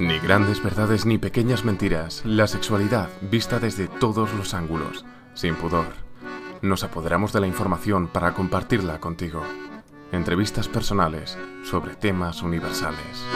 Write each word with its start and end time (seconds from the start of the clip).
Ni 0.00 0.18
grandes 0.18 0.62
verdades 0.62 1.04
ni 1.04 1.18
pequeñas 1.18 1.62
mentiras, 1.62 2.22
la 2.24 2.46
sexualidad 2.46 3.10
vista 3.20 3.58
desde 3.58 3.86
todos 3.86 4.32
los 4.32 4.54
ángulos, 4.54 5.04
sin 5.34 5.56
pudor. 5.56 5.88
Nos 6.62 6.84
apoderamos 6.84 7.34
de 7.34 7.40
la 7.40 7.46
información 7.46 8.08
para 8.08 8.32
compartirla 8.32 8.98
contigo. 8.98 9.44
Entrevistas 10.10 10.68
personales 10.68 11.36
sobre 11.64 11.96
temas 11.96 12.40
universales. 12.40 13.26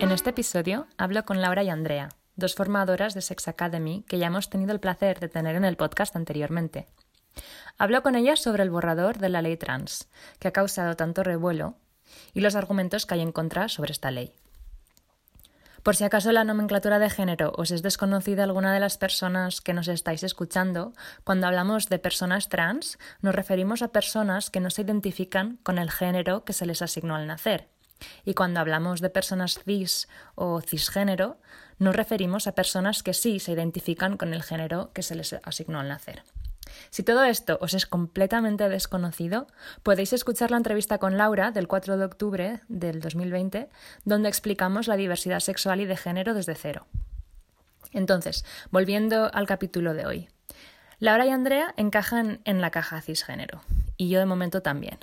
En 0.00 0.12
este 0.12 0.30
episodio 0.30 0.86
hablo 0.96 1.24
con 1.24 1.40
Laura 1.40 1.64
y 1.64 1.70
Andrea, 1.70 2.10
dos 2.36 2.54
formadoras 2.54 3.14
de 3.14 3.22
Sex 3.22 3.48
Academy 3.48 4.04
que 4.06 4.18
ya 4.18 4.28
hemos 4.28 4.48
tenido 4.48 4.70
el 4.70 4.78
placer 4.78 5.18
de 5.18 5.28
tener 5.28 5.56
en 5.56 5.64
el 5.64 5.76
podcast 5.76 6.14
anteriormente. 6.14 6.86
Hablo 7.78 8.04
con 8.04 8.14
ellas 8.14 8.40
sobre 8.40 8.62
el 8.62 8.70
borrador 8.70 9.18
de 9.18 9.28
la 9.28 9.42
ley 9.42 9.56
trans, 9.56 10.08
que 10.38 10.46
ha 10.46 10.52
causado 10.52 10.94
tanto 10.94 11.24
revuelo 11.24 11.74
y 12.34 12.40
los 12.40 12.54
argumentos 12.54 13.06
que 13.06 13.14
hay 13.14 13.20
en 13.20 13.32
contra 13.32 13.68
sobre 13.68 13.92
esta 13.92 14.10
ley. 14.10 14.32
Por 15.82 15.96
si 15.96 16.04
acaso 16.04 16.30
la 16.32 16.44
nomenclatura 16.44 16.98
de 16.98 17.08
género 17.08 17.52
os 17.56 17.70
es 17.70 17.82
desconocida 17.82 18.44
alguna 18.44 18.74
de 18.74 18.80
las 18.80 18.98
personas 18.98 19.62
que 19.62 19.72
nos 19.72 19.88
estáis 19.88 20.22
escuchando, 20.22 20.92
cuando 21.24 21.46
hablamos 21.46 21.88
de 21.88 21.98
personas 21.98 22.50
trans 22.50 22.98
nos 23.22 23.34
referimos 23.34 23.80
a 23.80 23.88
personas 23.88 24.50
que 24.50 24.60
no 24.60 24.68
se 24.68 24.82
identifican 24.82 25.58
con 25.62 25.78
el 25.78 25.90
género 25.90 26.44
que 26.44 26.52
se 26.52 26.66
les 26.66 26.82
asignó 26.82 27.16
al 27.16 27.26
nacer. 27.26 27.68
Y 28.24 28.34
cuando 28.34 28.60
hablamos 28.60 29.00
de 29.00 29.10
personas 29.10 29.60
cis 29.64 30.08
o 30.34 30.60
cisgénero, 30.60 31.38
nos 31.78 31.96
referimos 31.96 32.46
a 32.46 32.54
personas 32.54 33.02
que 33.02 33.14
sí 33.14 33.40
se 33.40 33.52
identifican 33.52 34.18
con 34.18 34.34
el 34.34 34.42
género 34.42 34.92
que 34.92 35.02
se 35.02 35.14
les 35.14 35.32
asignó 35.32 35.80
al 35.80 35.88
nacer. 35.88 36.22
Si 36.90 37.02
todo 37.02 37.24
esto 37.24 37.58
os 37.60 37.74
es 37.74 37.86
completamente 37.86 38.68
desconocido, 38.68 39.46
podéis 39.82 40.12
escuchar 40.12 40.50
la 40.50 40.56
entrevista 40.56 40.98
con 40.98 41.16
Laura 41.16 41.50
del 41.50 41.68
4 41.68 41.96
de 41.96 42.04
octubre 42.04 42.60
del 42.68 43.00
2020, 43.00 43.68
donde 44.04 44.28
explicamos 44.28 44.88
la 44.88 44.96
diversidad 44.96 45.40
sexual 45.40 45.80
y 45.80 45.86
de 45.86 45.96
género 45.96 46.34
desde 46.34 46.54
cero. 46.54 46.86
Entonces, 47.92 48.44
volviendo 48.70 49.30
al 49.32 49.46
capítulo 49.46 49.94
de 49.94 50.06
hoy. 50.06 50.28
Laura 50.98 51.26
y 51.26 51.30
Andrea 51.30 51.74
encajan 51.76 52.40
en 52.44 52.60
la 52.60 52.70
caja 52.70 53.00
cisgénero, 53.00 53.62
y 53.96 54.08
yo 54.10 54.18
de 54.18 54.26
momento 54.26 54.62
también. 54.62 54.98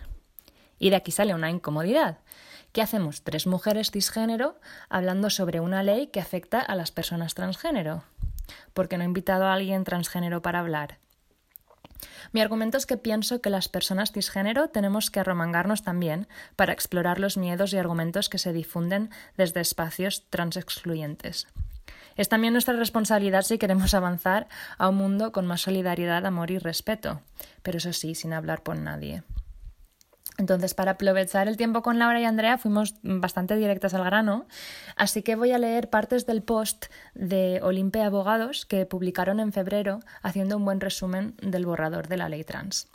Y 0.79 0.91
de 0.91 0.95
aquí 0.95 1.11
sale 1.11 1.33
una 1.33 1.49
incomodidad. 1.49 2.19
¿Qué 2.71 2.81
hacemos 2.81 3.23
tres 3.23 3.47
mujeres 3.47 3.89
cisgénero 3.91 4.59
hablando 4.89 5.29
sobre 5.29 5.59
una 5.59 5.81
ley 5.81 6.07
que 6.07 6.19
afecta 6.19 6.59
a 6.59 6.75
las 6.75 6.91
personas 6.91 7.33
transgénero? 7.33 8.03
¿Por 8.73 8.87
qué 8.87 8.97
no 8.97 9.03
he 9.03 9.07
invitado 9.07 9.45
a 9.45 9.53
alguien 9.53 9.83
transgénero 9.83 10.41
para 10.41 10.59
hablar? 10.59 10.99
Mi 12.31 12.41
argumento 12.41 12.77
es 12.77 12.85
que 12.85 12.97
pienso 12.97 13.41
que 13.41 13.49
las 13.49 13.69
personas 13.69 14.11
cisgénero 14.11 14.69
tenemos 14.69 15.09
que 15.09 15.19
arromangarnos 15.19 15.83
también 15.83 16.27
para 16.55 16.73
explorar 16.73 17.19
los 17.19 17.37
miedos 17.37 17.73
y 17.73 17.77
argumentos 17.77 18.29
que 18.29 18.37
se 18.37 18.53
difunden 18.53 19.09
desde 19.37 19.61
espacios 19.61 20.25
transexcluyentes. 20.29 21.47
Es 22.15 22.29
también 22.29 22.53
nuestra 22.53 22.75
responsabilidad 22.75 23.43
si 23.43 23.59
queremos 23.59 23.93
avanzar 23.93 24.47
a 24.77 24.89
un 24.89 24.95
mundo 24.95 25.31
con 25.31 25.45
más 25.45 25.61
solidaridad, 25.61 26.25
amor 26.25 26.49
y 26.49 26.57
respeto, 26.57 27.21
pero 27.61 27.77
eso 27.77 27.93
sí, 27.93 28.15
sin 28.15 28.33
hablar 28.33 28.63
por 28.63 28.77
nadie. 28.77 29.23
Entonces, 30.37 30.75
para 30.75 30.91
aprovechar 30.91 31.47
el 31.47 31.57
tiempo 31.57 31.81
con 31.81 31.97
Laura 31.97 32.21
y 32.21 32.25
Andrea, 32.25 32.59
fuimos 32.59 32.95
bastante 33.01 33.55
directas 33.55 33.95
al 33.95 34.03
grano, 34.03 34.45
así 34.95 35.23
que 35.23 35.35
voy 35.35 35.51
a 35.51 35.57
leer 35.57 35.89
partes 35.89 36.27
del 36.27 36.43
post 36.43 36.85
de 37.15 37.59
Olimpia 37.63 38.05
Abogados 38.05 38.65
que 38.67 38.85
publicaron 38.85 39.39
en 39.39 39.51
febrero 39.51 39.99
haciendo 40.21 40.57
un 40.57 40.65
buen 40.65 40.79
resumen 40.79 41.35
del 41.41 41.65
borrador 41.65 42.07
de 42.07 42.17
la 42.17 42.29
ley 42.29 42.43
trans. 42.43 42.87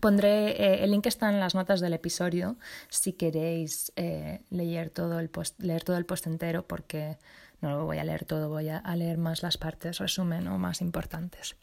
Pondré 0.00 0.50
eh, 0.50 0.84
el 0.84 0.92
link 0.92 1.06
está 1.06 1.28
en 1.28 1.40
las 1.40 1.54
notas 1.54 1.80
del 1.80 1.92
episodio 1.92 2.56
si 2.88 3.12
queréis 3.12 3.92
eh, 3.96 4.40
leer, 4.50 4.90
todo 4.90 5.18
el 5.18 5.30
post, 5.30 5.60
leer 5.60 5.82
todo 5.82 5.96
el 5.96 6.04
post 6.04 6.26
entero 6.26 6.66
porque 6.66 7.16
no 7.60 7.70
lo 7.70 7.84
voy 7.84 7.98
a 7.98 8.04
leer 8.04 8.24
todo, 8.24 8.48
voy 8.48 8.68
a 8.68 8.96
leer 8.96 9.18
más 9.18 9.42
las 9.42 9.56
partes 9.56 9.98
resumen 9.98 10.46
o 10.48 10.58
más 10.58 10.80
importantes. 10.80 11.56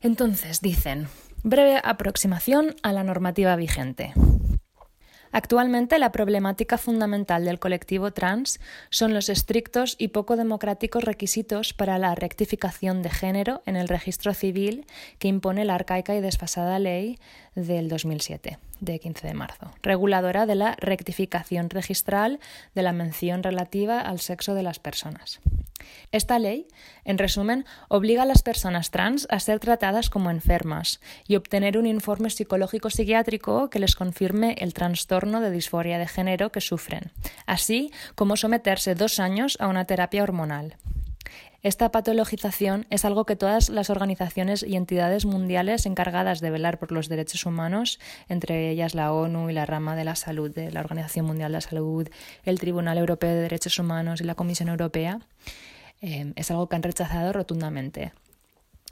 Entonces, 0.00 0.60
dicen, 0.60 1.08
breve 1.42 1.80
aproximación 1.82 2.76
a 2.82 2.92
la 2.92 3.02
normativa 3.02 3.56
vigente. 3.56 4.14
Actualmente 5.32 5.98
la 5.98 6.12
problemática 6.12 6.76
fundamental 6.76 7.46
del 7.46 7.58
colectivo 7.58 8.12
trans 8.12 8.60
son 8.90 9.14
los 9.14 9.30
estrictos 9.30 9.96
y 9.98 10.08
poco 10.08 10.36
democráticos 10.36 11.04
requisitos 11.04 11.72
para 11.72 11.98
la 11.98 12.14
rectificación 12.14 13.02
de 13.02 13.08
género 13.08 13.62
en 13.64 13.76
el 13.76 13.88
registro 13.88 14.34
civil 14.34 14.86
que 15.18 15.28
impone 15.28 15.64
la 15.64 15.74
arcaica 15.74 16.14
y 16.14 16.20
desfasada 16.20 16.78
ley 16.78 17.18
del 17.54 17.88
2007, 17.88 18.58
de 18.82 18.98
15 18.98 19.28
de 19.28 19.34
marzo, 19.34 19.70
reguladora 19.80 20.44
de 20.44 20.56
la 20.56 20.74
rectificación 20.78 21.70
registral 21.70 22.40
de 22.74 22.82
la 22.82 22.92
mención 22.92 23.42
relativa 23.42 24.00
al 24.00 24.18
sexo 24.18 24.54
de 24.54 24.64
las 24.64 24.80
personas. 24.80 25.40
Esta 26.10 26.38
ley, 26.38 26.66
en 27.04 27.18
resumen, 27.18 27.64
obliga 27.88 28.22
a 28.22 28.26
las 28.26 28.42
personas 28.42 28.90
trans 28.90 29.26
a 29.30 29.40
ser 29.40 29.60
tratadas 29.60 30.10
como 30.10 30.30
enfermas 30.30 31.00
y 31.26 31.36
obtener 31.36 31.78
un 31.78 31.86
informe 31.86 32.30
psicológico 32.30 32.90
psiquiátrico 32.90 33.70
que 33.70 33.78
les 33.78 33.94
confirme 33.94 34.56
el 34.58 34.74
trastorno 34.74 35.40
de 35.40 35.50
disforia 35.50 35.98
de 35.98 36.08
género 36.08 36.50
que 36.50 36.60
sufren, 36.60 37.12
así 37.46 37.92
como 38.14 38.36
someterse 38.36 38.94
dos 38.94 39.20
años 39.20 39.56
a 39.60 39.68
una 39.68 39.84
terapia 39.84 40.22
hormonal. 40.22 40.76
Esta 41.62 41.92
patologización 41.92 42.86
es 42.90 43.04
algo 43.04 43.24
que 43.24 43.36
todas 43.36 43.68
las 43.68 43.88
organizaciones 43.88 44.64
y 44.64 44.74
entidades 44.74 45.24
mundiales 45.24 45.86
encargadas 45.86 46.40
de 46.40 46.50
velar 46.50 46.80
por 46.80 46.90
los 46.90 47.08
derechos 47.08 47.46
humanos, 47.46 48.00
entre 48.28 48.70
ellas 48.70 48.96
la 48.96 49.12
ONU 49.12 49.48
y 49.48 49.52
la 49.52 49.64
rama 49.64 49.94
de 49.94 50.04
la 50.04 50.16
salud 50.16 50.52
de 50.52 50.72
la 50.72 50.80
Organización 50.80 51.26
Mundial 51.26 51.52
de 51.52 51.58
la 51.58 51.60
Salud, 51.60 52.08
el 52.44 52.58
Tribunal 52.58 52.98
Europeo 52.98 53.30
de 53.30 53.42
Derechos 53.42 53.78
Humanos 53.78 54.20
y 54.20 54.24
la 54.24 54.34
Comisión 54.34 54.70
Europea, 54.70 55.20
eh, 56.00 56.32
es 56.34 56.50
algo 56.50 56.68
que 56.68 56.74
han 56.74 56.82
rechazado 56.82 57.32
rotundamente. 57.32 58.12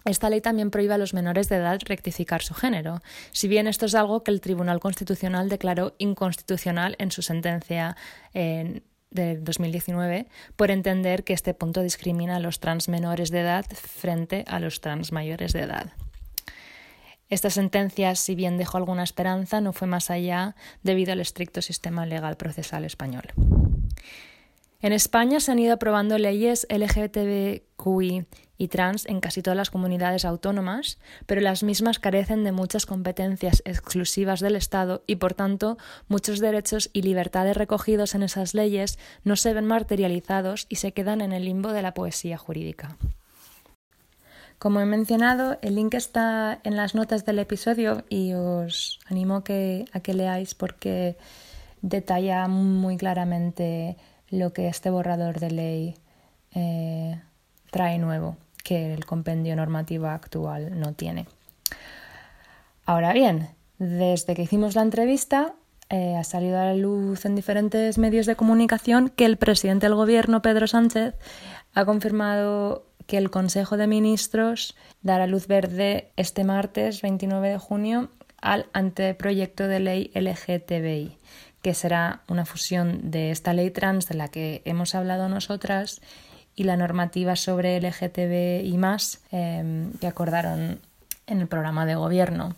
Esta 0.04 0.30
ley 0.30 0.40
también 0.40 0.70
prohíbe 0.70 0.94
a 0.94 0.98
los 0.98 1.12
menores 1.12 1.48
de 1.48 1.56
edad 1.56 1.78
rectificar 1.84 2.40
su 2.42 2.54
género, 2.54 3.02
si 3.32 3.48
bien 3.48 3.66
esto 3.66 3.86
es 3.86 3.94
algo 3.94 4.22
que 4.22 4.30
el 4.30 4.40
Tribunal 4.40 4.80
Constitucional 4.80 5.48
declaró 5.48 5.94
inconstitucional 5.98 6.96
en 6.98 7.10
su 7.10 7.20
sentencia 7.20 7.96
en 8.32 8.82
de 9.10 9.36
2019 9.36 10.26
por 10.56 10.70
entender 10.70 11.24
que 11.24 11.32
este 11.32 11.54
punto 11.54 11.82
discrimina 11.82 12.36
a 12.36 12.40
los 12.40 12.60
trans 12.60 12.88
menores 12.88 13.30
de 13.30 13.40
edad 13.40 13.66
frente 13.72 14.44
a 14.48 14.60
los 14.60 14.80
trans 14.80 15.12
mayores 15.12 15.52
de 15.52 15.60
edad. 15.60 15.92
Esta 17.28 17.50
sentencia, 17.50 18.16
si 18.16 18.34
bien 18.34 18.58
dejó 18.58 18.78
alguna 18.78 19.04
esperanza, 19.04 19.60
no 19.60 19.72
fue 19.72 19.86
más 19.86 20.10
allá 20.10 20.56
debido 20.82 21.12
al 21.12 21.20
estricto 21.20 21.62
sistema 21.62 22.04
legal 22.04 22.36
procesal 22.36 22.84
español. 22.84 23.32
En 24.82 24.94
España 24.94 25.40
se 25.40 25.52
han 25.52 25.58
ido 25.58 25.74
aprobando 25.74 26.16
leyes 26.16 26.66
LGTBQI 26.70 28.26
y 28.56 28.68
trans 28.68 29.04
en 29.06 29.20
casi 29.20 29.42
todas 29.42 29.56
las 29.56 29.70
comunidades 29.70 30.24
autónomas, 30.24 30.98
pero 31.26 31.42
las 31.42 31.62
mismas 31.62 31.98
carecen 31.98 32.44
de 32.44 32.52
muchas 32.52 32.86
competencias 32.86 33.62
exclusivas 33.66 34.40
del 34.40 34.56
Estado 34.56 35.02
y, 35.06 35.16
por 35.16 35.34
tanto, 35.34 35.76
muchos 36.08 36.40
derechos 36.40 36.88
y 36.94 37.02
libertades 37.02 37.58
recogidos 37.58 38.14
en 38.14 38.22
esas 38.22 38.54
leyes 38.54 38.98
no 39.22 39.36
se 39.36 39.52
ven 39.52 39.66
materializados 39.66 40.64
y 40.70 40.76
se 40.76 40.92
quedan 40.92 41.20
en 41.20 41.32
el 41.32 41.44
limbo 41.44 41.72
de 41.72 41.82
la 41.82 41.92
poesía 41.92 42.38
jurídica. 42.38 42.96
Como 44.58 44.80
he 44.80 44.86
mencionado, 44.86 45.58
el 45.62 45.74
link 45.74 45.94
está 45.94 46.58
en 46.64 46.76
las 46.76 46.94
notas 46.94 47.24
del 47.24 47.38
episodio 47.38 48.04
y 48.10 48.32
os 48.34 48.98
animo 49.06 49.36
a 49.36 49.42
que 49.42 50.14
leáis 50.14 50.54
porque 50.54 51.16
detalla 51.80 52.46
muy 52.46 52.98
claramente 52.98 53.96
lo 54.30 54.52
que 54.52 54.68
este 54.68 54.90
borrador 54.90 55.40
de 55.40 55.50
ley 55.50 55.94
eh, 56.54 57.20
trae 57.70 57.98
nuevo 57.98 58.36
que 58.62 58.94
el 58.94 59.04
compendio 59.04 59.56
normativo 59.56 60.06
actual 60.06 60.78
no 60.78 60.92
tiene. 60.94 61.26
Ahora 62.84 63.12
bien, 63.12 63.48
desde 63.78 64.34
que 64.34 64.42
hicimos 64.42 64.74
la 64.74 64.82
entrevista 64.82 65.54
eh, 65.88 66.16
ha 66.16 66.24
salido 66.24 66.58
a 66.58 66.66
la 66.66 66.74
luz 66.74 67.24
en 67.24 67.34
diferentes 67.34 67.98
medios 67.98 68.26
de 68.26 68.36
comunicación 68.36 69.08
que 69.08 69.24
el 69.24 69.36
presidente 69.36 69.86
del 69.86 69.96
gobierno, 69.96 70.42
Pedro 70.42 70.66
Sánchez, 70.66 71.14
ha 71.74 71.84
confirmado 71.84 72.86
que 73.06 73.16
el 73.16 73.30
Consejo 73.30 73.76
de 73.76 73.88
Ministros 73.88 74.76
dará 75.02 75.26
luz 75.26 75.48
verde 75.48 76.12
este 76.16 76.44
martes 76.44 77.02
29 77.02 77.48
de 77.48 77.58
junio 77.58 78.10
al 78.40 78.66
anteproyecto 78.72 79.66
de 79.66 79.80
ley 79.80 80.10
LGTBI, 80.14 81.18
que 81.62 81.74
será 81.74 82.22
una 82.28 82.44
fusión 82.44 83.10
de 83.10 83.30
esta 83.30 83.52
ley 83.52 83.70
trans 83.70 84.08
de 84.08 84.14
la 84.14 84.28
que 84.28 84.62
hemos 84.64 84.94
hablado 84.94 85.28
nosotras 85.28 86.00
y 86.56 86.64
la 86.64 86.76
normativa 86.76 87.36
sobre 87.36 87.80
LGTB 87.80 88.64
y 88.64 88.76
más 88.76 89.20
em, 89.30 89.92
que 89.94 90.06
acordaron 90.06 90.80
en 91.26 91.40
el 91.40 91.48
programa 91.48 91.86
de 91.86 91.94
gobierno. 91.94 92.54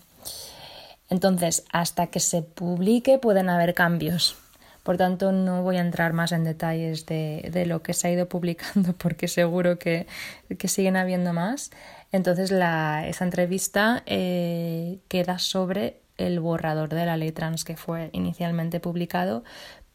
Entonces, 1.09 1.63
hasta 1.71 2.07
que 2.07 2.19
se 2.19 2.41
publique 2.41 3.17
pueden 3.19 3.49
haber 3.49 3.73
cambios. 3.73 4.35
Por 4.83 4.97
tanto, 4.97 5.31
no 5.31 5.63
voy 5.63 5.77
a 5.77 5.81
entrar 5.81 6.11
más 6.11 6.33
en 6.33 6.43
detalles 6.43 7.05
de, 7.05 7.63
lo 7.65 7.81
que 7.81 7.93
se 7.93 8.07
ha 8.07 8.11
ido 8.11 8.27
publicando 8.27 8.93
porque 8.97 9.27
seguro 9.27 9.79
que, 9.79 10.07
siguen 10.65 10.97
habiendo 10.97 11.33
más. 11.33 11.71
Entonces, 12.11 12.51
esa 12.51 13.23
entrevista 13.23 14.03
eh, 14.05 14.99
queda 15.07 15.39
sobre 15.39 16.02
el 16.17 16.39
borrador 16.39 16.89
de 16.89 17.05
la 17.05 17.17
ley 17.17 17.31
trans 17.31 17.63
que 17.63 17.75
fue 17.75 18.09
inicialmente 18.13 18.79
publicado, 18.79 19.43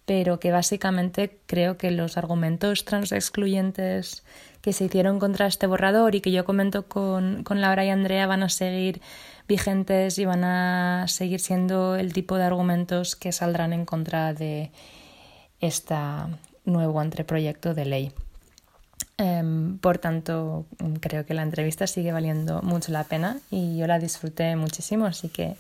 pero 0.04 0.40
que 0.40 0.50
básicamente 0.50 1.38
creo 1.46 1.76
que 1.76 1.90
los 1.90 2.16
argumentos 2.16 2.84
trans 2.84 3.12
excluyentes 3.12 4.24
que 4.62 4.72
se 4.72 4.86
hicieron 4.86 5.18
contra 5.18 5.46
este 5.46 5.66
borrador 5.66 6.14
y 6.14 6.20
que 6.20 6.32
yo 6.32 6.44
comento 6.44 6.88
con, 6.88 7.44
con 7.44 7.60
Laura 7.60 7.84
y 7.84 7.90
Andrea 7.90 8.26
van 8.26 8.42
a 8.42 8.48
seguir 8.48 9.00
vigentes 9.46 10.18
y 10.18 10.24
van 10.24 10.44
a 10.44 11.06
seguir 11.08 11.40
siendo 11.40 11.96
el 11.96 12.12
tipo 12.12 12.36
de 12.36 12.44
argumentos 12.44 13.16
que 13.16 13.32
saldrán 13.32 13.72
en 13.72 13.84
contra 13.84 14.34
de 14.34 14.70
este 15.60 15.94
nuevo 16.64 17.00
anteproyecto 17.00 17.74
de 17.74 17.84
ley. 17.84 18.12
Em, 19.16 19.78
por 19.78 19.98
tanto, 19.98 20.66
creo 21.00 21.26
que 21.26 21.34
la 21.34 21.42
entrevista 21.42 21.86
sigue 21.86 22.12
valiendo 22.12 22.62
mucho 22.62 22.92
la 22.92 23.04
pena 23.04 23.38
y 23.50 23.76
yo 23.76 23.86
la 23.86 23.98
disfruté 23.98 24.54
muchísimo, 24.54 25.06
así 25.06 25.28
que 25.28 25.56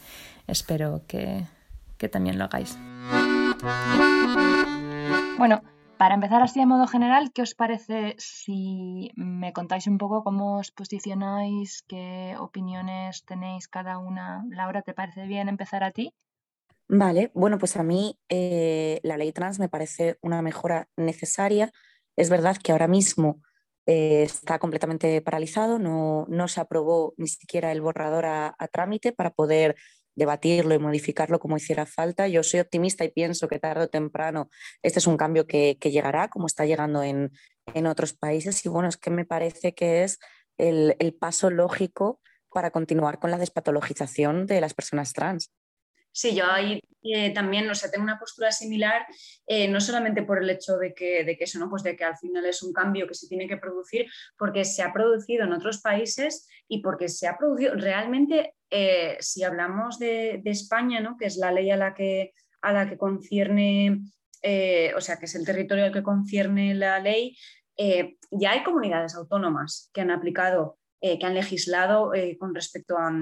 espero 0.48 1.02
que, 1.06 1.46
que 1.98 2.08
también 2.08 2.38
lo 2.38 2.44
hagáis. 2.44 2.76
Bueno, 5.38 5.62
para 5.98 6.14
empezar 6.14 6.42
así 6.42 6.60
de 6.60 6.66
modo 6.66 6.86
general, 6.86 7.32
¿qué 7.32 7.42
os 7.42 7.54
parece 7.54 8.14
si 8.18 9.10
me 9.16 9.52
contáis 9.52 9.88
un 9.88 9.98
poco 9.98 10.22
cómo 10.22 10.58
os 10.58 10.70
posicionáis, 10.70 11.84
qué 11.88 12.36
opiniones 12.38 13.24
tenéis 13.24 13.66
cada 13.66 13.98
una? 13.98 14.44
Laura, 14.48 14.82
¿te 14.82 14.94
parece 14.94 15.26
bien 15.26 15.48
empezar 15.48 15.82
a 15.82 15.90
ti? 15.90 16.14
Vale, 16.88 17.30
bueno, 17.34 17.58
pues 17.58 17.76
a 17.76 17.82
mí 17.82 18.16
eh, 18.28 19.00
la 19.02 19.16
ley 19.16 19.32
trans 19.32 19.58
me 19.58 19.68
parece 19.68 20.18
una 20.22 20.40
mejora 20.40 20.88
necesaria. 20.96 21.72
Es 22.16 22.30
verdad 22.30 22.56
que 22.56 22.72
ahora 22.72 22.88
mismo 22.88 23.42
eh, 23.86 24.22
está 24.22 24.58
completamente 24.58 25.20
paralizado, 25.20 25.78
no, 25.78 26.26
no, 26.28 26.46
se 26.46 26.60
aprobó 26.60 27.14
ni 27.16 27.26
siquiera 27.26 27.72
el 27.72 27.80
borrador 27.80 28.24
a, 28.24 28.54
a 28.58 28.68
trámite 28.68 29.12
para 29.12 29.30
poder 29.30 29.76
debatirlo 30.18 30.74
y 30.74 30.78
modificarlo 30.78 31.38
como 31.38 31.56
hiciera 31.56 31.86
falta. 31.86 32.28
Yo 32.28 32.42
soy 32.42 32.60
optimista 32.60 33.04
y 33.04 33.10
pienso 33.10 33.48
que 33.48 33.58
tarde 33.58 33.84
o 33.84 33.88
temprano 33.88 34.50
este 34.82 34.98
es 34.98 35.06
un 35.06 35.16
cambio 35.16 35.46
que, 35.46 35.78
llegará, 35.80 36.28
como 36.28 36.46
está 36.46 36.66
llegando 36.66 37.02
en, 37.02 37.30
otros 37.86 38.14
países. 38.14 38.64
Y 38.66 38.68
bueno, 38.68 38.88
es 38.88 38.96
que 38.96 39.10
me 39.10 39.24
parece 39.24 39.74
que 39.74 40.02
es 40.02 40.18
el, 40.56 41.16
paso 41.20 41.50
lógico 41.50 42.20
para 42.50 42.70
continuar 42.70 43.20
con 43.20 43.30
la 43.30 43.38
despatologización 43.38 44.46
de 44.46 44.60
las 44.60 44.74
personas 44.74 45.12
trans. 45.12 45.52
Sí, 46.12 46.34
yo 46.34 46.50
ahí 46.50 46.80
eh, 47.02 47.32
también, 47.32 47.70
o 47.70 47.74
sea, 47.74 47.90
tengo 47.90 48.02
una 48.04 48.18
postura 48.18 48.50
similar, 48.50 49.06
eh, 49.46 49.68
no 49.68 49.80
solamente 49.80 50.22
por 50.22 50.42
el 50.42 50.50
hecho 50.50 50.76
de 50.76 50.92
que, 50.94 51.24
de 51.24 51.36
que 51.36 51.44
eso, 51.44 51.58
¿no? 51.58 51.70
Pues 51.70 51.82
de 51.82 51.96
que 51.96 52.04
al 52.04 52.16
final 52.16 52.44
es 52.44 52.62
un 52.62 52.72
cambio 52.72 53.06
que 53.06 53.14
se 53.14 53.28
tiene 53.28 53.46
que 53.46 53.56
producir, 53.56 54.06
porque 54.36 54.64
se 54.64 54.82
ha 54.82 54.92
producido 54.92 55.44
en 55.44 55.52
otros 55.52 55.80
países 55.80 56.48
y 56.66 56.82
porque 56.82 57.08
se 57.08 57.28
ha 57.28 57.38
producido 57.38 57.74
realmente 57.74 58.54
eh, 58.70 59.16
si 59.20 59.44
hablamos 59.44 59.98
de, 59.98 60.42
España, 60.44 61.00
¿no? 61.00 61.16
que 61.18 61.26
es 61.26 61.36
la 61.36 61.52
ley 61.52 61.70
a 61.70 61.76
la 61.76 61.94
que, 61.94 62.32
a 62.62 62.72
la 62.72 62.88
que 62.88 62.98
concierne, 62.98 64.00
o 64.96 65.00
sea, 65.00 65.18
que 65.18 65.26
es 65.26 65.34
el 65.34 65.44
territorio 65.44 65.84
al 65.84 65.92
que 65.92 66.02
concierne 66.02 66.74
la 66.74 66.98
ley, 66.98 67.36
ya 68.30 68.52
hay 68.52 68.64
comunidades 68.64 69.14
autónomas 69.14 69.90
que 69.92 70.00
han 70.00 70.10
aplicado, 70.10 70.78
que 71.00 71.20
han 71.22 71.34
legislado 71.34 72.12
con 72.38 72.54
respecto 72.54 72.96
a, 72.96 73.12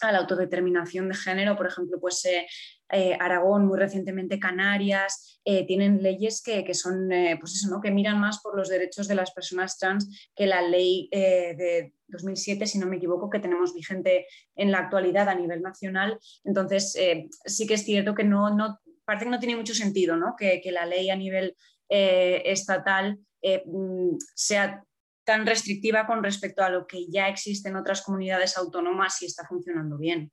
a 0.00 0.12
la 0.12 0.18
autodeterminación 0.18 1.08
de 1.08 1.14
género, 1.14 1.56
por 1.56 1.66
ejemplo, 1.66 1.98
pues 2.00 2.24
eh, 2.24 2.46
eh, 2.90 3.16
Aragón, 3.20 3.66
muy 3.66 3.78
recientemente 3.78 4.38
Canarias, 4.38 5.40
eh, 5.44 5.66
tienen 5.66 6.02
leyes 6.02 6.42
que, 6.42 6.74
son, 6.74 7.08
pues 7.40 7.54
eso, 7.54 7.68
¿no? 7.70 7.80
que 7.80 7.90
miran 7.90 8.20
más 8.20 8.40
por 8.40 8.56
los 8.56 8.68
derechos 8.68 9.08
de 9.08 9.14
las 9.14 9.32
personas 9.32 9.78
trans 9.78 10.30
que 10.34 10.46
la 10.46 10.62
ley 10.62 11.08
de 11.10 11.92
2007, 12.08 12.66
si 12.66 12.78
no 12.78 12.86
me 12.86 12.96
equivoco, 12.96 13.30
que 13.30 13.40
tenemos 13.40 13.74
vigente 13.74 14.26
en 14.56 14.70
la 14.72 14.78
actualidad 14.78 15.28
a 15.28 15.34
nivel 15.34 15.62
nacional. 15.62 16.18
Entonces, 16.44 16.96
sí 17.44 17.66
que 17.66 17.74
es 17.74 17.84
cierto 17.84 18.14
que 18.14 18.24
no, 18.24 18.54
no, 18.54 18.78
parece 19.04 19.26
que 19.26 19.30
no 19.30 19.38
tiene 19.38 19.56
mucho 19.56 19.74
sentido 19.74 20.16
¿no? 20.16 20.34
Que, 20.36 20.60
que 20.60 20.72
la 20.72 20.86
ley 20.86 21.10
a 21.10 21.16
nivel 21.16 21.56
estatal 21.88 23.18
mm, 23.42 24.16
sea 24.34 24.84
tan 25.28 25.44
restrictiva 25.44 26.06
con 26.06 26.24
respecto 26.24 26.64
a 26.64 26.70
lo 26.70 26.86
que 26.86 27.06
ya 27.06 27.28
existe 27.28 27.68
en 27.68 27.76
otras 27.76 28.00
comunidades 28.00 28.56
autónomas 28.56 29.20
y 29.20 29.26
está 29.26 29.46
funcionando 29.46 29.98
bien. 29.98 30.32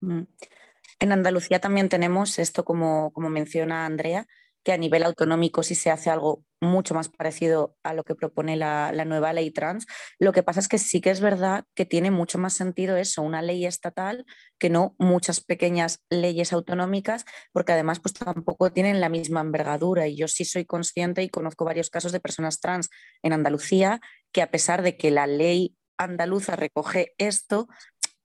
Mm. 0.00 0.22
En 0.98 1.12
Andalucía 1.12 1.60
también 1.60 1.90
tenemos 1.90 2.38
esto, 2.38 2.64
como, 2.64 3.12
como 3.12 3.28
menciona 3.28 3.84
Andrea, 3.84 4.26
que 4.64 4.72
a 4.72 4.76
nivel 4.76 5.02
autonómico 5.04 5.62
sí 5.62 5.74
se 5.74 5.90
hace 5.90 6.10
algo 6.10 6.44
mucho 6.60 6.94
más 6.94 7.08
parecido 7.08 7.76
a 7.82 7.94
lo 7.94 8.04
que 8.04 8.14
propone 8.14 8.56
la, 8.56 8.92
nueva 9.06 9.32
ley 9.32 9.50
trans. 9.50 9.86
Lo 10.18 10.32
que 10.32 10.42
pasa 10.42 10.60
es 10.60 10.68
que 10.68 10.78
sí 10.78 11.00
que 11.00 11.10
es 11.10 11.20
verdad 11.20 11.64
que 11.74 11.86
tiene 11.86 12.10
mucho 12.10 12.38
más 12.38 12.52
sentido 12.52 12.96
eso, 12.96 13.22
una 13.22 13.40
ley 13.40 13.64
estatal, 13.64 14.26
que 14.58 14.68
no 14.68 14.94
muchas 14.98 15.40
pequeñas 15.40 16.00
leyes 16.10 16.52
autonómicas, 16.52 17.24
porque 17.52 17.72
además 17.72 18.00
pues 18.00 18.12
tampoco 18.14 18.72
tienen 18.72 19.00
la 19.00 19.08
misma 19.08 19.40
envergadura. 19.40 20.06
Y 20.06 20.16
yo 20.16 20.28
sí 20.28 20.44
soy 20.44 20.66
consciente 20.66 21.22
y 21.22 21.30
conozco 21.30 21.64
varios 21.64 21.88
casos 21.88 22.12
de 22.12 22.20
personas 22.20 22.60
trans 22.60 22.90
en 23.22 23.32
Andalucía 23.32 24.00
que 24.32 24.42
a 24.42 24.50
pesar 24.50 24.82
de 24.82 24.96
que 24.96 25.10
la 25.10 25.26
ley 25.26 25.76
andaluza 25.96 26.56
recoge 26.56 27.14
esto, 27.18 27.68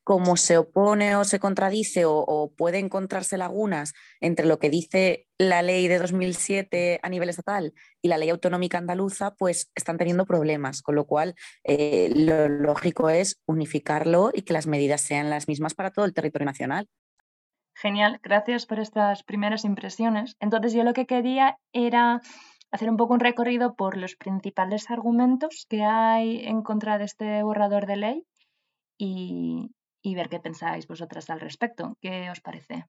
como 0.05 0.37
se 0.37 0.59
opone 0.59 1.15
o 1.15 1.23
se 1.23 1.39
contradice 1.39 2.03
o, 2.05 2.53
puede 2.55 2.77
encontrarse 2.77 3.39
lagunas 3.39 3.93
entre 4.21 4.45
lo 4.45 4.59
que 4.59 4.69
dice 4.69 5.27
la 5.39 5.63
ley 5.63 5.87
de 5.87 5.97
2007 5.97 6.99
a 7.01 7.09
nivel 7.09 7.29
estatal 7.29 7.73
y 8.03 8.07
la 8.07 8.19
ley 8.19 8.29
autonómica 8.29 8.77
andaluza, 8.77 9.33
pues 9.33 9.71
están 9.73 9.97
teniendo 9.97 10.27
problemas, 10.27 10.83
con 10.83 10.93
lo 10.93 11.05
cual 11.07 11.33
eh, 11.63 12.13
lo 12.15 12.47
lógico 12.47 13.09
es 13.09 13.41
unificarlo 13.47 14.29
y 14.31 14.43
que 14.43 14.53
las 14.53 14.67
medidas 14.67 15.01
sean 15.01 15.31
las 15.31 15.47
mismas 15.47 15.73
para 15.73 15.89
todo 15.89 16.05
el 16.05 16.13
territorio 16.13 16.45
nacional. 16.45 16.87
Genial, 17.73 18.19
gracias 18.21 18.67
por 18.67 18.79
estas 18.79 19.23
primeras 19.23 19.65
impresiones. 19.65 20.35
Entonces 20.39 20.73
yo 20.73 20.83
lo 20.83 20.93
que 20.93 21.07
quería 21.07 21.57
era 21.73 22.21
hacer 22.69 22.91
un 22.91 22.97
poco 22.97 23.15
un 23.15 23.21
recorrido 23.21 23.73
por 23.73 23.97
los 23.97 24.15
principales 24.15 24.91
argumentos 24.91 25.65
que 25.67 25.83
hay 25.83 26.45
en 26.45 26.61
contra 26.61 26.99
de 26.99 27.05
este 27.05 27.41
borrador 27.41 27.87
de 27.87 27.95
ley 27.95 28.27
y, 28.99 29.74
y 30.05 30.13
ver 30.13 30.29
qué 30.29 30.39
pensáis 30.39 30.87
vosotras 30.87 31.31
al 31.31 31.39
respecto. 31.39 31.97
¿Qué 31.99 32.29
os 32.29 32.39
parece? 32.39 32.85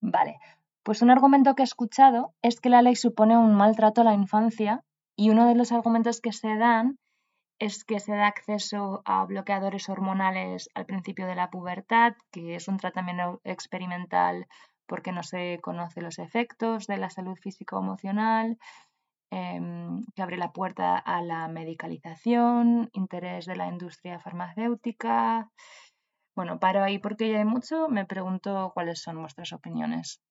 Vale, 0.00 0.38
pues 0.84 1.02
un 1.02 1.10
argumento 1.10 1.54
que 1.54 1.62
he 1.62 1.64
escuchado 1.64 2.32
es 2.42 2.60
que 2.60 2.70
la 2.70 2.80
ley 2.80 2.94
supone 2.94 3.36
un 3.36 3.56
maltrato 3.56 4.02
a 4.02 4.04
la 4.04 4.14
infancia 4.14 4.84
y 5.16 5.30
uno 5.30 5.48
de 5.48 5.56
los 5.56 5.72
argumentos 5.72 6.20
que 6.20 6.32
se 6.32 6.56
dan 6.56 6.98
es 7.58 7.84
que 7.84 7.98
se 7.98 8.14
da 8.14 8.28
acceso 8.28 9.02
a 9.04 9.24
bloqueadores 9.24 9.88
hormonales 9.88 10.70
al 10.74 10.86
principio 10.86 11.26
de 11.26 11.34
la 11.34 11.50
pubertad, 11.50 12.12
que 12.30 12.54
es 12.54 12.68
un 12.68 12.76
tratamiento 12.76 13.40
experimental 13.42 14.46
porque 14.86 15.10
no 15.10 15.24
se 15.24 15.58
conocen 15.60 16.04
los 16.04 16.20
efectos 16.20 16.86
de 16.86 16.98
la 16.98 17.10
salud 17.10 17.34
físico-emocional 17.34 18.58
Em, 19.30 20.04
que 20.14 20.22
abre 20.22 20.38
la 20.38 20.52
puerta 20.52 20.96
a 20.96 21.20
la 21.20 21.48
medicalización, 21.48 22.88
interés 22.94 23.44
de 23.44 23.56
la 23.56 23.68
industria 23.68 24.18
farmacéutica. 24.18 25.50
Bueno, 26.34 26.58
paro 26.58 26.82
ahí 26.82 26.98
porque 26.98 27.30
ya 27.30 27.38
hay 27.38 27.44
mucho. 27.44 27.88
Me 27.88 28.06
pregunto 28.06 28.70
cuáles 28.72 29.02
son 29.02 29.20
vuestras 29.20 29.52
opiniones. 29.52 30.22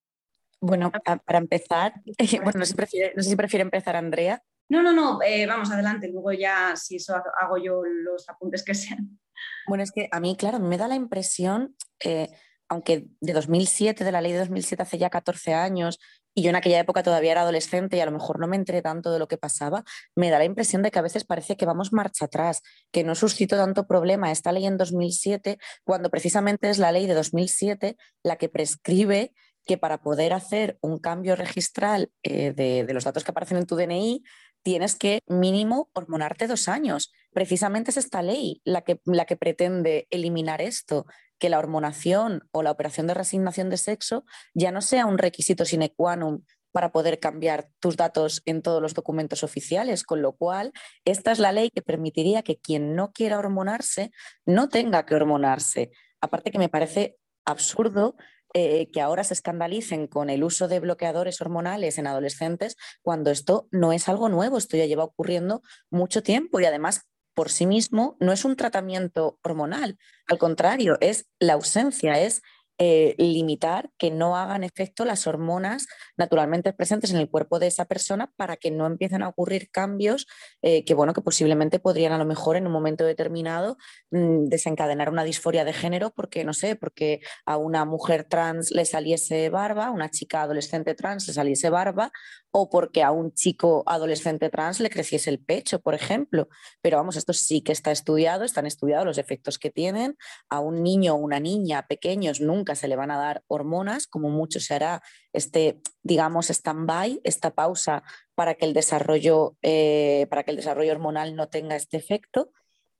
Bueno, 0.60 0.92
para 0.92 1.38
empezar, 1.38 1.94
bueno, 2.44 2.60
no 2.60 2.66
sé, 2.66 3.14
si 3.20 3.36
prefiere, 3.36 3.62
empezar 3.62 3.96
Andrea. 3.96 4.42
No, 4.70 4.82
no, 4.82 4.92
no, 4.92 5.20
eh, 5.22 5.46
vamos 5.46 5.72
adelante, 5.72 6.10
luego 6.12 6.34
ya 6.34 6.76
si 6.76 6.98
eso 6.98 7.16
hago 7.40 7.58
yo 7.58 7.84
los 7.86 8.28
apuntes 8.28 8.66
que 8.66 8.74
sean. 8.74 9.20
Bueno, 9.68 9.84
es 9.84 9.92
que 9.92 10.10
a 10.12 10.20
mí, 10.20 10.36
claro, 10.36 10.60
me 10.60 10.78
da 10.78 10.88
la 10.88 10.96
impresión, 10.96 11.76
eh, 12.04 12.30
aunque 12.70 13.08
de 13.22 13.34
2007, 13.34 14.04
de 14.04 14.12
la 14.12 14.22
ley 14.22 14.32
de 14.34 14.40
2007 14.40 14.84
hace 14.84 14.98
ya 14.98 15.10
14 15.10 15.54
años, 15.54 16.00
y 16.34 16.44
yo 16.44 16.50
en 16.50 16.56
aquella 16.56 16.80
época 16.80 17.02
todavía 17.02 17.32
era 17.32 17.42
adolescente 17.42 17.98
y 17.98 18.00
a 18.00 18.06
lo 18.06 18.12
mejor 18.12 18.40
no 18.40 18.48
me 18.48 18.56
enteré 18.56 18.84
tanto 18.84 19.12
de 19.12 19.18
lo 19.18 19.28
que 19.28 19.38
pasaba, 19.38 19.84
me 20.16 20.30
da 20.30 20.38
la 20.38 20.46
impresión 20.46 20.84
de 20.84 20.92
que 20.92 21.00
a 21.00 21.02
veces 21.02 21.24
parece 21.24 21.58
que 21.58 21.66
vamos 21.66 21.94
marcha 21.94 22.26
atrás, 22.26 22.62
que 22.92 23.04
no 23.04 23.16
suscitó 23.16 23.58
tanto 23.58 23.88
problema 23.88 24.32
esta 24.32 24.52
ley 24.52 24.68
en 24.68 24.78
2007, 24.78 25.58
cuando 25.84 26.12
precisamente 26.12 26.70
es 26.70 26.78
la 26.78 26.92
ley 26.92 27.08
de 27.08 27.16
2007 27.16 27.98
la 28.24 28.36
que 28.36 28.50
prescribe 28.50 29.34
que 29.66 29.78
para 29.78 30.02
poder 30.02 30.32
hacer 30.34 30.78
un 30.82 31.00
cambio 31.00 31.36
registral 31.36 32.12
eh, 32.24 32.54
de, 32.54 32.86
de 32.86 32.94
los 32.94 33.04
datos 33.04 33.24
que 33.24 33.32
aparecen 33.32 33.58
en 33.58 33.66
tu 33.66 33.76
DNI, 33.76 34.24
tienes 34.64 34.96
que 34.96 35.22
mínimo 35.28 35.90
hormonarte 35.94 36.46
dos 36.46 36.68
años. 36.68 37.12
Precisamente 37.32 37.92
es 37.92 37.98
esta 37.98 38.22
ley 38.22 38.62
la 38.64 38.82
que, 38.82 39.00
la 39.06 39.26
que 39.26 39.38
pretende 39.38 40.08
eliminar 40.10 40.62
esto 40.62 41.06
que 41.40 41.50
la 41.50 41.60
hormonación 41.60 42.48
o 42.52 42.64
la 42.64 42.72
operación 42.72 43.08
de 43.08 43.14
resignación 43.14 43.70
de 43.70 43.78
sexo 43.78 44.26
ya 44.54 44.72
no 44.72 44.82
sea 44.82 45.06
un 45.06 45.18
requisito 45.18 45.66
sine 45.66 45.94
qua 45.94 46.16
non 46.16 46.46
para 46.72 46.92
poder 46.92 47.20
cambiar 47.20 47.70
tus 47.80 47.98
datos 47.98 48.44
en 48.46 48.62
todos 48.62 48.82
los 48.82 48.94
documentos 48.94 49.44
oficiales, 49.44 50.04
con 50.04 50.22
lo 50.22 50.34
cual 50.34 50.74
esta 51.06 51.32
es 51.32 51.40
la 51.40 51.52
ley 51.52 51.72
que 51.72 51.82
permitiría 51.82 52.44
que 52.44 52.58
quien 52.58 52.94
no 52.96 53.12
quiera 53.12 53.40
hormonarse 53.40 54.12
no 54.46 54.70
tenga 54.70 55.06
que 55.06 55.16
hormonarse. 55.16 55.90
Aparte 56.22 56.52
que 56.52 56.60
me 56.60 56.70
parece 56.70 57.18
absurdo 57.46 58.16
eh, 58.54 58.90
que 58.92 59.02
ahora 59.02 59.24
se 59.24 59.34
escandalicen 59.34 60.08
con 60.08 60.30
el 60.30 60.44
uso 60.44 60.68
de 60.68 60.80
bloqueadores 60.80 61.42
hormonales 61.42 61.98
en 61.98 62.08
adolescentes 62.08 62.78
cuando 63.02 63.32
esto 63.32 63.68
no 63.72 63.92
es 63.92 64.08
algo 64.08 64.30
nuevo, 64.30 64.58
esto 64.58 64.78
ya 64.78 64.86
lleva 64.86 65.04
ocurriendo 65.04 65.62
mucho 65.90 66.24
tiempo 66.24 66.60
y 66.60 66.66
además 66.66 67.08
por 67.38 67.52
sí 67.52 67.68
mismo 67.68 68.18
no 68.20 68.32
es 68.32 68.46
un 68.46 68.56
tratamiento 68.56 69.38
hormonal, 69.44 70.00
al 70.28 70.40
contrario, 70.40 70.98
es 71.02 71.28
la 71.40 71.54
ausencia, 71.54 72.20
es 72.20 72.42
eh, 72.80 73.16
limitar 73.18 73.90
que 73.98 74.12
no 74.12 74.38
hagan 74.38 74.64
efecto 74.64 75.04
las 75.04 75.26
hormonas 75.26 75.88
naturalmente 76.16 76.74
presentes 76.74 77.10
en 77.10 77.18
el 77.18 77.28
cuerpo 77.28 77.58
de 77.58 77.66
esa 77.66 77.86
persona 77.86 78.32
para 78.36 78.56
que 78.56 78.70
no 78.70 78.86
empiecen 78.86 79.24
a 79.24 79.30
ocurrir 79.30 79.72
cambios 79.72 80.28
eh, 80.62 80.86
que, 80.86 80.94
bueno, 80.94 81.14
que 81.14 81.22
posiblemente 81.22 81.80
podrían 81.80 82.14
a 82.14 82.20
lo 82.20 82.26
mejor 82.26 82.56
en 82.56 82.68
un 82.68 82.74
momento 82.74 83.04
determinado 83.04 83.78
mm, 84.12 84.46
desencadenar 84.46 85.10
una 85.10 85.24
disforia 85.24 85.66
de 85.66 85.74
género 85.74 86.12
porque, 86.12 86.44
no 86.44 86.54
sé, 86.54 86.76
porque 86.76 87.22
a 87.46 87.58
una 87.58 87.84
mujer 87.86 88.26
trans 88.26 88.70
le 88.70 88.86
saliese 88.86 89.50
barba, 89.50 89.88
a 89.88 89.92
una 89.92 90.10
chica 90.10 90.44
adolescente 90.44 90.94
trans 90.94 91.28
le 91.28 91.34
saliese 91.34 91.72
barba 91.72 92.12
o 92.52 92.70
porque 92.70 93.04
a 93.04 93.12
un 93.12 93.34
chico 93.34 93.84
adolescente 93.86 94.50
trans 94.50 94.80
le 94.80 94.90
creciese 94.90 95.30
el 95.30 95.40
pecho, 95.40 95.80
por 95.80 95.94
ejemplo. 95.94 96.48
Pero 96.82 96.98
vamos, 96.98 97.16
esto 97.16 97.34
sí 97.34 97.62
que 97.62 97.72
está 97.72 97.92
estudiado, 97.92 98.44
están 98.44 98.66
estudiados 98.66 99.06
los 99.06 99.18
efectos 99.18 99.60
que 99.60 99.70
tienen. 99.70 100.18
A 100.50 100.60
un 100.60 100.84
niño 100.84 101.16
o 101.16 101.18
una 101.18 101.40
niña 101.40 101.88
pequeños 101.88 102.42
nunca 102.42 102.76
se 102.76 102.88
le 102.88 102.96
van 102.96 103.12
a 103.12 103.18
dar 103.18 103.44
hormonas, 103.48 104.08
como 104.08 104.30
mucho 104.30 104.60
se 104.60 104.74
hará 104.74 105.02
este, 105.34 105.82
digamos, 106.04 106.50
stand-by, 106.50 107.22
esta 107.24 107.52
pausa 107.54 108.04
para 108.34 108.56
que 108.56 108.66
el 108.66 108.74
desarrollo, 108.74 109.58
eh, 109.62 110.28
para 110.30 110.44
que 110.44 110.52
el 110.52 110.58
desarrollo 110.58 110.92
hormonal 110.92 111.36
no 111.36 111.50
tenga 111.50 111.76
este 111.76 111.98
efecto. 111.98 112.52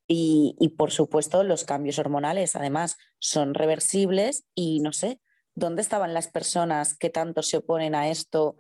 Y, 0.10 0.56
y, 0.60 0.70
por 0.70 0.92
supuesto, 0.92 1.44
los 1.44 1.66
cambios 1.66 2.00
hormonales, 2.00 2.56
además, 2.56 2.98
son 3.20 3.54
reversibles 3.54 4.46
y 4.56 4.80
no 4.80 4.94
sé, 4.94 5.20
¿dónde 5.54 5.82
estaban 5.82 6.14
las 6.14 6.30
personas 6.30 6.96
que 6.96 7.10
tanto 7.10 7.44
se 7.44 7.58
oponen 7.58 7.94
a 7.94 8.10
esto 8.10 8.56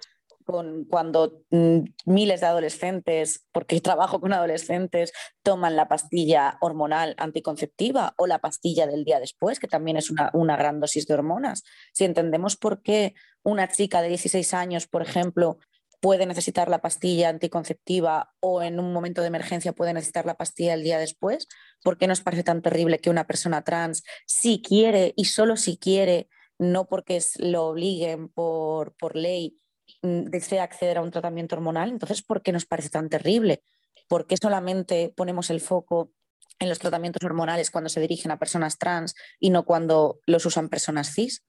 cuando 0.89 1.44
mm, 1.51 1.80
miles 2.06 2.42
de 2.42 2.48
adolescentes, 2.48 3.46
porque 3.51 3.82
trabajo 3.82 4.20
con 4.20 4.34
adolescentes, 4.34 5.13
toman 5.44 5.75
la 5.75 5.88
pastilla 5.88 6.58
hormonal 6.62 7.16
anticonceptiva 7.18 8.13
o 8.18 8.27
la 8.27 8.39
pastilla 8.39 8.88
del 8.88 9.04
día 9.04 9.20
después, 9.20 9.60
que 9.60 9.68
también 9.68 9.98
es 9.98 10.10
una, 10.10 10.58
gran 10.58 10.80
dosis 10.80 11.08
de 11.08 11.13
hormonas. 11.13 11.63
Si 11.94 12.06
entendemos 12.06 12.56
por 12.56 12.82
qué 12.82 13.13
una 13.44 13.68
chica 13.68 14.01
de 14.01 14.10
16 14.10 14.54
años, 14.54 14.88
por 14.88 15.01
ejemplo, 15.01 15.58
puede 16.00 16.25
necesitar 16.25 16.70
la 16.70 16.80
pastilla 16.80 17.30
anticonceptiva 17.30 18.34
o 18.39 18.62
en 18.62 18.80
un 18.80 18.94
momento 18.94 19.22
de 19.22 19.27
emergencia 19.27 19.74
puede 19.74 19.94
necesitar 19.94 20.25
la 20.25 20.36
pastilla 20.36 20.74
el 20.74 20.84
día 20.84 21.00
después, 21.00 21.48
¿por 21.84 21.98
qué 21.98 22.08
nos 22.08 22.22
parece 22.22 22.44
tan 22.44 22.62
terrible 22.62 23.00
que 23.00 23.10
una 23.10 23.25
persona 23.25 23.63
trans, 23.63 24.04
si 24.25 24.62
quiere 24.62 25.13
y 25.16 25.25
solo 25.25 25.58
si 25.58 25.77
quiere, 25.77 26.30
no 26.60 26.88
porque 26.88 27.20
lo 27.39 27.68
obliguen 27.68 28.30
por, 28.30 28.94
ley, 29.13 29.58
desea 30.01 30.63
acceder 30.63 30.98
a 30.98 31.01
un 31.01 31.12
tratamiento 31.12 31.56
hormonal, 31.56 31.89
entonces, 31.89 32.22
¿por 32.22 32.42
qué 32.42 32.51
nos 32.51 32.66
parece 32.66 32.89
tan 32.89 33.10
terrible? 33.10 33.63
¿Por 34.08 34.27
qué 34.27 34.38
solamente 34.38 35.13
ponemos 35.16 35.50
el 35.50 35.62
foco 35.62 36.12
en 36.60 36.70
los 36.70 36.80
tratamientos 36.80 37.24
hormonales 37.24 37.72
cuando 37.72 37.89
se 37.89 38.01
dirigen 38.01 38.32
a 38.32 38.39
personas 38.39 38.77
trans 38.77 39.16
y 39.39 39.50
no 39.50 39.63
cuando 39.63 40.20
los 40.25 40.46
usan 40.46 40.70
personas 40.70 41.13
cis? 41.13 41.44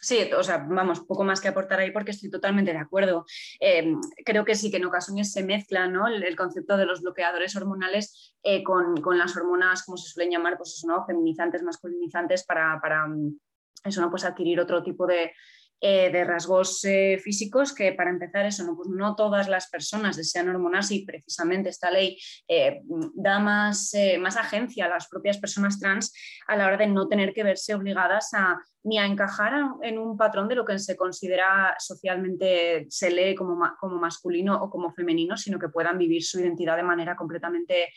Sí, 0.00 0.30
o 0.36 0.42
sea, 0.44 0.58
vamos, 0.58 1.00
poco 1.00 1.24
más 1.24 1.40
que 1.40 1.48
aportar 1.48 1.80
ahí 1.80 1.90
porque 1.90 2.12
estoy 2.12 2.30
totalmente 2.30 2.72
de 2.72 2.78
acuerdo. 2.78 3.24
Eh, 3.58 3.94
creo 4.24 4.44
que 4.44 4.54
sí 4.54 4.70
que 4.70 4.76
en 4.76 4.84
ocasiones 4.84 5.32
se 5.32 5.42
mezcla 5.42 5.88
¿no? 5.88 6.06
el, 6.06 6.36
concepto 6.36 6.76
de 6.76 6.86
los 6.86 7.02
bloqueadores 7.02 7.56
hormonales 7.56 8.36
eh, 8.44 8.62
con, 8.62 8.94
las 9.18 9.36
hormonas, 9.36 9.82
como 9.84 9.96
se 9.96 10.10
suelen 10.10 10.30
llamar, 10.30 10.56
pues 10.56 10.74
eso, 10.74 10.86
¿no? 10.86 11.04
feminizantes, 11.04 11.62
masculinizantes, 11.62 12.44
para, 12.44 12.78
para 12.80 13.08
mm, 13.08 13.38
eso, 13.84 14.00
¿no? 14.00 14.10
pues 14.10 14.24
adquirir 14.24 14.60
otro 14.60 14.84
tipo 14.84 15.04
de, 15.04 15.32
eh, 15.80 16.10
de 16.10 16.24
rasgos 16.24 16.84
eh, 16.84 17.20
físicos 17.22 17.72
que 17.72 17.92
para 17.92 18.10
empezar 18.10 18.44
eso, 18.46 18.64
no, 18.64 18.76
pues 18.76 18.88
no 18.88 19.14
todas 19.14 19.48
las 19.48 19.68
personas 19.68 20.16
desean 20.16 20.48
hormonas 20.48 20.90
y 20.90 21.04
precisamente 21.04 21.68
esta 21.68 21.90
ley 21.90 22.18
eh, 22.48 22.80
da 23.14 23.38
más, 23.38 23.92
más 24.18 24.36
agencia 24.36 24.86
a 24.86 24.88
las 24.88 25.08
propias 25.08 25.38
personas 25.38 25.78
trans 25.78 26.12
a 26.48 26.56
la 26.56 26.66
hora 26.66 26.76
de 26.78 26.88
no 26.88 27.06
tener 27.06 27.32
que 27.32 27.44
verse 27.44 27.74
obligadas 27.74 28.34
a 28.34 28.60
ni 28.84 28.98
a 28.98 29.06
encajar 29.06 29.52
en 29.82 29.98
un 29.98 30.16
patrón 30.16 30.48
de 30.48 30.54
lo 30.54 30.64
que 30.64 30.78
se 30.78 30.96
considera 30.96 31.74
socialmente, 31.78 32.86
se 32.88 33.10
lee 33.10 33.34
como, 33.34 33.60
como 33.78 33.98
masculino 33.98 34.56
o 34.62 34.70
como 34.70 34.92
femenino, 34.92 35.36
sino 35.36 35.58
que 35.58 35.68
puedan 35.68 35.98
vivir 35.98 36.24
su 36.24 36.40
identidad 36.40 36.76
de 36.76 36.84
manera 36.84 37.14
completamente 37.14 37.92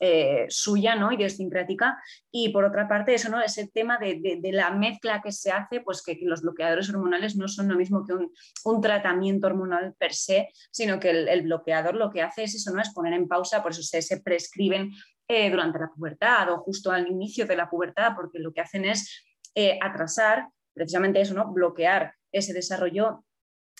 eh, 0.00 0.46
suya 0.48 0.96
¿no? 0.96 1.12
idiosincrática. 1.12 1.96
Y 2.30 2.48
por 2.48 2.64
otra 2.64 2.88
parte 2.88 3.14
eso 3.14 3.28
no 3.28 3.40
ese 3.40 3.68
tema 3.68 3.98
de, 3.98 4.40
la 4.52 4.70
mezcla 4.70 5.22
que 5.22 5.32
se 5.32 5.50
hace 5.50 5.80
pues 5.80 6.02
que, 6.02 6.18
los 6.22 6.42
bloqueadores 6.42 6.90
hormonales 6.90 7.36
no 7.36 7.48
son 7.48 7.68
lo 7.68 7.76
mismo 7.76 8.04
que 8.04 8.12
un, 8.12 8.80
tratamiento 8.80 9.46
hormonal 9.46 9.94
per 9.98 10.12
se 10.12 10.48
sino 10.70 10.98
que 10.98 11.10
el, 11.10 11.42
bloqueador 11.42 11.94
lo 11.94 12.10
que 12.10 12.22
hace 12.22 12.44
es 12.44 12.54
eso 12.54 12.72
no 12.72 12.82
es 12.82 12.92
poner 12.92 13.12
en 13.12 13.28
pausa 13.28 13.62
por 13.62 13.72
eso 13.72 13.82
se, 13.82 14.20
prescriben 14.20 14.90
eh, 15.28 15.50
durante 15.50 15.78
la 15.78 15.90
pubertad 15.94 16.50
o 16.52 16.58
justo 16.58 16.90
al 16.90 17.08
inicio 17.08 17.46
de 17.46 17.56
la 17.56 17.70
pubertad 17.70 18.12
porque 18.14 18.38
lo 18.38 18.52
que 18.52 18.60
hacen 18.60 18.84
es 18.84 19.24
eh, 19.54 19.78
atrasar 19.80 20.48
precisamente 20.74 21.20
eso 21.20 21.34
no 21.34 21.52
bloquear 21.52 22.14
ese 22.32 22.52
desarrollo 22.52 23.24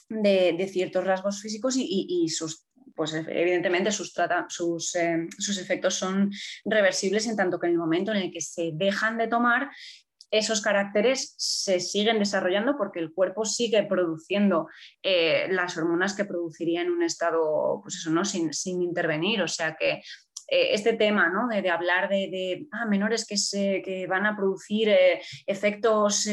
de, 0.09 0.69
ciertos 0.71 1.05
rasgos 1.05 1.41
físicos 1.41 1.75
y, 1.77 2.29
sus 2.29 2.64
pues 2.95 3.15
evidentemente 3.15 3.91
sus, 3.93 4.15
sus, 4.49 4.95
eh, 4.97 5.27
sus, 5.39 5.59
efectos 5.59 5.95
son 5.95 6.31
reversibles 6.65 7.27
en 7.27 7.37
tanto 7.37 7.59
que 7.59 7.67
en 7.67 7.73
el 7.73 7.79
momento 7.79 8.13
en 8.13 8.19
el 8.19 8.33
que 8.33 8.41
se 8.41 8.71
dejan 8.75 9.19
de 9.19 9.29
tomar, 9.29 9.71
esos 10.31 10.61
caracteres 10.61 11.35
se 11.39 11.79
siguen 11.79 12.19
desarrollando 12.19 12.77
porque 12.77 12.99
el 12.99 13.13
cuerpo 13.13 13.45
sigue 13.45 13.85
produciendo 13.85 14.69
eh, 15.03 15.47
las 15.51 15.77
hormonas 15.77 16.15
que 16.15 16.25
produciría 16.25 16.83
en 16.83 16.91
un 16.91 17.03
estado, 17.05 17.81
pues 17.83 17.97
eso, 17.97 18.11
¿no? 18.11 18.25
sin, 18.25 18.53
sin 18.53 18.83
intervenir. 18.83 19.43
O 19.43 19.49
sea 19.49 19.77
que 19.77 20.03
eh, 20.49 20.75
este 20.75 20.95
tema 20.95 21.29
¿no? 21.29 21.47
de, 21.47 21.71
hablar 21.71 22.09
de, 22.09 22.67
ah, 22.73 22.87
menores 22.87 23.27
que, 23.27 23.37
se, 23.37 23.81
que, 23.85 24.09
van 24.09 24.27
a 24.27 24.37
producir 24.37 24.93
efectos 25.47 26.29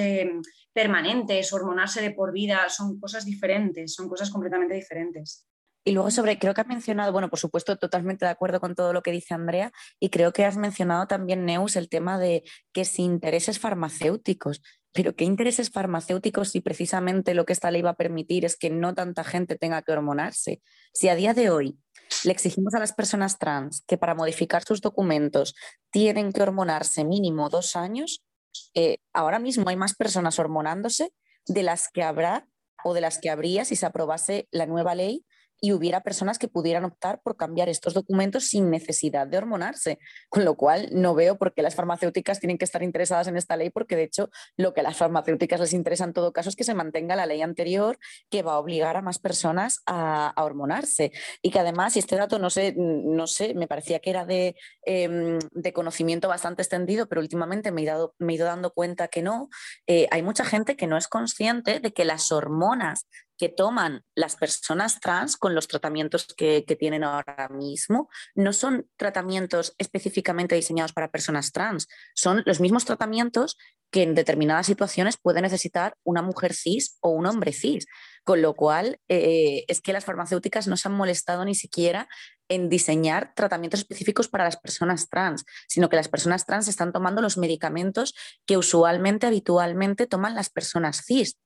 permanentes, 0.73 1.53
hormonarse 1.53 2.01
de 2.01 2.11
por 2.11 2.31
vida, 2.31 2.69
son 2.69 2.99
cosas 2.99 3.23
diferentes, 3.23 3.93
son 3.93 4.09
cosas 4.09 4.31
completamente 4.31 4.73
diferentes. 4.73 5.45
Y 5.83 5.93
luego 5.93 6.11
sobre, 6.11 6.37
creo 6.37 6.53
que 6.53 6.61
has 6.61 6.67
mencionado, 6.67 7.11
bueno, 7.11 7.29
por 7.29 7.39
supuesto, 7.39 7.75
totalmente 7.77 8.25
de 8.25 8.31
acuerdo 8.31 8.59
con 8.59 8.75
todo 8.75 8.93
lo 8.93 9.01
que 9.01 9.11
dice 9.11 9.33
Andrea, 9.33 9.71
y 9.99 10.09
creo 10.09 10.31
que 10.31 10.45
has 10.45 10.57
mencionado 10.57 11.07
también, 11.07 11.45
Neus, 11.45 11.75
el 11.75 11.89
tema 11.89 12.19
de 12.19 12.43
que 12.71 12.85
sin 12.85 13.05
intereses 13.05 13.59
farmacéuticos. 13.59 14.61
Pero 14.93 15.15
¿qué 15.15 15.23
intereses 15.23 15.69
farmacéuticos 15.69 16.49
si 16.49 16.59
precisamente 16.61 17.33
lo 17.33 17.45
que 17.45 17.53
esta 17.53 17.71
ley 17.71 17.81
va 17.81 17.91
a 17.91 17.95
permitir 17.95 18.45
es 18.45 18.57
que 18.57 18.69
no 18.69 18.93
tanta 18.93 19.23
gente 19.23 19.55
tenga 19.55 19.81
que 19.81 19.93
hormonarse? 19.93 20.61
Si 20.93 21.07
a 21.07 21.15
día 21.15 21.33
de 21.33 21.49
hoy 21.49 21.79
le 22.25 22.31
exigimos 22.31 22.75
a 22.75 22.79
las 22.79 22.93
personas 22.93 23.39
trans 23.39 23.83
que 23.87 23.97
para 23.97 24.15
modificar 24.15 24.63
sus 24.63 24.81
documentos 24.81 25.55
tienen 25.91 26.33
que 26.33 26.43
hormonarse 26.43 27.05
mínimo 27.05 27.49
dos 27.49 27.75
años, 27.75 28.21
eh, 28.73 28.97
ahora 29.13 29.39
mismo 29.39 29.69
hay 29.69 29.77
más 29.77 29.95
personas 29.95 30.37
hormonándose 30.39 31.13
de 31.47 31.63
las 31.63 31.87
que 31.89 32.03
habrá 32.03 32.47
o 32.83 32.93
de 32.93 33.01
las 33.01 33.17
que 33.17 33.29
habría 33.29 33.63
si 33.63 33.75
se 33.75 33.85
aprobase 33.85 34.47
la 34.51 34.65
nueva 34.65 34.93
ley 34.93 35.25
y 35.61 35.73
hubiera 35.73 36.01
personas 36.01 36.39
que 36.39 36.47
pudieran 36.47 36.83
optar 36.85 37.21
por 37.21 37.37
cambiar 37.37 37.69
estos 37.69 37.93
documentos 37.93 38.47
sin 38.47 38.71
necesidad 38.71 39.27
de 39.27 39.37
hormonarse. 39.37 39.99
Con 40.27 40.43
lo 40.43 40.55
cual, 40.55 40.89
no 40.91 41.13
veo 41.13 41.37
por 41.37 41.53
qué 41.53 41.61
las 41.61 41.75
farmacéuticas 41.75 42.39
tienen 42.39 42.57
que 42.57 42.65
estar 42.65 42.81
interesadas 42.81 43.27
en 43.27 43.37
esta 43.37 43.55
ley, 43.55 43.69
porque 43.69 43.95
de 43.95 44.03
hecho 44.03 44.29
lo 44.57 44.73
que 44.73 44.81
a 44.81 44.83
las 44.83 44.97
farmacéuticas 44.97 45.59
les 45.59 45.73
interesa 45.73 46.03
en 46.03 46.13
todo 46.13 46.33
caso 46.33 46.49
es 46.49 46.55
que 46.55 46.63
se 46.63 46.73
mantenga 46.73 47.15
la 47.15 47.27
ley 47.27 47.43
anterior 47.43 47.99
que 48.29 48.41
va 48.41 48.53
a 48.53 48.59
obligar 48.59 48.97
a 48.97 49.01
más 49.03 49.19
personas 49.19 49.81
a, 49.85 50.33
hormonarse. 50.41 51.11
Y 51.43 51.51
que 51.51 51.59
además, 51.59 51.95
y 51.95 51.99
este 51.99 52.15
dato 52.15 52.39
no 52.39 52.49
sé, 52.49 52.73
no 52.75 53.27
sé 53.27 53.53
me 53.53 53.67
parecía 53.67 53.99
que 53.99 54.09
era 54.09 54.25
de, 54.25 54.55
em, 54.83 55.37
de 55.51 55.73
conocimiento 55.73 56.27
bastante 56.27 56.63
extendido, 56.63 57.07
pero 57.07 57.21
últimamente 57.21 57.71
me 57.71 57.83
he, 57.83 57.85
dado, 57.85 58.15
me 58.17 58.33
he 58.33 58.35
ido 58.37 58.47
dando 58.47 58.71
cuenta 58.71 59.07
que 59.07 59.21
no, 59.21 59.49
eh, 59.85 60.07
hay 60.09 60.23
mucha 60.23 60.43
gente 60.43 60.75
que 60.75 60.87
no 60.87 60.97
es 60.97 61.07
consciente 61.07 61.79
de 61.79 61.93
que 61.93 62.05
las 62.05 62.31
hormonas 62.31 63.07
que 63.41 63.49
toman 63.49 64.03
las 64.13 64.35
personas 64.35 64.99
trans 64.99 65.35
con 65.35 65.55
los 65.55 65.67
tratamientos 65.67 66.27
que, 66.37 66.63
tienen 66.77 67.03
ahora 67.03 67.49
mismo 67.49 68.07
no 68.35 68.53
son 68.53 68.87
tratamientos 68.97 69.73
específicamente 69.79 70.53
diseñados 70.53 70.93
para 70.93 71.09
personas 71.09 71.51
trans, 71.51 71.87
son 72.13 72.43
los 72.45 72.59
mismos 72.59 72.85
tratamientos 72.85 73.57
que 73.89 74.03
en 74.03 74.13
determinadas 74.13 74.67
situaciones 74.67 75.17
puede 75.17 75.41
necesitar 75.41 75.95
una 76.03 76.21
mujer 76.21 76.53
cis 76.53 76.99
o 77.01 77.09
un 77.09 77.25
hombre 77.25 77.51
cis. 77.51 77.87
Con 78.23 78.43
lo 78.43 78.53
cual, 78.53 78.99
eh, 79.09 79.65
es 79.67 79.81
que 79.81 79.91
las 79.91 80.05
farmacéuticas 80.05 80.67
no 80.67 80.77
se 80.77 80.87
han 80.87 80.93
molestado 80.93 81.43
ni 81.43 81.55
siquiera 81.55 82.07
en 82.47 82.69
diseñar 82.69 83.33
tratamientos 83.33 83.79
específicos 83.79 84.27
para 84.27 84.43
las 84.43 84.57
personas 84.57 85.09
trans, 85.09 85.45
sino 85.67 85.89
que 85.89 85.95
las 85.95 86.09
personas 86.09 86.45
trans 86.45 86.67
están 86.67 86.93
tomando 86.93 87.23
los 87.23 87.39
medicamentos 87.39 88.13
que 88.45 88.57
usualmente, 88.57 89.25
habitualmente 89.25 90.05
toman 90.05 90.35
las 90.35 90.51
personas 90.51 91.03
cis. 91.07 91.39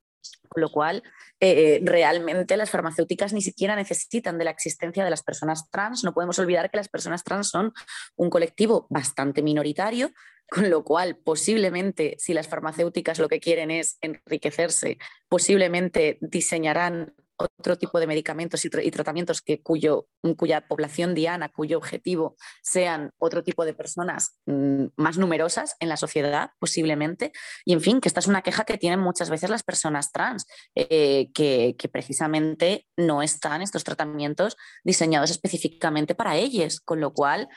Con 0.48 0.62
lo 0.62 0.70
cual, 0.70 1.04
eh, 1.40 1.80
realmente 1.84 2.58
las 2.58 2.70
farmacéuticas 2.70 3.34
ni 3.34 3.42
siquiera 3.42 3.76
necesitan 3.76 4.38
de 4.38 4.46
la 4.46 4.52
existencia 4.52 5.04
de 5.04 5.10
las 5.10 5.24
personas 5.24 5.70
trans. 5.70 6.04
No 6.04 6.14
podemos 6.14 6.40
olvidar 6.40 6.72
que 6.72 6.78
las 6.78 6.90
personas 6.90 7.24
trans 7.24 7.50
son 7.50 7.74
un 8.16 8.30
colectivo 8.30 8.88
bastante 8.90 9.42
minoritario, 9.42 10.12
con 10.50 10.70
lo 10.70 10.84
cual 10.84 11.18
posiblemente 11.18 12.16
si 12.20 12.34
las 12.34 12.48
farmacéuticas 12.48 13.20
lo 13.20 13.28
que 13.28 13.40
quieren 13.40 13.72
es 13.72 13.98
enriquecerse, 14.02 14.98
posiblemente 15.28 16.18
diseñarán 16.22 17.14
otro 17.38 17.78
tipo 17.78 18.00
de 18.00 18.08
medicamentos 18.08 18.64
y, 18.66 18.70
tratamientos 18.70 19.42
que 19.42 19.62
cuya 19.62 20.68
población 20.68 21.14
diana, 21.14 21.50
cuyo 21.50 21.78
objetivo 21.78 22.36
sean 22.62 23.12
otro 23.18 23.44
tipo 23.44 23.66
de 23.66 23.74
personas 23.74 24.40
mm, 24.46 24.86
más 24.96 25.18
numerosas 25.18 25.76
en 25.80 25.90
la 25.90 25.98
sociedad, 25.98 26.52
posiblemente. 26.60 27.32
Y 27.66 27.74
en 27.74 27.82
fin, 27.82 28.02
que 28.02 28.08
esta 28.08 28.20
es 28.20 28.28
una 28.28 28.42
queja 28.42 28.64
que 28.64 28.78
tienen 28.78 29.00
muchas 29.00 29.30
veces 29.30 29.50
las 29.50 29.64
personas 29.64 30.12
trans, 30.12 30.46
eh, 30.76 31.32
que, 31.34 31.76
precisamente 31.92 32.88
no 32.98 33.22
están 33.22 33.62
estos 33.62 33.84
tratamientos 33.84 34.58
diseñados 34.84 35.30
específicamente 35.30 36.16
para 36.16 36.36
ellos, 36.36 36.82
con 36.82 37.00
lo 37.00 37.14
cual 37.14 37.48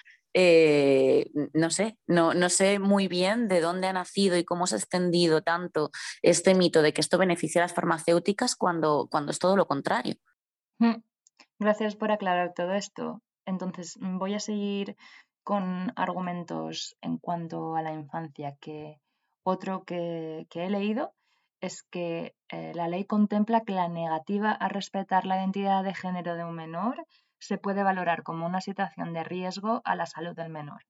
eh, 0.41 1.33
no 1.53 1.69
sé, 1.69 1.99
no, 2.07 2.33
no 2.33 2.49
sé 2.49 2.79
muy 2.79 3.09
bien 3.09 3.49
de 3.49 3.61
dónde 3.61 3.89
ha 3.89 3.93
nacido 3.93 4.37
y 4.37 4.45
cómo 4.45 4.69
se 4.69 4.77
ha 4.77 4.79
extendido 4.79 5.43
tanto 5.43 5.91
este 6.23 6.55
mito 6.55 6.81
de 6.81 6.93
que 6.93 7.01
esto 7.01 7.19
beneficia 7.19 7.61
a 7.61 7.65
las 7.65 7.75
farmacéuticas 7.75 8.55
cuando, 8.55 9.09
cuando 9.11 9.33
es 9.33 9.41
todo 9.41 9.57
lo 9.57 9.67
contrario. 9.67 10.15
Mm, 10.79 11.03
gracias 11.59 11.97
por 11.97 12.13
aclarar 12.13 12.55
todo 12.55 12.75
esto. 12.75 13.21
Entonces, 13.47 13.99
voy 14.01 14.35
a 14.35 14.39
seguir 14.39 14.97
con 15.43 15.93
argumentos 15.97 16.97
en 17.01 17.19
cuanto 17.19 17.75
a 17.75 17.83
la 17.83 17.93
infancia, 17.93 18.57
que 18.61 19.01
otro 19.43 19.83
que, 19.83 20.47
he 20.55 20.71
leído 20.71 21.15
es 21.61 21.83
que 21.83 22.37
eh, 22.51 22.71
la 22.77 22.87
ley 22.87 23.07
contempla 23.07 23.65
que 23.65 23.73
la 23.73 23.89
negativa 23.89 24.53
a 24.53 24.69
respetar 24.69 25.27
la 25.27 25.39
identidad 25.39 25.83
de 25.83 25.95
género 25.95 26.37
de 26.37 26.45
un 26.45 26.55
menor 26.55 27.05
se 27.39 27.59
puede 27.59 27.83
valorar 27.83 28.23
como 28.23 28.47
una 28.47 28.61
situación 28.61 29.13
de 29.13 29.25
riesgo 29.25 29.83
a 29.85 29.95
la 29.95 30.07
salud 30.07 30.35
del 30.35 30.51
menor 30.51 30.85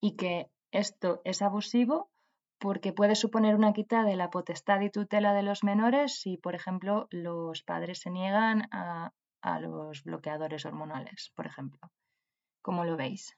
y 0.00 0.16
que 0.16 0.50
esto 0.70 1.20
es 1.24 1.42
abusivo 1.42 2.10
porque 2.58 2.92
puede 2.92 3.16
suponer 3.16 3.56
una 3.56 3.72
quita 3.72 4.04
de 4.04 4.14
la 4.14 4.30
potestad 4.30 4.80
y 4.80 4.90
tutela 4.90 5.34
de 5.34 5.42
los 5.42 5.64
menores 5.64 6.20
si, 6.20 6.36
por 6.36 6.54
ejemplo, 6.54 7.08
los 7.10 7.62
padres 7.62 8.00
se 8.00 8.10
niegan 8.10 8.68
a, 8.70 9.12
los 9.60 10.04
bloqueadores 10.04 10.64
hormonales, 10.64 11.32
por 11.34 11.46
ejemplo. 11.46 11.80
¿Cómo 12.62 12.84
lo 12.84 12.96
veis? 12.96 13.36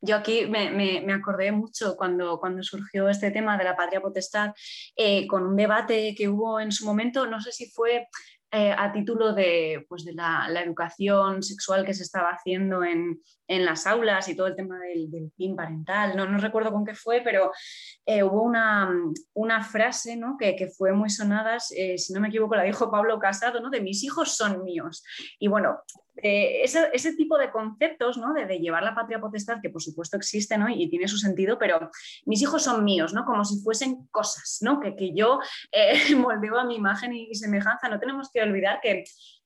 Yo 0.00 0.16
aquí 0.16 0.46
me, 0.46 1.12
acordé 1.12 1.52
mucho 1.52 1.94
cuando, 1.96 2.40
cuando, 2.40 2.64
surgió 2.64 3.08
este 3.08 3.30
tema 3.30 3.56
de 3.56 3.62
la 3.62 3.76
patria 3.76 4.00
potestad, 4.00 4.52
eh, 4.96 5.28
con 5.28 5.46
un 5.46 5.54
debate 5.54 6.12
que 6.16 6.28
hubo 6.28 6.58
en 6.58 6.72
su 6.72 6.84
momento, 6.84 7.26
no 7.28 7.40
sé 7.40 7.52
si 7.52 7.70
fue 7.70 8.08
eh, 8.56 8.72
a 8.76 8.92
título 8.92 9.32
de, 9.32 9.84
pues 9.88 10.04
de 10.04 10.12
la, 10.12 10.46
educación 10.64 11.42
sexual 11.42 11.84
que 11.84 11.92
se 11.92 12.04
estaba 12.04 12.28
haciendo 12.28 12.84
en, 12.84 13.20
las 13.48 13.86
aulas 13.88 14.28
y 14.28 14.36
todo 14.36 14.46
el 14.46 14.54
tema 14.54 14.78
del, 14.78 15.10
del 15.10 15.32
PIN 15.36 15.56
parental. 15.56 16.16
No, 16.16 16.24
no, 16.24 16.38
recuerdo 16.38 16.70
con 16.70 16.84
qué 16.84 16.94
fue, 16.94 17.20
pero 17.22 17.50
eh, 18.06 18.22
hubo 18.22 18.42
una, 18.42 18.90
una 19.34 19.62
frase 19.64 20.16
¿no? 20.16 20.36
que, 20.38 20.54
que, 20.54 20.68
fue 20.68 20.92
muy 20.92 21.10
sonada, 21.10 21.58
eh, 21.76 21.98
si 21.98 22.12
no 22.12 22.20
me 22.20 22.28
equivoco, 22.28 22.54
la 22.54 22.62
dijo 22.62 22.92
Pablo 22.92 23.18
Casado, 23.18 23.60
¿no? 23.60 23.70
de 23.70 23.80
mis 23.80 24.04
hijos 24.04 24.36
son 24.36 24.62
míos. 24.62 25.02
Y 25.40 25.48
bueno, 25.48 25.80
ese, 26.16 26.88
ese, 26.92 27.14
tipo 27.14 27.36
de 27.36 27.50
conceptos 27.50 28.18
¿no? 28.18 28.32
de, 28.32 28.58
llevar 28.58 28.82
la 28.82 28.94
patria 28.94 29.20
potestad, 29.20 29.60
que 29.60 29.70
por 29.70 29.82
supuesto 29.82 30.16
existe 30.16 30.56
¿no? 30.56 30.68
y, 30.68 30.88
tiene 30.88 31.08
su 31.08 31.18
sentido, 31.18 31.58
pero 31.58 31.90
mis 32.24 32.40
hijos 32.42 32.62
son 32.62 32.84
míos, 32.84 33.12
¿no? 33.12 33.24
como 33.24 33.44
si 33.44 33.60
fuesen 33.60 34.06
cosas 34.12 34.58
¿no? 34.60 34.80
que, 34.80 34.94
que 34.94 35.14
yo 35.14 35.40
moldeo 36.16 36.58
a 36.58 36.64
mi 36.64 36.76
imagen 36.76 37.12
y 37.12 37.34
semejanza. 37.34 37.88
No 37.88 37.98
tenemos 37.98 38.30
que 38.30 38.42
olvidar 38.42 38.80
que 38.80 39.04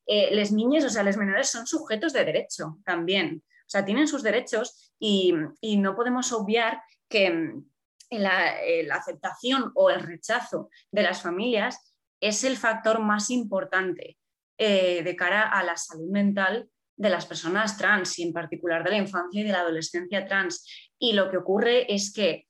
eh, 0.08 0.34
las 0.34 0.50
niñas, 0.50 0.84
o 0.84 0.90
sea, 0.90 1.02
los 1.02 1.18
menores 1.18 1.50
son 1.50 1.66
sujetos 1.66 2.14
de 2.14 2.24
derecho 2.24 2.78
también. 2.84 3.42
O 3.44 3.70
sea, 3.70 3.84
tienen 3.84 4.08
sus 4.08 4.22
derechos 4.22 4.94
y, 4.98 5.34
no 5.76 5.94
podemos 5.94 6.32
obviar 6.32 6.82
que 7.08 7.30
mm, 7.30 7.66
eh, 8.10 8.84
la, 8.86 8.94
aceptación 8.94 9.70
o 9.74 9.90
el 9.90 10.00
rechazo 10.00 10.70
de 10.90 11.02
las 11.02 11.20
familias 11.20 11.94
es 12.20 12.42
el 12.42 12.56
factor 12.56 13.00
más 13.00 13.28
importante 13.28 14.17
eh, 14.58 15.02
de 15.02 15.16
cara 15.16 15.48
a 15.48 15.62
la 15.62 15.76
salud 15.76 16.10
mental 16.10 16.68
de 16.96 17.10
las 17.10 17.26
personas 17.26 17.78
trans 17.78 18.18
y 18.18 18.24
en 18.24 18.32
particular 18.32 18.82
de 18.84 18.90
la 18.90 18.96
infancia 18.98 19.40
y 19.40 19.44
de 19.44 19.52
la 19.52 19.60
adolescencia 19.60 20.26
trans. 20.26 20.66
Y 20.98 21.12
lo 21.12 21.30
que 21.30 21.36
ocurre 21.36 21.92
es 21.92 22.12
que 22.12 22.46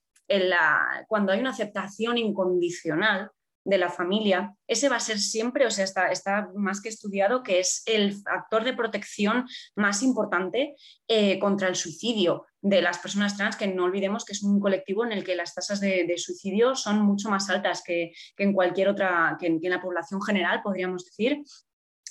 cuando 1.06 1.32
hay 1.32 1.40
una 1.40 1.50
aceptación 1.50 2.18
incondicional, 2.18 3.30
de 3.68 3.76
la 3.76 3.90
familia, 3.90 4.54
ese 4.66 4.88
va 4.88 4.96
a 4.96 5.00
ser 5.00 5.18
siempre, 5.18 5.66
o 5.66 5.70
sea, 5.70 5.84
está, 5.84 6.06
está 6.06 6.48
más 6.54 6.80
que 6.80 6.88
estudiado 6.88 7.42
que 7.42 7.60
es 7.60 7.82
el 7.84 8.14
factor 8.14 8.64
de 8.64 8.72
protección 8.72 9.46
más 9.76 10.02
importante 10.02 10.74
eh, 11.06 11.38
contra 11.38 11.68
el 11.68 11.74
suicidio 11.74 12.46
de 12.62 12.80
las 12.80 12.98
personas 12.98 13.36
trans, 13.36 13.56
que 13.56 13.66
no 13.66 13.84
olvidemos 13.84 14.24
que 14.24 14.32
es 14.32 14.42
un 14.42 14.58
colectivo 14.58 15.04
en 15.04 15.12
el 15.12 15.22
que 15.22 15.36
las 15.36 15.54
tasas 15.54 15.80
de, 15.80 16.14
suicidio 16.16 16.74
son 16.74 17.02
mucho 17.02 17.28
más 17.28 17.50
altas 17.50 17.82
que, 17.84 18.12
en 18.38 18.54
cualquier 18.54 18.88
otra, 18.88 19.36
que 19.38 19.46
en 19.46 19.60
la 19.62 19.82
población 19.82 20.22
general, 20.22 20.62
podríamos 20.62 21.04
decir, 21.04 21.42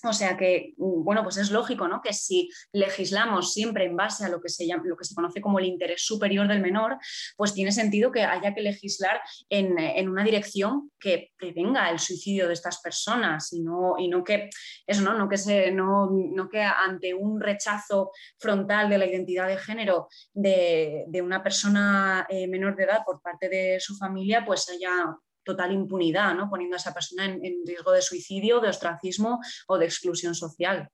o 0.03 0.13
sea 0.13 0.37
que, 0.37 0.73
mm, 0.77 1.03
bueno, 1.03 1.23
pues 1.23 1.37
es 1.37 1.51
lógico, 1.51 1.87
¿no? 1.87 2.01
Que 2.01 2.13
si 2.13 2.49
legislamos 2.71 3.53
siempre 3.53 3.85
en 3.85 3.95
base 3.95 4.25
a 4.25 4.29
lo 4.29 4.41
que 4.41 4.49
se 4.49 4.65
llama, 4.67 4.83
lo 4.85 4.97
que 4.97 5.05
se 5.05 5.15
conoce 5.15 5.41
como 5.41 5.59
el 5.59 5.65
interés 5.65 6.01
superior 6.05 6.47
del 6.47 6.61
menor, 6.61 6.97
pues 7.35 7.53
tiene 7.53 7.71
sentido 7.71 8.11
que 8.11 8.23
haya 8.23 8.53
que 8.53 8.61
legislar 8.61 9.21
en, 9.49 9.77
una 10.09 10.23
dirección 10.23 10.91
que 10.99 11.31
prevenga 11.37 11.89
el 11.89 11.99
suicidio 11.99 12.47
de 12.47 12.53
estas 12.53 12.81
personas 12.81 13.51
y 13.53 13.61
no, 13.61 13.95
y 13.97 14.07
no 14.07 14.23
que 14.23 14.49
eso, 14.85 15.01
¿no? 15.01 15.13
No 15.13 15.27
que 15.29 15.37
se, 15.37 15.71
no, 15.71 16.09
que 16.51 16.61
ante 16.61 17.13
un 17.13 17.41
rechazo 17.41 18.11
frontal 18.39 18.89
de 18.89 18.97
la 18.97 19.05
identidad 19.05 19.47
de 19.47 19.57
género 19.57 20.07
de, 20.33 21.05
una 21.21 21.43
persona 21.43 22.25
eh, 22.29 22.47
menor 22.47 22.75
de 22.75 22.83
edad 22.83 23.03
por 23.05 23.21
parte 23.21 23.49
de 23.49 23.79
su 23.79 23.97
familia, 23.97 24.45
pues 24.45 24.69
haya 24.69 25.17
total 25.47 25.71
impunidad, 25.71 26.35
¿no? 26.35 26.49
poniendo 26.49 26.75
a 26.75 26.77
esa 26.77 26.93
persona 26.93 27.25
en, 27.25 27.65
riesgo 27.65 27.91
de 27.91 28.01
suicidio, 28.01 28.59
de 28.59 28.69
ostracismo 28.69 29.39
o 29.67 29.77
de 29.77 29.85
exclusión 29.85 30.35
social. 30.35 30.89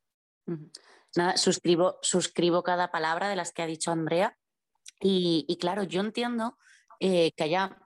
Nada, 1.15 1.35
suscribo, 1.37 2.63
cada 2.63 2.91
palabra 2.91 3.29
de 3.29 3.35
las 3.35 3.51
que 3.51 3.63
ha 3.63 3.67
dicho 3.67 3.91
Andrea. 3.91 4.37
Y, 5.01 5.57
claro, 5.59 5.83
yo 5.83 5.99
entiendo 5.99 6.57
eh, 6.99 7.31
que 7.35 7.43
haya 7.43 7.77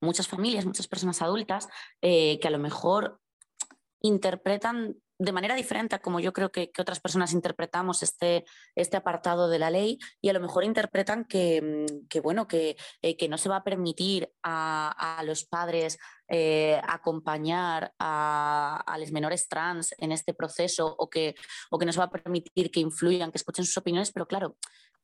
muchas 0.00 0.28
familias, 0.28 0.64
muchas 0.64 0.88
personas 0.88 1.20
adultas 1.20 1.68
eh, 2.00 2.38
que 2.40 2.48
a 2.48 2.50
lo 2.50 2.58
mejor 2.58 3.20
interpretan 4.00 4.96
de 5.22 5.32
manera 5.32 5.54
diferente 5.54 5.94
a 5.94 6.00
como 6.00 6.18
yo 6.18 6.32
creo 6.32 6.50
que, 6.50 6.72
otras 6.78 6.98
personas 6.98 7.32
interpretamos 7.32 8.02
este, 8.02 8.44
este, 8.74 8.96
apartado 8.96 9.48
de 9.48 9.60
la 9.60 9.70
ley 9.70 9.98
y 10.20 10.28
a 10.28 10.32
lo 10.32 10.40
mejor 10.40 10.64
interpretan 10.64 11.24
que, 11.24 11.86
mm, 12.10 12.20
bueno, 12.22 12.48
que, 12.48 12.76
eh, 13.02 13.16
que, 13.16 13.28
no 13.28 13.38
se 13.38 13.48
va 13.48 13.56
a 13.56 13.64
permitir 13.64 14.32
a, 14.42 15.22
los 15.24 15.44
padres 15.44 15.98
eh, 16.28 16.80
acompañar 16.88 17.94
a, 18.00 18.96
los 18.98 19.12
menores 19.12 19.48
trans 19.48 19.94
en 19.98 20.10
este 20.10 20.34
proceso 20.34 20.94
o 20.98 21.08
que, 21.08 21.36
o 21.70 21.78
que 21.78 21.86
no 21.86 21.92
se 21.92 22.00
va 22.00 22.06
a 22.06 22.10
permitir 22.10 22.70
que 22.72 22.80
influyan, 22.80 23.30
que 23.30 23.38
escuchen 23.38 23.64
sus 23.64 23.76
opiniones, 23.76 24.10
pero 24.10 24.26
claro, 24.26 24.56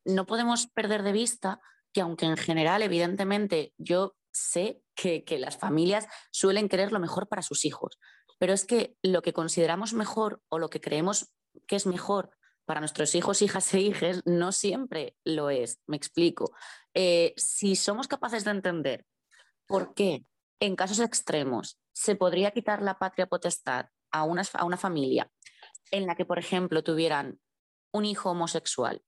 no 0.05 0.27
podemos 0.27 0.67
perder 0.67 1.05
de 1.05 1.13
vista 1.13 1.61
que 1.93 2.01
aunque 2.01 2.27
en 2.27 2.37
general, 2.37 2.83
evidentemente, 2.83 3.73
yo 3.79 4.17
sé 4.33 4.83
que, 4.95 5.25
que, 5.25 5.39
las 5.39 5.57
familias 5.57 6.07
suelen 6.31 6.69
querer 6.69 6.93
lo 6.93 7.01
mejor 7.01 7.29
para 7.29 7.43
sus 7.43 7.65
hijos, 7.65 7.99
pero 8.39 8.53
es 8.53 8.65
que 8.65 8.97
lo 9.03 9.23
que 9.23 9.33
consideramos 9.33 9.93
mejor 9.93 10.43
o 10.49 10.59
lo 10.59 10.71
que 10.71 10.81
creemos 10.81 11.33
que 11.67 11.77
es 11.77 11.87
mejor 11.87 12.31
para 12.65 12.81
nuestros 12.81 13.15
hijos, 13.15 13.43
hijas 13.43 13.73
e 13.75 13.81
hijas 13.81 14.23
no 14.27 14.53
siempre 14.53 15.17
lo 15.25 15.51
es. 15.51 15.81
Me 15.87 15.97
explico. 15.97 16.53
Eh, 16.95 17.33
si 17.37 17.77
somos 17.77 18.09
capaces 18.09 18.45
de 18.45 18.51
entender 18.51 19.07
por 19.67 19.95
qué 19.95 20.25
en 20.61 20.77
casos 20.77 21.01
extremos 21.01 21.81
se 21.93 22.15
podría 22.15 22.51
quitar 22.51 22.83
la 22.83 22.99
patria 22.99 23.27
potestad 23.27 23.87
a 24.11 24.25
una, 24.25 24.43
a 24.53 24.65
una 24.65 24.77
familia 24.77 25.31
en 25.91 26.07
la 26.07 26.15
que, 26.15 26.27
por 26.27 26.39
ejemplo, 26.39 26.85
tuvieran 26.85 27.41
un 27.93 28.05
hijo 28.05 28.31
homosexual 28.31 29.03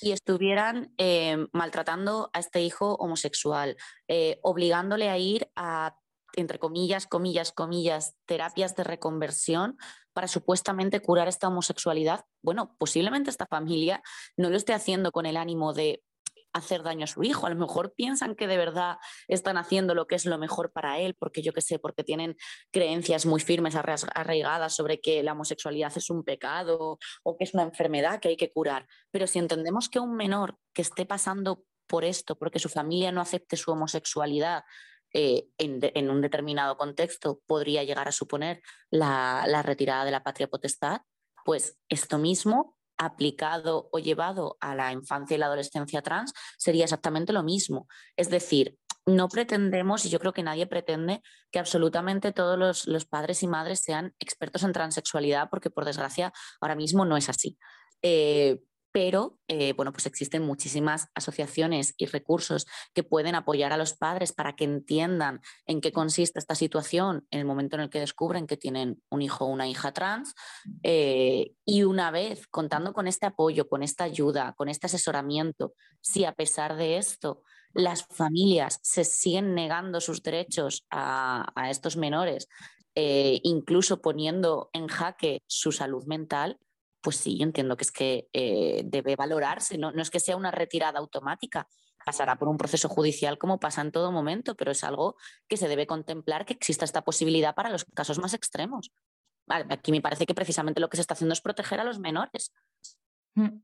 y 0.00 0.12
estuvieran 0.12 0.92
eh, 0.98 1.46
maltratando 1.52 2.30
a 2.32 2.38
este 2.38 2.62
hijo 2.62 2.94
homosexual, 2.94 3.76
eh, 4.06 4.38
obligándole 4.42 5.08
a 5.08 5.18
ir 5.18 5.50
a 5.56 5.96
entre 6.34 6.58
comillas, 6.58 7.06
comillas, 7.06 7.52
comillas, 7.52 8.14
terapias 8.26 8.76
de 8.76 8.84
reconversión 8.84 9.76
para 10.12 10.28
supuestamente 10.28 11.00
curar 11.00 11.28
esta 11.28 11.48
homosexualidad, 11.48 12.24
bueno, 12.42 12.74
posiblemente 12.78 13.30
esta 13.30 13.46
familia 13.46 14.02
no 14.36 14.50
lo 14.50 14.56
esté 14.56 14.72
haciendo 14.72 15.12
con 15.12 15.26
el 15.26 15.36
ánimo 15.36 15.72
de 15.72 16.02
hacer 16.52 16.82
daño 16.82 17.04
a 17.04 17.06
su 17.06 17.22
hijo. 17.22 17.46
A 17.46 17.50
lo 17.50 17.56
mejor 17.56 17.94
piensan 17.94 18.34
que 18.34 18.46
de 18.46 18.56
verdad 18.56 18.96
están 19.28 19.56
haciendo 19.56 19.94
lo 19.94 20.06
que 20.06 20.14
es 20.14 20.26
lo 20.26 20.38
mejor 20.38 20.72
para 20.72 20.98
él, 20.98 21.14
porque 21.14 21.42
yo 21.42 21.52
qué 21.52 21.60
sé, 21.60 21.78
porque 21.78 22.04
tienen 22.04 22.36
creencias 22.70 23.26
muy 23.26 23.40
firmes, 23.40 23.76
arraigadas 23.76 24.74
sobre 24.74 25.00
que 25.00 25.22
la 25.22 25.32
homosexualidad 25.32 25.92
es 25.96 26.10
un 26.10 26.24
pecado 26.24 26.98
o 27.22 27.36
que 27.36 27.44
es 27.44 27.54
una 27.54 27.62
enfermedad 27.62 28.20
que 28.20 28.28
hay 28.28 28.36
que 28.36 28.50
curar. 28.50 28.86
Pero 29.10 29.26
si 29.26 29.38
entendemos 29.38 29.88
que 29.88 30.00
un 30.00 30.16
menor 30.16 30.56
que 30.72 30.82
esté 30.82 31.06
pasando 31.06 31.64
por 31.86 32.04
esto, 32.04 32.36
porque 32.36 32.58
su 32.58 32.68
familia 32.68 33.12
no 33.12 33.20
acepte 33.20 33.56
su 33.56 33.70
homosexualidad, 33.70 34.64
eh, 35.12 35.48
en, 35.58 36.10
un 36.10 36.20
determinado 36.20 36.76
contexto 36.76 37.40
podría 37.46 37.84
llegar 37.84 38.08
a 38.08 38.12
suponer 38.12 38.62
la, 38.90 39.62
retirada 39.62 40.04
de 40.04 40.10
la 40.10 40.22
patria 40.22 40.48
potestad, 40.48 41.00
pues 41.44 41.78
esto 41.88 42.18
mismo 42.18 42.76
aplicado 42.98 43.88
o 43.92 43.98
llevado 44.00 44.56
a 44.60 44.74
la 44.74 44.92
infancia 44.92 45.36
y 45.36 45.38
la 45.38 45.46
adolescencia 45.46 46.02
trans 46.02 46.32
sería 46.58 46.84
exactamente 46.84 47.32
lo 47.32 47.42
mismo. 47.42 47.86
Es 48.16 48.28
decir, 48.28 48.76
no 49.06 49.28
pretendemos, 49.28 50.04
y 50.04 50.10
yo 50.10 50.18
creo 50.18 50.32
que 50.32 50.42
nadie 50.42 50.66
pretende, 50.66 51.22
que 51.50 51.58
absolutamente 51.58 52.32
todos 52.32 52.86
los, 52.86 53.04
padres 53.06 53.42
y 53.42 53.48
madres 53.48 53.80
sean 53.80 54.14
expertos 54.18 54.62
en 54.64 54.72
transexualidad, 54.72 55.48
porque 55.48 55.70
por 55.70 55.84
desgracia 55.84 56.32
ahora 56.60 56.74
mismo 56.74 57.04
no 57.04 57.16
es 57.16 57.28
así. 57.28 57.56
Eh, 58.02 58.60
pero 58.92 59.38
eh, 59.48 59.72
bueno, 59.74 59.92
pues 59.92 60.06
existen 60.06 60.42
muchísimas 60.42 61.08
asociaciones 61.14 61.94
y 61.96 62.06
recursos 62.06 62.66
que 62.94 63.02
pueden 63.02 63.34
apoyar 63.34 63.72
a 63.72 63.76
los 63.76 63.94
padres 63.94 64.32
para 64.32 64.56
que 64.56 64.64
entiendan 64.64 65.40
en 65.66 65.80
qué 65.80 65.92
consiste 65.92 66.38
esta 66.38 66.54
situación 66.54 67.26
en 67.30 67.40
el 67.40 67.44
momento 67.44 67.76
en 67.76 67.82
el 67.82 67.90
que 67.90 68.00
descubren 68.00 68.46
que 68.46 68.56
tienen 68.56 69.02
un 69.10 69.22
hijo 69.22 69.44
o 69.44 69.48
una 69.48 69.68
hija 69.68 69.92
trans. 69.92 70.34
Eh, 70.82 71.52
y 71.64 71.82
una 71.84 72.10
vez 72.10 72.46
contando 72.48 72.92
con 72.92 73.06
este 73.06 73.26
apoyo, 73.26 73.68
con 73.68 73.82
esta 73.82 74.04
ayuda, 74.04 74.54
con 74.56 74.68
este 74.68 74.86
asesoramiento, 74.86 75.74
si 76.00 76.24
a 76.24 76.32
pesar 76.32 76.76
de 76.76 76.96
esto 76.96 77.42
las 77.74 78.06
familias 78.06 78.80
se 78.82 79.04
siguen 79.04 79.54
negando 79.54 80.00
sus 80.00 80.22
derechos 80.22 80.86
a, 80.90 81.52
estos 81.70 81.96
menores, 81.96 82.48
eh, 82.94 83.40
incluso 83.44 84.00
poniendo 84.00 84.70
en 84.72 84.88
jaque 84.88 85.42
su 85.46 85.72
salud 85.72 86.04
mental, 86.06 86.58
pues 87.00 87.16
sí, 87.16 87.38
yo 87.38 87.44
entiendo 87.44 87.76
que 87.76 87.84
es 87.84 87.92
que 87.92 88.28
eh, 88.32 88.82
debe 88.84 89.16
valorarse, 89.16 89.78
no, 89.78 89.90
es 89.90 90.10
que 90.10 90.20
sea 90.20 90.36
una 90.36 90.50
retirada 90.50 90.98
automática, 90.98 91.68
pasará 92.04 92.36
por 92.36 92.48
un 92.48 92.56
proceso 92.56 92.88
judicial 92.88 93.38
como 93.38 93.60
pasa 93.60 93.82
en 93.82 93.92
todo 93.92 94.12
momento, 94.12 94.54
pero 94.56 94.72
es 94.72 94.82
algo 94.84 95.16
que 95.48 95.56
se 95.56 95.68
debe 95.68 95.86
contemplar 95.86 96.44
que 96.44 96.54
exista 96.54 96.84
esta 96.84 97.02
posibilidad 97.02 97.54
para 97.54 97.70
los 97.70 97.84
casos 97.84 98.18
más 98.18 98.34
extremos. 98.34 98.90
Aquí 99.48 99.92
me 99.92 100.00
parece 100.00 100.26
que 100.26 100.34
precisamente 100.34 100.80
lo 100.80 100.88
que 100.88 100.96
se 100.96 101.02
está 101.02 101.14
haciendo 101.14 101.32
es 101.32 101.40
proteger 101.40 101.80
a 101.80 101.84
los 101.84 101.98
menores. 101.98 102.52
Mm. 103.34 103.60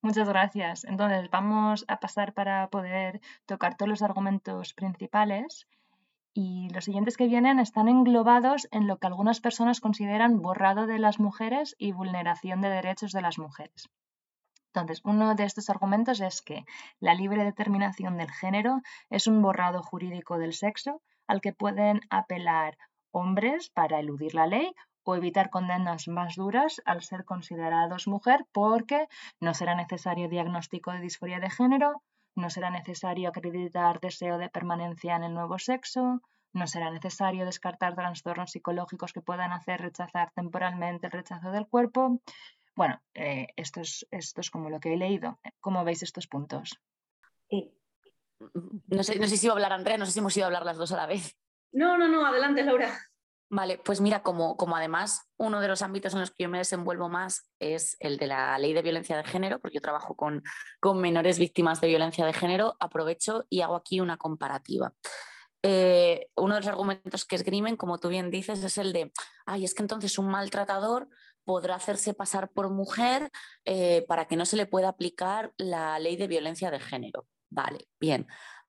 Muchas 0.00 0.28
gracias. 0.28 0.84
Entonces, 0.84 1.30
vamos 1.30 1.84
a 1.88 2.00
pasar 2.00 2.34
para 2.34 2.68
poder 2.68 3.20
tocar 3.46 3.76
todos 3.76 3.88
los 3.88 4.02
argumentos 4.02 4.74
principales. 4.74 5.66
Y 6.40 6.68
los 6.68 6.84
siguientes 6.84 7.16
que 7.16 7.26
vienen 7.26 7.58
están 7.58 7.88
englobados 7.88 8.68
en 8.70 8.86
lo 8.86 8.98
que 8.98 9.08
algunas 9.08 9.40
personas 9.40 9.80
consideran 9.80 10.40
borrado 10.40 10.86
de 10.86 11.00
las 11.00 11.18
mujeres 11.18 11.74
y 11.78 11.90
vulneración 11.90 12.60
de 12.60 12.68
derechos 12.68 13.10
de 13.10 13.22
las 13.22 13.40
mujeres. 13.40 13.88
Entonces, 14.68 15.00
uno 15.02 15.34
de 15.34 15.42
estos 15.42 15.68
argumentos 15.68 16.20
es 16.20 16.40
que 16.40 16.64
la 17.00 17.14
libre 17.14 17.42
determinación 17.42 18.16
del 18.18 18.30
género 18.30 18.82
es 19.10 19.26
un 19.26 19.42
borrado 19.42 19.82
jurídico 19.82 20.38
del 20.38 20.52
sexo 20.52 21.02
al 21.26 21.40
que 21.40 21.52
pueden 21.52 22.02
apelar 22.08 22.78
hombres 23.10 23.68
para 23.70 23.98
eludir 23.98 24.36
la 24.36 24.46
ley 24.46 24.72
o 25.02 25.16
evitar 25.16 25.50
condenas 25.50 26.06
más 26.06 26.36
duras 26.36 26.80
al 26.84 27.02
ser 27.02 27.24
considerados 27.24 28.06
mujer 28.06 28.46
porque 28.52 29.08
no 29.40 29.54
será 29.54 29.74
necesario 29.74 30.28
diagnóstico 30.28 30.92
de 30.92 31.00
disforia 31.00 31.40
de 31.40 31.50
género, 31.50 32.04
no 32.38 32.50
será 32.50 32.70
necesario 32.70 33.28
acreditar 33.28 34.00
deseo 34.00 34.38
de 34.38 34.48
permanencia 34.48 35.16
en 35.16 35.24
el 35.24 35.34
nuevo 35.34 35.58
sexo, 35.58 36.22
no 36.52 36.66
será 36.66 36.90
necesario 36.90 37.44
descartar 37.44 37.94
trastornos 37.94 38.52
psicológicos 38.52 39.12
que 39.12 39.20
puedan 39.20 39.52
hacer 39.52 39.80
rechazar 39.80 40.30
temporalmente 40.34 41.06
el 41.06 41.12
rechazo 41.12 41.50
del 41.50 41.66
cuerpo. 41.66 42.20
Bueno, 42.74 43.02
eh, 43.14 43.48
esto, 43.56 43.80
es, 43.80 44.06
esto 44.10 44.40
es 44.40 44.50
como 44.50 44.70
lo 44.70 44.80
que 44.80 44.94
he 44.94 44.96
leído. 44.96 45.38
¿Cómo 45.60 45.84
veis 45.84 46.02
estos 46.02 46.26
puntos? 46.26 46.80
No 48.86 49.02
sé, 49.02 49.18
no 49.18 49.26
sé 49.26 49.36
si 49.36 49.46
iba 49.46 49.52
a 49.52 49.56
hablar 49.56 49.72
Andrea, 49.72 49.98
no 49.98 50.06
sé 50.06 50.12
si 50.12 50.20
hemos 50.20 50.36
ido 50.36 50.44
a 50.44 50.46
hablar 50.46 50.64
las 50.64 50.78
dos 50.78 50.92
a 50.92 50.96
la 50.96 51.06
vez. 51.06 51.36
No, 51.72 51.98
no, 51.98 52.08
no, 52.08 52.24
adelante 52.24 52.62
Laura. 52.62 52.96
Vale, 53.50 53.80
pues 53.82 54.02
mira, 54.02 54.22
como, 54.22 54.58
como 54.58 54.76
además 54.76 55.22
uno 55.38 55.60
de 55.60 55.68
los 55.68 55.80
ámbitos 55.80 56.12
en 56.12 56.20
los 56.20 56.30
que 56.30 56.42
yo 56.42 56.50
me 56.50 56.58
desenvuelvo 56.58 57.08
más 57.08 57.50
es 57.58 57.96
el 57.98 58.18
de 58.18 58.26
la 58.26 58.58
ley 58.58 58.74
de 58.74 58.82
violencia 58.82 59.16
de 59.16 59.24
género, 59.24 59.58
porque 59.58 59.76
yo 59.76 59.80
trabajo 59.80 60.16
con, 60.16 60.42
con 60.80 61.00
menores 61.00 61.38
víctimas 61.38 61.80
de 61.80 61.88
violencia 61.88 62.26
de 62.26 62.34
género, 62.34 62.76
aprovecho 62.78 63.46
y 63.48 63.62
hago 63.62 63.76
aquí 63.76 64.00
una 64.00 64.18
comparativa. 64.18 64.92
Eh, 65.62 66.28
uno 66.36 66.54
de 66.54 66.60
los 66.60 66.68
argumentos 66.68 67.24
que 67.24 67.36
esgrimen, 67.36 67.76
como 67.76 67.98
tú 67.98 68.08
bien 68.08 68.30
dices, 68.30 68.62
es 68.62 68.76
el 68.76 68.92
de, 68.92 69.12
ay, 69.46 69.64
es 69.64 69.74
que 69.74 69.82
entonces 69.82 70.18
un 70.18 70.28
maltratador 70.28 71.08
podrá 71.44 71.76
hacerse 71.76 72.12
pasar 72.12 72.50
por 72.50 72.68
mujer 72.68 73.30
eh, 73.64 74.04
para 74.06 74.26
que 74.26 74.36
no 74.36 74.44
se 74.44 74.56
le 74.56 74.66
pueda 74.66 74.88
aplicar 74.88 75.52
la 75.56 75.98
ley 75.98 76.16
de 76.16 76.28
violencia 76.28 76.70
de 76.70 76.80
género. 76.80 77.26
Vale, 77.48 77.88
bien. 77.98 78.26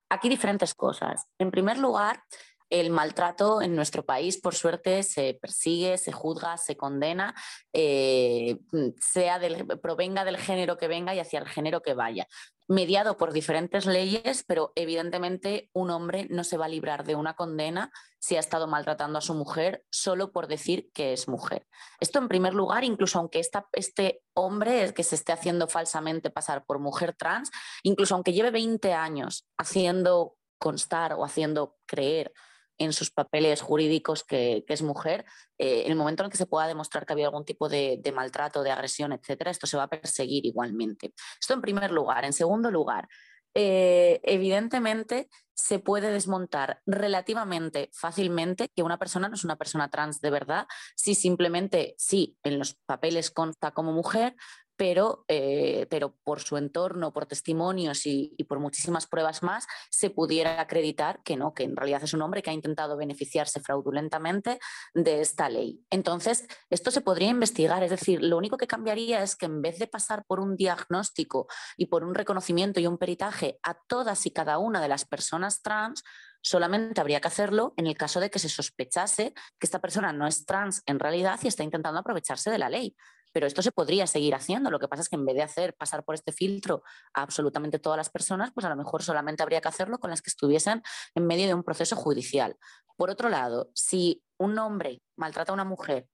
Aquí 0.08 0.28
diferentes 0.28 0.74
cosas. 0.74 1.26
En 1.38 1.50
primer 1.50 1.78
lugar, 1.78 2.24
el 2.70 2.90
maltrato 2.90 3.60
en 3.60 3.74
nuestro 3.74 4.04
país, 4.04 4.40
por 4.40 4.54
suerte, 4.54 5.02
se 5.02 5.34
persigue, 5.34 5.98
se 5.98 6.12
juzga, 6.12 6.56
se 6.56 6.76
condena, 6.76 7.34
eh, 7.72 8.58
sea 9.00 9.40
provenga 9.82 10.24
del 10.24 10.36
género 10.36 10.78
que 10.78 10.88
venga 10.88 11.14
y 11.14 11.18
hacia 11.18 11.40
el 11.40 11.48
género 11.48 11.82
que 11.82 11.94
vaya. 11.94 12.28
Mediado 12.68 13.16
por 13.16 13.32
diferentes 13.32 13.86
leyes, 13.86 14.44
pero 14.46 14.72
evidentemente 14.76 15.68
un 15.72 15.90
hombre 15.90 16.28
no 16.30 16.44
se 16.44 16.56
va 16.56 16.66
a 16.66 16.68
librar 16.68 17.04
de 17.04 17.16
una 17.16 17.34
condena 17.34 17.90
si 18.20 18.36
ha 18.36 18.40
estado 18.40 18.68
maltratando 18.68 19.18
a 19.18 19.22
su 19.22 19.34
mujer 19.34 19.84
solo 19.90 20.30
por 20.30 20.46
decir 20.46 20.90
que 20.94 21.12
es 21.12 21.26
mujer. 21.26 21.66
Esto 21.98 22.20
en 22.20 22.28
primer 22.28 22.54
lugar, 22.54 22.84
incluso 22.84 23.18
aunque 23.18 23.42
este 23.72 24.22
hombre 24.34 24.94
que 24.94 25.02
se 25.02 25.16
esté 25.16 25.32
haciendo 25.32 25.66
falsamente 25.66 26.30
pasar 26.30 26.64
por 26.64 26.78
mujer 26.78 27.16
trans, 27.16 27.50
incluso 27.82 28.14
aunque 28.14 28.32
lleve 28.32 28.52
20 28.52 28.92
años 28.92 29.48
haciendo 29.58 30.36
constar 30.58 31.14
o 31.14 31.24
haciendo 31.24 31.76
creer 31.86 32.32
en 32.80 32.94
sus 32.94 33.10
papeles 33.10 33.60
jurídicos 33.60 34.24
que, 34.24 34.64
es 34.66 34.82
mujer, 34.82 35.26
eh, 35.58 35.82
en 35.84 35.92
el 35.92 35.98
momento 35.98 36.22
en 36.22 36.26
el 36.26 36.30
que 36.30 36.38
se 36.38 36.46
pueda 36.46 36.66
demostrar 36.66 37.04
que 37.04 37.12
había 37.12 37.26
algún 37.26 37.44
tipo 37.44 37.68
de, 37.68 38.00
maltrato, 38.14 38.62
de 38.62 38.70
agresión, 38.70 39.12
etcétera, 39.12 39.50
esto 39.50 39.66
se 39.66 39.76
va 39.76 39.84
a 39.84 39.88
perseguir 39.88 40.46
igualmente. 40.46 41.12
Esto 41.38 41.52
en 41.52 41.60
primer 41.60 41.92
lugar. 41.92 42.24
En 42.24 42.32
segundo 42.32 42.70
lugar, 42.70 43.06
eh, 43.54 44.20
evidentemente 44.22 45.28
se 45.52 45.78
puede 45.78 46.10
desmontar 46.10 46.80
relativamente 46.86 47.90
fácilmente 47.92 48.70
que 48.74 48.82
una 48.82 48.98
persona 48.98 49.28
no 49.28 49.34
es 49.34 49.44
una 49.44 49.56
persona 49.56 49.90
trans 49.90 50.22
de 50.22 50.30
verdad 50.30 50.66
si 50.96 51.14
simplemente, 51.14 51.94
sí, 51.98 52.38
en 52.44 52.58
los 52.58 52.78
papeles 52.86 53.30
consta 53.30 53.72
como 53.72 53.92
mujer, 53.92 54.36
pero, 54.80 55.26
eh, 55.28 55.86
pero 55.90 56.16
por 56.24 56.40
su 56.40 56.56
entorno, 56.56 57.12
por 57.12 57.26
testimonios 57.26 58.06
y, 58.06 58.34
por 58.48 58.60
muchísimas 58.60 59.06
pruebas 59.06 59.42
más, 59.42 59.66
se 59.90 60.08
pudiera 60.08 60.58
acreditar 60.58 61.22
que 61.22 61.36
no, 61.36 61.52
que 61.52 61.64
en 61.64 61.76
realidad 61.76 62.02
es 62.02 62.14
un 62.14 62.22
hombre 62.22 62.42
que 62.42 62.48
ha 62.48 62.54
intentado 62.54 62.96
beneficiarse 62.96 63.60
fraudulentamente 63.60 64.58
de 64.94 65.20
esta 65.20 65.50
ley. 65.50 65.84
Entonces, 65.90 66.46
esto 66.70 66.90
se 66.90 67.02
podría 67.02 67.28
investigar, 67.28 67.82
es 67.82 67.90
decir, 67.90 68.22
lo 68.22 68.38
único 68.38 68.56
que 68.56 68.66
cambiaría 68.66 69.22
es 69.22 69.36
que 69.36 69.44
en 69.44 69.60
vez 69.60 69.78
de 69.78 69.86
pasar 69.86 70.24
por 70.24 70.40
un 70.40 70.56
diagnóstico 70.56 71.46
y 71.76 71.84
por 71.84 72.02
un 72.02 72.14
reconocimiento 72.14 72.80
y 72.80 72.86
un 72.86 72.96
peritaje 72.96 73.58
a 73.62 73.74
todas 73.86 74.24
y 74.24 74.30
cada 74.30 74.56
una 74.56 74.80
de 74.80 74.88
las 74.88 75.04
personas 75.04 75.60
trans, 75.60 76.02
solamente 76.40 77.02
habría 77.02 77.20
que 77.20 77.28
hacerlo 77.28 77.74
en 77.76 77.86
el 77.86 77.98
caso 77.98 78.18
de 78.18 78.30
que 78.30 78.38
se 78.38 78.48
sospechase 78.48 79.34
que 79.34 79.66
esta 79.66 79.82
persona 79.82 80.14
no 80.14 80.26
es 80.26 80.46
trans 80.46 80.82
en 80.86 80.98
realidad 80.98 81.38
y 81.42 81.48
está 81.48 81.64
intentando 81.64 82.00
aprovecharse 82.00 82.50
de 82.50 82.56
la 82.56 82.70
ley. 82.70 82.96
Pero 83.32 83.46
esto 83.46 83.62
se 83.62 83.72
podría 83.72 84.06
seguir 84.06 84.34
haciendo. 84.34 84.70
Lo 84.70 84.78
que 84.78 84.88
pasa 84.88 85.02
es 85.02 85.08
que 85.08 85.16
en 85.16 85.24
vez 85.24 85.36
de 85.36 85.42
hacer 85.42 85.74
pasar 85.74 86.04
por 86.04 86.14
este 86.14 86.32
filtro 86.32 86.82
a 87.14 87.22
absolutamente 87.22 87.78
todas 87.78 87.96
las 87.96 88.10
personas, 88.10 88.50
pues 88.52 88.66
a 88.66 88.68
lo 88.68 88.76
mejor 88.76 89.02
solamente 89.02 89.42
habría 89.42 89.60
que 89.60 89.68
hacerlo 89.68 89.98
con 89.98 90.10
las 90.10 90.22
que 90.22 90.30
estuviesen 90.30 90.82
en 91.14 91.26
medio 91.26 91.46
de 91.46 91.54
un 91.54 91.62
proceso 91.62 91.96
judicial. 91.96 92.56
Por 92.96 93.10
otro 93.10 93.28
lado, 93.28 93.70
si 93.74 94.22
un 94.38 94.58
hombre 94.58 95.02
maltrata 95.16 95.52
a 95.52 95.54
una 95.54 95.64
mujer 95.64 96.08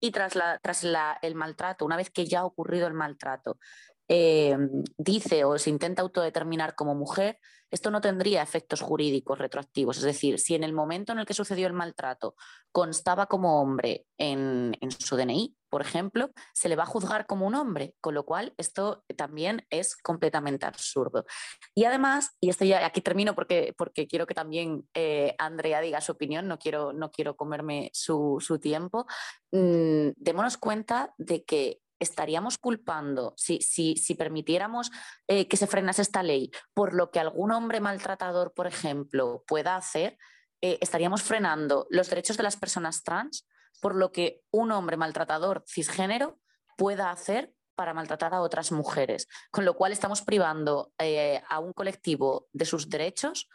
y 0.00 0.10
tras, 0.10 0.34
tras 0.62 0.84
el 1.22 1.34
maltrato, 1.34 1.84
una 1.84 1.96
vez 1.96 2.10
que 2.10 2.26
ya 2.26 2.40
ha 2.40 2.44
ocurrido 2.44 2.86
el 2.86 2.94
maltrato, 2.94 3.58
eh, 4.08 4.56
dice 4.96 5.44
o 5.44 5.58
se 5.58 5.70
intenta 5.70 6.02
autodeterminar 6.02 6.74
como 6.74 6.94
mujer, 6.94 7.38
esto 7.70 7.90
no 7.90 8.00
tendría 8.00 8.42
efectos 8.42 8.80
jurídicos 8.80 9.38
retroactivos. 9.38 9.98
Es 9.98 10.04
decir, 10.04 10.38
si 10.38 10.54
en 10.54 10.62
el 10.62 10.72
momento 10.72 11.12
en 11.12 11.18
el 11.18 11.26
que 11.26 11.34
sucedió 11.34 11.66
el 11.66 11.72
maltrato 11.72 12.36
constaba 12.70 13.26
como 13.26 13.60
hombre 13.60 14.06
en, 14.18 14.76
su 14.98 15.16
DNI, 15.16 15.56
por 15.68 15.82
ejemplo, 15.82 16.30
se 16.54 16.68
le 16.68 16.76
va 16.76 16.84
a 16.84 16.86
juzgar 16.86 17.26
como 17.26 17.46
un 17.46 17.54
hombre, 17.54 17.94
con 18.00 18.14
lo 18.14 18.24
cual 18.24 18.54
esto 18.56 19.04
también 19.16 19.66
es 19.70 19.96
completamente 19.96 20.64
absurdo. 20.64 21.26
Y 21.74 21.84
además, 21.84 22.36
y 22.40 22.50
esto 22.50 22.64
ya 22.64 22.86
aquí 22.86 23.00
termino 23.00 23.34
porque, 23.34 23.74
porque 23.76 24.06
quiero 24.06 24.26
que 24.26 24.34
también 24.34 24.88
eh, 24.94 25.34
Andrea 25.38 25.80
diga 25.80 26.00
su 26.00 26.12
opinión, 26.12 26.46
no 26.46 26.58
quiero, 26.58 26.92
no 26.92 27.10
quiero 27.10 27.36
comerme 27.36 27.90
su, 27.92 28.38
tiempo, 28.60 29.06
mm, 29.50 30.10
démonos 30.16 30.56
cuenta 30.56 31.12
de 31.18 31.44
que 31.44 31.80
estaríamos 31.98 32.58
culpando, 32.58 33.34
si, 33.36 33.60
si, 33.60 34.14
permitiéramos 34.14 34.90
eh, 35.26 35.48
que 35.48 35.56
se 35.56 35.66
frenase 35.66 36.02
esta 36.02 36.22
ley, 36.22 36.50
por 36.74 36.94
lo 36.94 37.10
que 37.10 37.20
algún 37.20 37.52
hombre 37.52 37.80
maltratador, 37.80 38.52
por 38.54 38.66
ejemplo, 38.66 39.44
pueda 39.46 39.76
hacer, 39.76 40.18
eh, 40.60 40.78
estaríamos 40.80 41.22
frenando 41.22 41.86
los 41.90 42.08
derechos 42.08 42.36
de 42.36 42.42
las 42.42 42.56
personas 42.56 43.02
trans, 43.02 43.46
por 43.80 43.94
lo 43.94 44.12
que 44.12 44.42
un 44.50 44.72
hombre 44.72 44.96
maltratador 44.96 45.64
cisgénero 45.66 46.38
pueda 46.76 47.10
hacer 47.10 47.52
para 47.74 47.94
maltratar 47.94 48.32
a 48.34 48.40
otras 48.40 48.72
mujeres, 48.72 49.28
con 49.50 49.64
lo 49.64 49.74
cual 49.74 49.92
estamos 49.92 50.22
privando 50.22 50.92
eh, 50.98 51.42
a 51.48 51.60
un 51.60 51.72
colectivo 51.72 52.48
de 52.52 52.64
sus 52.64 52.88
derechos 52.88 53.48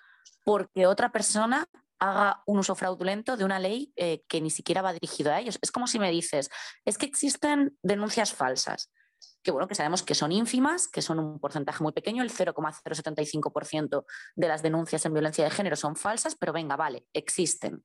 porque 0.45 0.85
otra 0.85 1.11
persona 1.11 1.67
haga 2.01 2.41
un 2.47 2.57
uso 2.57 2.73
fraudulento 2.75 3.37
de 3.37 3.45
una 3.45 3.59
ley 3.59 3.93
eh, 3.95 4.23
que 4.27 4.41
ni 4.41 4.49
siquiera 4.49 4.81
va 4.81 4.91
dirigido 4.91 5.31
a 5.31 5.39
ellos. 5.39 5.59
Es 5.61 5.71
como 5.71 5.85
si 5.85 5.99
me 5.99 6.09
dices, 6.09 6.49
es 6.83 6.97
que 6.97 7.05
existen 7.05 7.77
denuncias 7.83 8.33
falsas. 8.33 8.91
que 9.43 9.51
bueno, 9.51 9.67
que 9.67 9.75
sabemos 9.75 10.01
que 10.03 10.15
son 10.15 10.31
ínfimas, 10.31 10.87
que 10.87 11.01
son 11.01 11.19
un 11.19 11.39
porcentaje 11.39 11.83
muy 11.83 11.93
pequeño, 11.93 12.23
el 12.23 12.31
0,075% 12.31 14.05
de 14.35 14.47
las 14.47 14.63
denuncias 14.63 15.05
en 15.05 15.13
violencia 15.13 15.43
de 15.43 15.51
género 15.51 15.75
son 15.75 15.95
falsas, 15.95 16.35
pero 16.35 16.53
venga, 16.53 16.75
vale, 16.75 17.05
existen. 17.13 17.83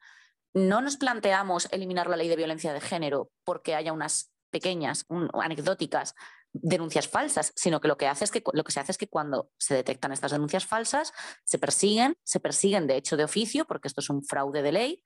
No 0.54 0.80
nos 0.80 0.96
planteamos 0.96 1.68
eliminar 1.70 2.08
la 2.08 2.16
ley 2.16 2.28
de 2.28 2.36
violencia 2.36 2.72
de 2.72 2.80
género 2.80 3.30
porque 3.44 3.74
haya 3.74 3.92
unas 3.92 4.32
pequeñas, 4.50 5.04
anecdóticas 5.34 6.14
denuncias 6.62 7.08
falsas, 7.08 7.52
sino 7.56 7.80
que 7.80 7.88
lo 7.88 7.96
que 7.96 8.06
hace 8.06 8.24
es 8.24 8.30
que 8.30 8.42
lo 8.52 8.64
que 8.64 8.72
se 8.72 8.80
hace 8.80 8.92
es 8.92 8.98
que 8.98 9.08
cuando 9.08 9.50
se 9.58 9.74
detectan 9.74 10.12
estas 10.12 10.32
denuncias 10.32 10.66
falsas, 10.66 11.12
se 11.44 11.58
persiguen, 11.58 12.16
se 12.24 12.40
persiguen 12.40 12.86
de 12.86 12.96
hecho 12.96 13.16
de 13.16 13.24
oficio, 13.24 13.66
porque 13.66 13.88
esto 13.88 14.00
es 14.00 14.10
un 14.10 14.24
fraude 14.24 14.62
de 14.62 14.72
ley, 14.72 15.02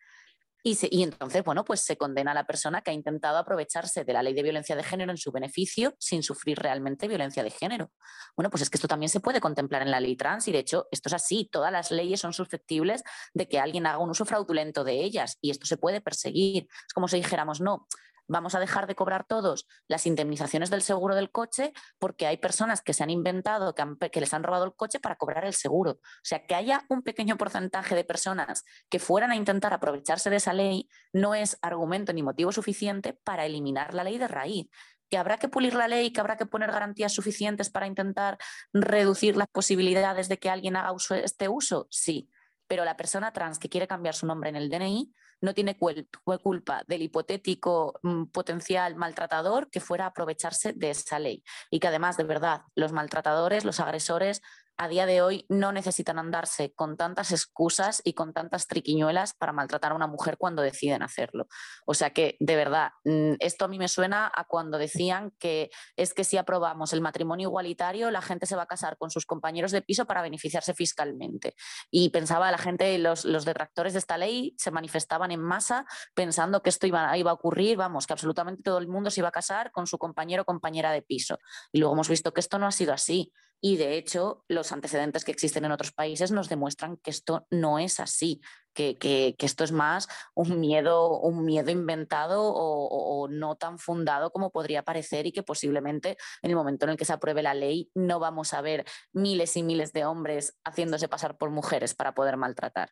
y, 0.62 1.02
entonces, 1.02 1.42
bueno, 1.42 1.64
pues 1.64 1.80
se 1.80 1.96
condena 1.96 2.32
a 2.32 2.34
la 2.34 2.44
persona 2.44 2.82
que 2.82 2.90
ha 2.90 2.94
intentado 2.94 3.38
aprovecharse 3.38 4.04
de 4.04 4.12
la 4.12 4.22
ley 4.22 4.34
de 4.34 4.42
violencia 4.42 4.76
de 4.76 4.82
género 4.82 5.10
en 5.10 5.16
su 5.16 5.32
beneficio 5.32 5.94
sin 5.98 6.22
sufrir 6.22 6.58
realmente 6.58 7.08
violencia 7.08 7.42
de 7.42 7.50
género. 7.50 7.90
Bueno, 8.36 8.50
pues 8.50 8.62
es 8.62 8.70
que 8.70 8.76
esto 8.76 8.88
también 8.88 9.08
se 9.08 9.20
puede 9.20 9.40
contemplar 9.40 9.80
en 9.82 9.90
la 9.90 10.00
ley 10.00 10.16
trans 10.16 10.48
y 10.48 10.52
de 10.52 10.58
hecho 10.58 10.86
esto 10.90 11.08
es 11.08 11.14
así, 11.14 11.48
todas 11.50 11.72
las 11.72 11.90
leyes 11.90 12.20
son 12.20 12.34
susceptibles 12.34 13.02
de 13.32 13.48
que 13.48 13.58
alguien 13.58 13.86
haga 13.86 13.98
un 13.98 14.10
uso 14.10 14.26
fraudulento 14.26 14.84
de 14.84 15.02
ellas 15.02 15.38
y 15.40 15.50
esto 15.50 15.66
se 15.66 15.78
puede 15.78 16.02
perseguir. 16.02 16.68
Es 16.86 16.92
como 16.92 17.08
si 17.08 17.16
dijéramos, 17.16 17.62
no, 17.62 17.86
vamos 18.30 18.54
a 18.54 18.60
dejar 18.60 18.86
de 18.86 18.94
cobrar 18.94 19.24
todos 19.24 19.66
las 19.88 20.06
indemnizaciones 20.06 20.70
del 20.70 20.82
seguro 20.82 21.14
del 21.14 21.30
coche 21.30 21.72
porque 21.98 22.26
hay 22.26 22.36
personas 22.36 22.80
que 22.80 22.94
se 22.94 23.02
han 23.02 23.10
inventado, 23.10 23.74
que, 23.74 24.20
les 24.20 24.32
han 24.32 24.44
robado 24.44 24.64
el 24.64 24.74
coche 24.74 25.00
para 25.00 25.16
cobrar 25.16 25.44
el 25.44 25.54
seguro. 25.54 25.92
O 25.92 26.22
sea, 26.22 26.46
que 26.46 26.54
haya 26.54 26.84
un 26.88 27.02
pequeño 27.02 27.36
porcentaje 27.36 27.94
de 27.94 28.04
personas 28.04 28.64
que 28.88 29.00
fueran 29.00 29.32
a 29.32 29.36
intentar 29.36 29.74
aprovecharse 29.74 30.30
de 30.30 30.36
esa 30.36 30.52
ley 30.52 30.88
no 31.12 31.34
es 31.34 31.58
argumento 31.60 32.12
ni 32.12 32.22
motivo 32.22 32.52
suficiente 32.52 33.18
para 33.24 33.44
eliminar 33.46 33.94
la 33.94 34.04
ley 34.04 34.16
de 34.16 34.28
raíz 34.28 34.70
que 35.10 35.18
habrá 35.18 35.38
que 35.38 35.48
pulir 35.48 35.74
la 35.74 35.88
ley, 35.88 36.12
que 36.12 36.20
habrá 36.20 36.36
que 36.36 36.46
poner 36.46 36.70
garantías 36.70 37.12
suficientes 37.12 37.68
para 37.68 37.88
intentar 37.88 38.38
reducir 38.72 39.36
las 39.36 39.48
posibilidades 39.48 40.28
de 40.28 40.38
que 40.38 40.48
alguien 40.48 40.76
haga 40.76 40.92
uso, 40.92 41.16
este 41.16 41.48
uso, 41.48 41.88
sí. 41.90 42.30
Pero 42.68 42.84
la 42.84 42.96
persona 42.96 43.32
trans 43.32 43.58
que 43.58 43.68
quiere 43.68 43.88
cambiar 43.88 44.14
su 44.14 44.24
nombre 44.24 44.50
en 44.50 44.54
el 44.54 44.70
DNI 44.70 45.12
no 45.40 45.54
tiene 45.54 45.76
culpa 45.76 46.84
del 46.86 47.02
hipotético 47.02 47.98
mm, 48.02 48.24
potencial 48.26 48.96
maltratador 48.96 49.70
que 49.70 49.80
fuera 49.80 50.04
a 50.04 50.08
aprovecharse 50.08 50.72
de 50.72 50.90
esa 50.90 51.18
ley. 51.18 51.42
Y 51.70 51.80
que 51.80 51.88
además, 51.88 52.16
de 52.16 52.24
verdad, 52.24 52.62
los 52.74 52.92
maltratadores, 52.92 53.64
los 53.64 53.80
agresores 53.80 54.42
a 54.80 54.88
día 54.88 55.04
de 55.04 55.20
hoy 55.20 55.44
no 55.50 55.72
necesitan 55.72 56.18
andarse 56.18 56.72
con 56.72 56.96
tantas 56.96 57.32
excusas 57.32 58.00
y 58.02 58.14
con 58.14 58.32
tantas 58.32 58.66
triquiñuelas 58.66 59.34
para 59.34 59.52
maltratar 59.52 59.92
a 59.92 59.94
una 59.94 60.06
mujer 60.06 60.38
cuando 60.38 60.62
deciden 60.62 61.02
hacerlo. 61.02 61.48
O 61.84 61.92
sea 61.92 62.14
que, 62.14 62.38
de 62.40 62.56
verdad, 62.56 62.92
mm, 63.04 63.34
esto 63.40 63.66
a 63.66 63.68
mí 63.68 63.78
me 63.78 63.88
suena 63.88 64.32
a 64.34 64.44
cuando 64.44 64.78
decían 64.78 65.32
que 65.38 65.70
es 65.96 66.14
que 66.14 66.24
si 66.24 66.38
aprobamos 66.38 66.94
el 66.94 67.02
matrimonio 67.02 67.48
igualitario, 67.48 68.10
la 68.10 68.22
gente 68.22 68.46
se 68.46 68.56
va 68.56 68.62
a 68.62 68.66
casar 68.66 68.96
con 68.96 69.10
sus 69.10 69.26
compañeros 69.26 69.70
de 69.70 69.82
piso 69.82 70.06
para 70.06 70.22
beneficiarse 70.22 70.72
fiscalmente. 70.72 71.54
Y 71.90 72.08
pensaba 72.08 72.50
la 72.50 72.56
gente, 72.56 72.96
los, 72.96 73.26
los 73.26 73.44
detractores 73.44 73.92
de 73.92 73.98
esta 73.98 74.16
ley 74.16 74.54
se 74.56 74.70
manifestaban 74.70 75.30
en 75.30 75.42
masa 75.42 75.84
pensando 76.14 76.62
que 76.62 76.70
esto 76.70 76.86
iba, 76.86 77.18
iba 77.18 77.30
a 77.30 77.34
ocurrir, 77.34 77.76
vamos, 77.76 78.06
que 78.06 78.14
absolutamente 78.14 78.62
todo 78.62 78.78
el 78.78 78.88
mundo 78.88 79.10
se 79.10 79.20
iba 79.20 79.28
a 79.28 79.32
casar 79.32 79.72
con 79.72 79.86
su 79.86 79.98
compañero 79.98 80.40
o 80.40 80.46
compañera 80.46 80.90
de 80.90 81.02
piso. 81.02 81.38
Y 81.70 81.80
luego 81.80 81.92
hemos 81.92 82.08
visto 82.08 82.32
que 82.32 82.40
esto 82.40 82.58
no 82.58 82.66
ha 82.66 82.72
sido 82.72 82.94
así. 82.94 83.30
Y 83.62 83.76
de 83.76 83.96
hecho, 83.96 84.44
los 84.48 84.72
antecedentes 84.72 85.24
que 85.24 85.32
existen 85.32 85.64
en 85.64 85.72
otros 85.72 85.92
países 85.92 86.30
nos 86.30 86.48
demuestran 86.48 86.96
que 86.96 87.10
esto 87.10 87.46
no 87.50 87.78
es 87.78 88.00
así, 88.00 88.40
que, 88.72 89.36
esto 89.38 89.64
es 89.64 89.72
más 89.72 90.08
un 90.34 90.60
miedo, 90.60 91.20
un 91.20 91.44
miedo 91.44 91.70
inventado 91.70 92.42
o, 92.42 93.28
no 93.28 93.56
tan 93.56 93.78
fundado 93.78 94.30
como 94.32 94.50
podría 94.50 94.82
parecer 94.82 95.26
y 95.26 95.32
que 95.32 95.42
posiblemente 95.42 96.16
en 96.42 96.50
el 96.50 96.56
momento 96.56 96.86
en 96.86 96.92
el 96.92 96.96
que 96.96 97.04
se 97.04 97.12
apruebe 97.12 97.42
la 97.42 97.54
ley 97.54 97.90
no 97.94 98.18
vamos 98.18 98.54
a 98.54 98.62
ver 98.62 98.84
miles 99.12 99.56
y 99.56 99.62
miles 99.62 99.92
de 99.92 100.06
hombres 100.06 100.58
haciéndose 100.64 101.08
pasar 101.08 101.36
por 101.36 101.50
mujeres 101.50 101.94
para 101.94 102.14
poder 102.14 102.36
maltratar. 102.36 102.90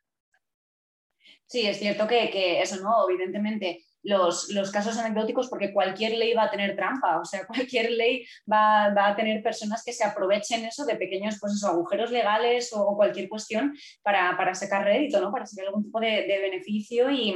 Sí, 1.46 1.66
es 1.66 1.78
cierto 1.78 2.06
que, 2.06 2.28
que 2.30 2.60
eso 2.60 2.76
no, 2.82 3.08
evidentemente 3.08 3.86
los, 4.08 4.70
casos 4.72 4.96
anecdóticos 4.96 5.48
porque 5.48 5.72
cualquier 5.72 6.16
ley 6.16 6.32
va 6.32 6.44
a 6.44 6.50
tener 6.50 6.74
trampa, 6.74 7.20
o 7.20 7.24
sea, 7.24 7.46
cualquier 7.46 7.90
ley 7.90 8.24
va, 8.50 8.86
a 8.86 9.16
tener 9.16 9.42
personas 9.42 9.82
que 9.84 9.92
se 9.92 10.04
aprovechen 10.04 10.64
eso 10.64 10.84
de 10.84 10.96
pequeños 10.96 11.38
pues 11.40 11.62
agujeros 11.64 12.10
legales 12.10 12.72
o, 12.72 12.96
cualquier 12.96 13.28
cuestión 13.28 13.76
para, 14.02 14.54
sacar 14.54 14.84
rédito, 14.84 15.20
¿no? 15.20 15.30
para 15.30 15.46
sacar 15.46 15.66
algún 15.66 15.84
tipo 15.84 16.00
de, 16.00 16.26
beneficio 16.26 17.10
y, 17.10 17.34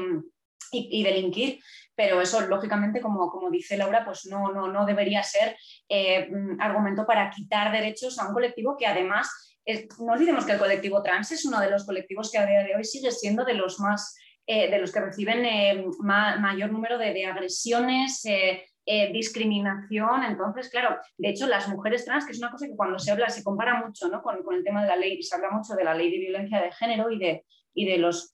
delinquir. 1.03 1.59
Pero 1.95 2.23
eso, 2.23 2.41
lógicamente, 2.41 3.03
como, 3.03 3.31
como 3.31 3.51
dice 3.51 3.77
Laura, 3.77 4.03
pues 4.05 4.25
no, 4.25 4.51
no, 4.51 4.67
no 4.69 4.87
debería 4.87 5.23
ser 5.23 5.55
eh, 5.91 6.31
argumento 6.59 7.05
para 7.05 7.29
quitar 7.29 7.71
derechos 7.71 8.19
a 8.19 8.27
un 8.27 8.33
colectivo 8.33 8.77
que 8.79 8.87
además 8.87 9.29
no 10.01 10.13
olvidemos 10.13 10.45
que 10.45 10.53
el 10.53 10.59
colectivo 10.59 11.03
trans 11.03 11.31
es 11.33 11.45
uno 11.45 11.61
de 11.61 11.71
los 11.71 11.85
colectivos 11.85 12.31
que 12.33 12.39
a 12.39 12.47
día 12.47 12.65
de 12.65 12.75
hoy 12.75 12.85
sigue 12.85 13.13
siendo 13.13 13.45
de 13.45 13.55
los 13.55 13.79
más 13.79 14.17
eh, 14.47 14.71
de 14.71 14.79
los 14.79 14.93
que 14.93 15.01
reciben 15.01 15.45
eh, 15.45 15.85
mayor 16.01 16.73
número 16.73 16.99
de, 16.99 17.25
agresiones, 17.27 18.25
eh, 18.25 18.65
discriminación. 19.13 20.25
Entonces, 20.25 20.69
claro, 20.69 20.99
de 21.17 21.29
hecho, 21.29 21.47
las 21.47 21.69
mujeres 21.69 22.05
trans, 22.05 22.27
que 22.27 22.33
es 22.33 22.39
una 22.39 22.51
cosa 22.51 22.67
que 22.67 22.77
cuando 22.77 22.99
se 22.99 23.13
habla, 23.13 23.29
se 23.31 23.45
compara 23.45 23.85
mucho 23.85 24.11
con, 24.23 24.55
el 24.55 24.65
tema 24.65 24.83
de 24.83 24.89
la 24.89 24.97
ley, 24.97 25.23
se 25.23 25.37
habla 25.37 25.51
mucho 25.51 25.75
de 25.75 25.85
la 25.85 25.95
ley 25.95 26.11
de 26.11 26.19
violencia 26.19 26.61
de 26.61 26.73
género 26.73 27.11
y 27.11 27.19
de, 27.19 27.45
y 27.75 27.87
de 27.87 27.99
los 27.99 28.33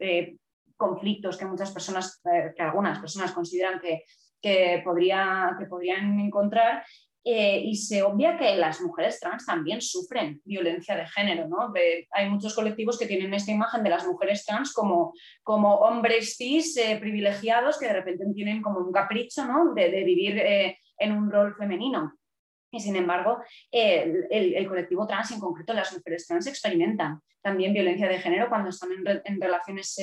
conflictos 0.76 1.36
que 1.36 1.44
muchas 1.44 1.72
personas, 1.72 2.22
que 2.56 2.62
algunas 2.62 2.98
personas 3.00 3.32
consideran 3.32 3.78
que, 3.80 4.04
que, 4.40 4.80
podría, 4.84 5.56
que 5.58 5.66
podrían 5.66 6.18
encontrar. 6.20 6.84
Eh, 7.30 7.60
y 7.62 7.76
se 7.76 8.02
obvia 8.02 8.38
que 8.38 8.56
las 8.56 8.80
mujeres 8.80 9.20
trans 9.20 9.44
también 9.44 9.82
sufren 9.82 10.40
violencia 10.46 10.96
de 10.96 11.06
género. 11.08 11.46
¿no? 11.46 11.70
hay 12.12 12.30
muchos 12.30 12.54
colectivos 12.54 12.98
que 12.98 13.04
tienen 13.04 13.34
esta 13.34 13.52
imagen 13.52 13.82
de 13.82 13.90
las 13.90 14.06
mujeres 14.06 14.46
trans 14.46 14.72
como, 14.72 15.12
como 15.42 15.74
hombres 15.74 16.38
cis 16.38 16.74
eh, 16.78 16.96
privilegiados 16.98 17.78
que 17.78 17.84
de 17.84 17.92
repente 17.92 18.24
tienen 18.34 18.62
como 18.62 18.78
un 18.78 18.90
capricho 18.90 19.44
¿no? 19.44 19.74
de, 19.74 19.90
vivir 20.04 20.38
eh, 20.38 20.78
en 20.96 21.12
un 21.12 21.30
rol 21.30 21.54
femenino. 21.54 22.14
Y 22.70 22.80
sin 22.80 22.96
embargo, 22.96 23.42
el, 23.70 24.66
colectivo 24.66 25.06
trans, 25.06 25.30
en 25.32 25.40
concreto 25.40 25.74
las 25.74 25.92
mujeres 25.92 26.26
trans, 26.26 26.46
experimentan 26.46 27.20
también 27.42 27.74
violencia 27.74 28.08
de 28.08 28.20
género 28.20 28.48
cuando 28.48 28.70
están 28.70 28.88
en 29.24 29.40
relaciones 29.40 29.96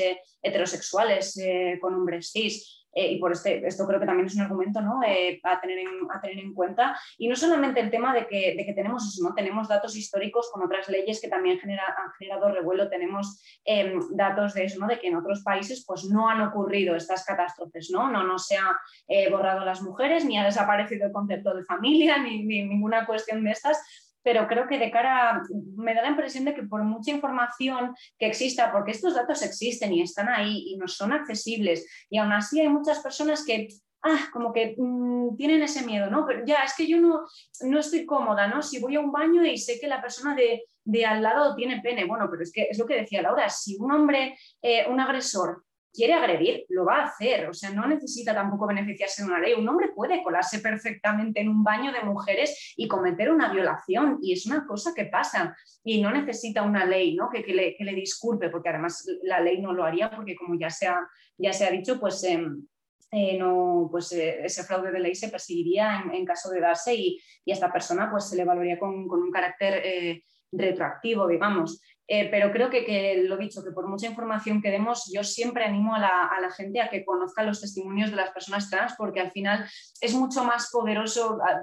heterosexuales 0.44 1.40
con 1.82 1.96
hombres 1.96 2.32
cis. 2.32 2.85
Eh, 2.96 3.12
y 3.12 3.20
por 3.20 3.34
este, 3.34 3.68
esto 3.68 3.86
creo 3.86 4.00
que 4.00 4.06
también 4.06 4.28
es 4.28 4.36
un 4.36 4.42
argumento 4.42 4.80
¿no? 4.82 5.02
Eh, 5.06 5.42
a, 5.44 5.60
tener 5.60 5.80
en, 5.80 5.90
a, 6.10 6.22
tener 6.22 6.40
en, 6.40 6.54
cuenta. 6.54 6.98
Y 7.18 7.28
no 7.28 7.36
solamente 7.36 7.82
el 7.82 7.92
tema 7.92 8.14
de 8.14 8.26
que, 8.26 8.56
de 8.56 8.66
que, 8.66 8.74
tenemos 8.74 9.06
eso, 9.06 9.22
¿no? 9.28 9.36
tenemos 9.36 9.68
datos 9.68 9.98
históricos 9.98 10.50
con 10.52 10.64
otras 10.64 10.88
leyes 10.88 11.20
que 11.20 11.28
también 11.28 11.60
genera, 11.60 11.84
han 11.86 12.12
generado 12.14 12.50
revuelo, 12.50 12.90
tenemos 12.90 13.44
em, 13.66 14.00
datos 14.12 14.54
de 14.54 14.64
eso, 14.64 14.86
de 14.88 14.98
que 14.98 15.08
en 15.08 15.18
otros 15.18 15.44
países 15.44 15.84
pues, 15.86 16.06
no 16.06 16.30
han 16.30 16.42
ocurrido 16.42 16.96
estas 16.96 17.26
catástrofes, 17.26 17.90
no, 17.92 18.10
no, 18.10 18.24
no 18.24 18.40
se 18.40 18.56
ha 18.56 18.80
eh, 19.10 19.30
borrado 19.30 19.66
las 19.66 19.82
mujeres, 19.82 20.24
ni 20.24 20.38
ha 20.38 20.46
desaparecido 20.46 21.08
el 21.08 21.12
concepto 21.12 21.54
de 21.54 21.66
familia, 21.66 22.18
ni 22.18 22.44
ninguna 22.44 23.06
cuestión 23.06 23.44
de 23.44 23.52
estas, 23.52 24.05
pero 24.26 24.48
creo 24.48 24.68
que 24.68 24.80
de 24.80 24.90
cara, 24.90 25.44
me 25.78 25.94
da 25.94 26.02
la 26.02 26.10
impresión 26.10 26.46
de 26.46 26.56
que 26.56 26.64
por 26.64 26.84
mucha 26.84 27.12
información 27.12 27.96
que 28.18 28.26
exista, 28.26 28.72
porque 28.72 28.92
estos 28.92 29.14
datos 29.14 29.44
existen 29.44 29.94
y 29.94 30.02
están 30.02 30.30
ahí 30.30 30.64
y 30.70 30.78
nos 30.78 30.98
son 30.98 31.14
accesibles, 31.14 31.88
y 32.10 32.18
aún 32.18 32.34
así 32.34 32.60
hay 32.60 32.68
muchas 32.68 33.00
personas 33.02 33.46
que 33.46 33.68
ah, 34.02 34.28
como 34.34 34.52
que 34.52 34.74
mm, 34.76 35.36
tienen 35.38 35.62
ese 35.62 35.86
miedo, 35.86 36.10
¿no? 36.10 36.26
Pero 36.26 36.44
ya, 36.44 36.64
es 36.64 36.74
que 36.76 36.88
yo 36.88 37.00
no, 37.00 37.22
no 37.62 37.80
estoy 37.80 38.08
cómoda, 38.08 38.48
¿no? 38.48 38.64
Si 38.64 38.80
voy 38.80 38.96
a 38.96 39.00
un 39.00 39.12
baño 39.12 39.46
y 39.46 39.60
sé 39.60 39.80
que 39.80 39.88
la 39.88 40.02
persona 40.02 40.34
de, 40.34 40.64
de 40.84 41.06
al 41.06 41.22
lado 41.22 41.56
tiene 41.56 41.82
pene, 41.82 42.06
bueno, 42.06 42.28
pero 42.28 42.42
es 42.42 42.52
que 42.52 42.64
es 42.64 42.80
lo 42.80 42.88
que 42.88 43.02
decía 43.02 43.22
Laura, 43.22 43.48
si 43.50 43.78
un 43.80 43.92
hombre, 43.92 44.40
eh, 44.64 44.88
un 44.90 45.00
agresor, 45.00 45.64
quiere 45.96 46.14
agredir, 46.14 46.66
lo 46.70 46.86
va 46.86 46.98
a 46.98 47.04
hacer. 47.06 47.48
O 47.48 47.54
sea, 47.54 47.72
no 47.72 47.88
necesita 47.88 48.34
tampoco 48.34 48.68
beneficiarse 48.68 49.24
de 49.24 49.30
una 49.30 49.40
ley. 49.40 49.54
Un 49.54 49.68
hombre 49.68 49.90
puede 49.96 50.22
colarse 50.22 50.60
perfectamente 50.60 51.42
en 51.42 51.50
un 51.50 51.64
baño 51.64 51.92
de 51.92 52.04
mujeres 52.04 52.74
y 52.76 52.88
cometer 52.88 53.32
una 53.32 53.52
violación. 53.52 54.20
Y 54.22 54.34
es 54.34 54.46
una 54.46 54.66
cosa 54.66 54.94
que 54.96 55.06
pasa. 55.06 55.56
Y 55.84 56.02
no 56.02 56.12
necesita 56.12 56.64
una 56.64 56.86
ley 56.86 57.16
¿no? 57.16 57.30
que, 57.30 57.42
le, 57.42 57.96
disculpe, 57.96 58.50
porque 58.50 58.70
además 58.70 59.06
la 59.24 59.40
ley 59.40 59.62
no 59.62 59.74
lo 59.74 59.84
haría, 59.84 60.12
porque 60.12 60.36
como 60.36 60.58
ya 60.58 60.70
se 60.70 60.88
ha, 60.88 61.72
dicho, 61.72 62.00
pues... 62.00 62.24
Em, 62.24 62.66
eh, 63.12 63.38
no, 63.38 63.88
pues, 63.90 64.12
eh, 64.12 64.44
ese 64.44 64.64
fraude 64.64 64.92
de 64.92 65.00
ley 65.00 65.16
se 65.16 65.30
perseguiría 65.30 66.04
en, 66.12 66.26
caso 66.26 66.50
de 66.50 66.60
darse 66.60 66.94
y, 66.96 67.18
a 67.48 67.54
esta 67.54 67.72
persona 67.72 68.10
pues, 68.12 68.28
se 68.28 68.36
le 68.36 68.42
evaluaría 68.42 68.78
con, 68.78 68.94
un 69.10 69.32
carácter 69.32 69.82
eh, 69.86 70.24
retroactivo, 70.52 71.28
digamos. 71.28 71.82
Eh, 72.08 72.30
pero 72.30 72.52
creo 72.52 72.70
que, 72.70 72.86
que, 72.86 73.24
lo 73.24 73.36
dicho, 73.38 73.63
que 73.63 73.72
por 73.72 73.88
mucha 73.88 74.08
información 74.08 74.62
que 74.62 74.70
demos, 74.70 75.12
yo 75.12 75.24
siempre 75.24 75.65
animo 75.65 75.96
a 75.96 76.00
la, 76.00 76.52
gente 76.56 76.80
a 76.80 76.89
que 76.89 77.04
conozca 77.04 77.44
los 77.44 77.62
testimonios 77.62 78.12
de 78.12 78.18
las 78.18 78.32
personas 78.32 78.70
trans, 78.70 78.94
porque 78.96 79.20
al 79.20 79.32
final 79.32 79.65
es 80.02 80.13
mucho 80.13 80.44
más 80.44 80.70
poderoso 80.72 81.39
ah, 81.41 81.62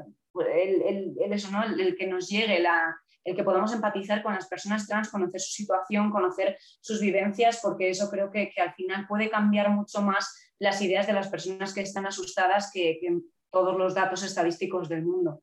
el, 0.52 1.14
eso, 1.30 1.50
¿no? 1.52 1.62
el, 1.62 1.94
que 1.94 2.08
nos 2.08 2.28
llegue, 2.28 2.58
la, 2.58 2.96
el 3.24 3.36
que 3.36 3.44
podamos 3.44 3.72
empatizar 3.72 4.22
con 4.22 4.34
las 4.34 4.48
personas 4.48 4.86
trans, 4.88 5.10
conocer 5.10 5.40
su 5.40 5.52
situación, 5.52 6.10
conocer 6.10 6.58
sus 6.80 7.00
vivencias, 7.00 7.60
porque 7.62 7.90
eso 7.90 8.10
creo 8.10 8.32
que, 8.32 8.50
que 8.50 8.60
al 8.60 8.74
final 8.74 9.06
puede 9.06 9.30
cambiar 9.30 9.70
mucho 9.70 10.02
más 10.02 10.52
las 10.58 10.82
ideas 10.82 11.06
de 11.06 11.12
las 11.12 11.28
personas 11.28 11.72
que 11.72 11.82
están 11.82 12.06
asustadas 12.06 12.70
que, 12.72 12.98
que 13.00 13.20
todos 13.50 13.76
los 13.76 13.94
datos 13.94 14.24
estadísticos 14.24 14.88
del 14.88 15.04
mundo. 15.04 15.42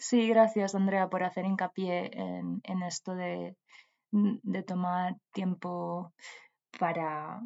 Sí, 0.00 0.28
gracias 0.28 0.74
Andrea 0.74 1.10
por 1.10 1.22
hacer 1.22 1.44
hincapié 1.44 2.10
en, 2.14 2.82
esto 2.82 3.14
de, 3.14 3.54
tomar 4.66 5.16
tiempo 5.30 6.14
para, 6.78 7.38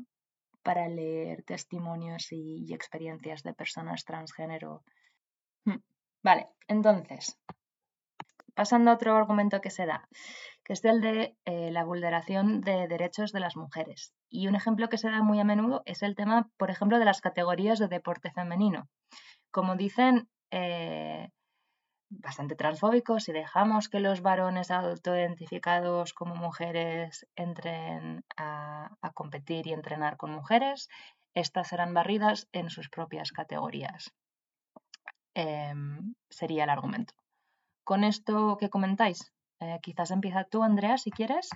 para 0.63 0.89
leer 0.89 1.43
testimonios 1.43 2.31
y, 2.31 2.73
experiencias 2.73 3.43
de 3.43 3.55
personas 3.55 4.05
transgénero. 4.05 4.85
Hmm. 5.65 5.81
Vale, 6.23 6.47
entonces, 6.69 7.37
pasando 8.55 8.93
a 8.93 8.95
otro 8.95 9.17
argumento 9.17 9.61
que 9.61 9.71
se 9.71 9.85
da, 9.85 10.09
que 10.63 10.75
es 10.75 10.85
el 10.85 11.01
de 11.01 11.37
eh, 11.47 11.73
la 11.73 11.83
vulneración 11.83 12.61
de 12.61 12.87
derechos 12.87 13.33
de 13.33 13.41
las 13.41 13.57
mujeres. 13.57 14.15
Y 14.29 14.47
un 14.47 14.55
ejemplo 14.55 14.89
que 14.89 14.99
se 14.99 15.11
da 15.11 15.25
muy 15.25 15.41
a 15.41 15.45
menudo 15.45 15.83
es 15.87 16.05
el 16.05 16.15
tema, 16.15 16.49
por 16.57 16.71
ejemplo, 16.71 17.01
de 17.01 17.05
las 17.05 17.21
categorías 17.21 17.81
de 17.81 17.89
deporte 17.89 18.31
femenino. 18.31 18.89
Como 19.51 19.75
dicen, 19.75 20.29
eh, 20.53 21.31
bastante 22.19 22.55
transfóbicos, 22.57 23.25
si 23.25 23.33
dejamos 23.33 23.89
que 23.89 24.01
los 24.01 24.21
varones 24.21 24.71
autoidentificados 24.71 26.13
como 26.13 26.35
mujeres 26.35 27.27
entren 27.37 28.25
a, 28.37 28.91
competir 29.15 29.67
y 29.67 29.73
entrenar 29.73 30.17
con 30.17 30.31
mujeres, 30.31 30.89
estas 31.35 31.69
serán 31.69 31.95
barridas 31.95 32.49
en 32.53 32.71
sus 32.71 32.89
propias 32.89 33.33
categorías. 33.33 34.13
Em, 35.35 36.15
sería 36.31 36.65
el 36.65 36.71
argumento. 36.71 37.15
Con 37.85 38.05
esto 38.05 38.57
que 38.59 38.71
comentáis, 38.71 39.33
eh, 39.61 39.79
quizás 39.83 40.11
empieza 40.11 40.45
tú, 40.45 40.63
Andrea, 40.63 40.97
si 40.99 41.11
quieres. 41.11 41.49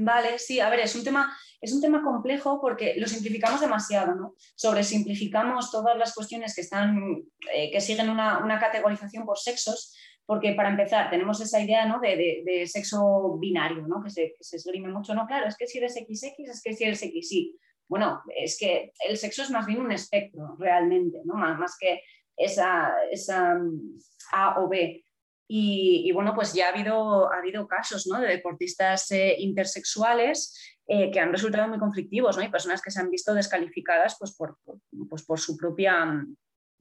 Vale, 0.00 0.38
sí, 0.38 0.60
a 0.60 0.70
ver, 0.70 0.78
es 0.78 0.94
un 0.94 1.02
tema, 1.02 1.36
es 1.60 1.72
un 1.72 1.80
tema 1.80 2.04
complejo 2.04 2.60
porque 2.60 2.94
lo 2.98 3.08
simplificamos 3.08 3.60
demasiado, 3.60 4.14
¿no? 4.14 4.36
Sobresimplificamos 4.54 5.72
todas 5.72 5.98
las 5.98 6.14
cuestiones 6.14 6.54
que 6.54 6.60
están, 6.60 7.24
eh, 7.52 7.68
que 7.72 7.80
siguen 7.80 8.08
una, 8.08 8.58
categorización 8.60 9.26
por 9.26 9.38
sexos, 9.38 9.92
porque 10.24 10.52
para 10.52 10.68
empezar 10.68 11.10
tenemos 11.10 11.40
esa 11.40 11.60
idea 11.60 11.84
¿no? 11.84 11.98
de, 11.98 12.64
sexo 12.68 13.38
binario, 13.40 13.88
¿no? 13.88 14.00
Que 14.04 14.10
se, 14.10 14.36
se 14.38 14.56
esgrime 14.56 14.88
mucho, 14.88 15.14
¿no? 15.14 15.26
Claro, 15.26 15.48
es 15.48 15.56
que 15.56 15.66
si 15.66 15.78
eres 15.78 15.94
XX, 15.94 16.48
es 16.48 16.62
que 16.62 16.74
si 16.74 16.84
eres 16.84 17.00
XY. 17.00 17.58
Bueno, 17.88 18.22
es 18.36 18.56
que 18.56 18.92
el 19.08 19.16
sexo 19.16 19.42
es 19.42 19.50
más 19.50 19.66
bien 19.66 19.80
un 19.80 19.90
espectro 19.90 20.54
realmente, 20.60 21.22
¿no? 21.24 21.34
Más, 21.34 21.58
más 21.58 21.76
que 21.76 22.02
esa, 22.36 22.92
esa 23.10 23.56
mm, 23.56 23.98
A 24.32 24.60
o 24.60 24.68
B. 24.68 25.04
Y, 25.50 26.12
bueno, 26.12 26.34
pues 26.34 26.52
ya 26.52 26.66
ha 26.66 26.72
habido, 26.72 27.32
ha 27.32 27.38
habido 27.38 27.66
casos 27.66 28.06
¿no? 28.06 28.20
de 28.20 28.28
deportistas 28.28 29.10
eh, 29.12 29.34
intersexuales 29.38 30.76
eh, 30.86 31.10
que 31.10 31.20
han 31.20 31.32
resultado 31.32 31.66
muy 31.68 31.78
conflictivos 31.78 32.36
¿no? 32.36 32.42
y 32.42 32.50
personas 32.50 32.82
que 32.82 32.90
se 32.90 33.00
han 33.00 33.10
visto 33.10 33.32
descalificadas 33.32 34.16
pues, 34.18 34.36
por, 34.36 34.58
pues, 35.08 35.22
por 35.24 35.40
su 35.40 35.56
propia 35.56 36.22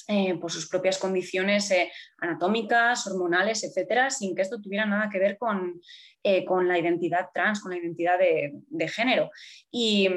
eh, 0.09 0.37
por 0.39 0.49
sus 0.49 0.69
propias 0.69 0.97
condiciones 0.97 1.69
eh, 1.69 1.91
anatómicas, 2.19 3.05
hormonales, 3.07 3.65
etcétera, 3.65 4.09
sin 4.09 4.33
que 4.33 4.41
esto 4.41 4.61
tuviera 4.61 4.85
nada 4.85 5.09
que 5.09 5.19
ver 5.19 5.37
con, 5.37 5.81
eh, 6.23 6.45
la 6.63 6.79
identidad 6.79 7.27
trans, 7.33 7.59
con 7.59 7.71
la 7.71 7.77
identidad 7.77 8.17
de, 8.17 8.87
género. 8.87 9.29
Y, 9.69 10.09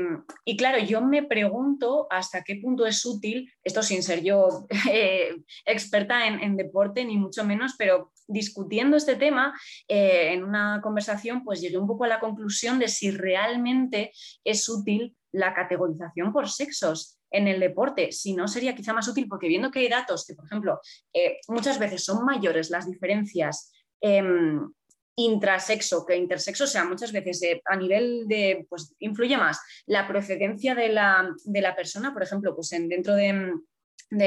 claro, 0.57 0.79
yo 0.79 1.01
me 1.01 1.25
pregunto 1.25 2.07
hasta 2.09 2.45
qué 2.45 2.61
punto 2.63 2.87
es 2.87 3.05
útil, 3.05 3.53
esto 3.65 3.83
sin 3.83 4.05
ser 4.05 4.23
yo 4.23 4.69
experta 5.67 6.25
en, 6.29 6.57
deporte, 6.57 7.05
ni 7.05 7.17
mucho 7.17 7.45
menos, 7.45 7.75
pero 7.77 8.13
discutiendo 8.29 8.97
este 8.97 9.17
tema 9.17 9.59
en 9.89 10.45
una 10.45 10.81
conversación, 10.81 11.43
pues 11.43 11.61
llegué 11.61 11.79
un 11.79 11.89
poco 11.89 12.05
a 12.05 12.09
la 12.09 12.21
conclusión 12.21 12.79
de 12.79 12.87
si 12.87 13.11
realmente 13.11 14.13
es 14.45 14.69
útil 14.69 15.17
la 15.33 15.53
categorización 15.53 16.33
por 16.33 16.49
sexos 16.49 17.20
en 17.31 17.49
el 17.49 17.61
deporte, 17.61 18.13
si 18.13 18.35
no 18.35 18.49
sería 18.49 18.75
quizá 18.75 18.93
más 18.93 19.09
útil 19.09 19.29
porque 19.29 19.49
viendo 19.49 19.71
que 19.71 19.81
hay 19.81 19.89
datos 19.89 20.25
que, 20.27 20.35
por 20.35 20.47
ejemplo, 20.47 20.81
eh, 21.13 21.39
muchas 21.49 21.79
veces 21.79 22.05
son 22.05 22.25
mayores 22.25 22.71
las 22.71 22.89
diferencias 22.89 23.73
em, 24.01 24.69
intrasexo 25.17 26.05
que 26.07 26.17
intersexo, 26.17 26.65
o 26.65 26.67
sea, 26.67 26.85
muchas 26.85 27.13
veces 27.13 27.43
eh, 27.43 27.63
a 27.67 27.77
nivel 27.77 28.27
de, 28.27 28.67
pues 28.69 28.95
influye 28.99 29.37
más 29.37 29.61
la 29.87 30.09
procedencia 30.09 30.75
de 30.75 30.89
la, 30.89 31.35
persona, 31.77 32.13
por 32.13 32.23
ejemplo, 32.23 32.55
pues 32.55 32.73
en, 32.73 32.89
dentro 32.89 33.15
de, 33.15 33.53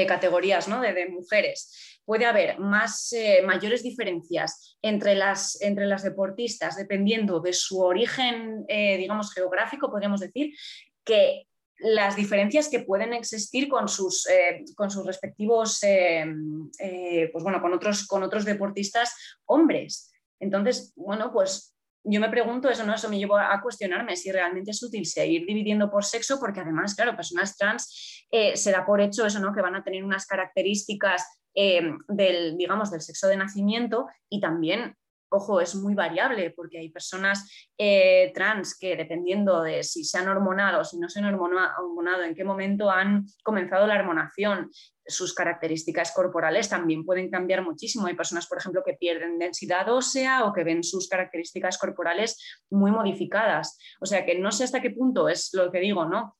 categorías 0.06 0.66
¿no? 0.68 0.80
de, 0.80 1.08
mujeres, 1.08 2.00
puede 2.06 2.24
haber 2.24 2.58
más, 2.58 3.12
eh, 3.12 3.42
mayores 3.44 3.82
diferencias 3.82 4.78
entre 4.80 5.14
las, 5.14 5.60
entre 5.60 5.86
las 5.86 6.02
deportistas 6.02 6.76
dependiendo 6.76 7.40
de 7.40 7.52
su 7.52 7.80
origen, 7.80 8.64
digamos, 8.66 9.34
geográfico, 9.34 9.90
podríamos 9.90 10.20
decir, 10.20 10.54
que 11.04 11.46
las 11.78 12.16
diferencias 12.16 12.68
que 12.68 12.80
pueden 12.80 13.12
existir 13.12 13.68
con 13.68 13.88
sus, 13.88 14.26
eh, 14.28 14.64
con 14.76 14.90
sus 14.90 15.06
respectivos, 15.06 15.82
eh, 15.82 16.24
eh, 16.78 17.28
pues 17.32 17.42
bueno, 17.42 17.60
con 17.60 17.72
otros, 17.72 18.06
con 18.06 18.22
otros 18.22 18.44
deportistas 18.44 19.14
hombres. 19.46 20.12
Entonces, 20.40 20.92
bueno, 20.96 21.32
pues 21.32 21.74
yo 22.04 22.20
me 22.20 22.28
pregunto 22.28 22.68
eso, 22.68 22.84
¿no? 22.84 22.94
Eso 22.94 23.08
me 23.08 23.18
llevó 23.18 23.38
a 23.38 23.60
cuestionarme 23.62 24.16
si 24.16 24.30
realmente 24.30 24.70
es 24.70 24.82
útil 24.82 25.06
seguir 25.06 25.46
dividiendo 25.46 25.90
por 25.90 26.04
sexo, 26.04 26.38
porque 26.38 26.60
además, 26.60 26.94
claro, 26.94 27.16
personas 27.16 27.56
trans 27.56 28.26
se 28.54 28.70
da 28.70 28.84
por 28.84 29.00
hecho 29.00 29.24
eso, 29.24 29.40
¿no? 29.40 29.54
Que 29.54 29.62
van 29.62 29.74
a 29.74 29.82
tener 29.82 30.04
unas 30.04 30.26
características 30.26 31.24
del, 31.54 32.56
digamos, 32.58 32.90
del 32.90 33.00
sexo 33.00 33.28
de 33.28 33.38
nacimiento 33.38 34.06
y 34.28 34.40
también 34.40 34.96
ojo, 35.34 35.60
es 35.60 35.74
muy 35.74 35.94
variable 35.94 36.50
porque 36.50 36.78
hay 36.78 36.88
personas 36.88 37.50
eh, 37.76 38.32
trans 38.34 38.78
que 38.78 38.96
dependiendo 38.96 39.62
de 39.62 39.82
si 39.82 40.04
se 40.04 40.18
han 40.18 40.28
hormonado 40.28 40.80
o 40.80 40.84
si 40.84 40.98
no 40.98 41.08
se 41.08 41.18
han 41.18 41.26
hormonado, 41.26 42.22
en 42.22 42.34
qué 42.34 42.44
momento 42.44 42.90
han 42.90 43.26
comenzado 43.42 43.86
la 43.86 43.96
hormonación, 43.96 44.70
sus 45.06 45.34
características 45.34 46.12
corporales 46.12 46.68
también 46.68 47.04
pueden 47.04 47.30
cambiar 47.30 47.62
muchísimo. 47.62 48.06
Hay 48.06 48.14
personas, 48.14 48.46
por 48.46 48.58
ejemplo, 48.58 48.82
que 48.84 48.94
pierden 48.94 49.38
densidad 49.38 49.88
ósea 49.90 50.44
o 50.44 50.52
que 50.52 50.64
ven 50.64 50.82
sus 50.82 51.08
características 51.08 51.76
corporales 51.78 52.38
muy 52.70 52.90
modificadas. 52.90 53.78
O 54.00 54.06
sea 54.06 54.24
que 54.24 54.38
no 54.38 54.50
sé 54.50 54.64
hasta 54.64 54.80
qué 54.80 54.90
punto 54.90 55.28
es 55.28 55.50
lo 55.52 55.70
que 55.70 55.80
digo, 55.80 56.06
¿no? 56.06 56.36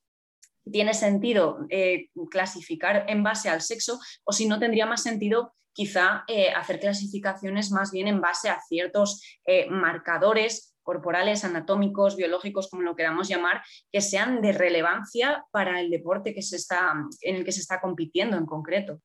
tiene 0.70 0.94
sentido 0.94 1.66
eh, 1.68 2.08
clasificar 2.30 3.04
en 3.08 3.22
base 3.22 3.48
al 3.48 3.60
sexo 3.60 4.00
o 4.24 4.32
si 4.32 4.46
no 4.46 4.58
tendría 4.58 4.86
más 4.86 5.02
sentido 5.02 5.54
quizá 5.74 6.24
eh, 6.28 6.50
hacer 6.50 6.80
clasificaciones 6.80 7.70
más 7.70 7.90
bien 7.90 8.08
en 8.08 8.20
base 8.20 8.48
a 8.48 8.60
ciertos 8.60 9.22
eh, 9.44 9.68
marcadores 9.68 10.74
corporales, 10.82 11.44
anatómicos, 11.44 12.16
biológicos, 12.16 12.68
como 12.70 12.82
lo 12.82 12.94
queramos 12.94 13.28
llamar, 13.28 13.62
que 13.90 14.00
sean 14.00 14.40
de 14.40 14.52
relevancia 14.52 15.44
para 15.50 15.80
el 15.80 15.90
deporte 15.90 16.34
que 16.34 16.42
se 16.42 16.56
está, 16.56 16.94
en 17.22 17.36
el 17.36 17.44
que 17.44 17.52
se 17.52 17.60
está 17.60 17.80
compitiendo 17.80 18.36
en 18.36 18.46
concreto. 18.46 19.00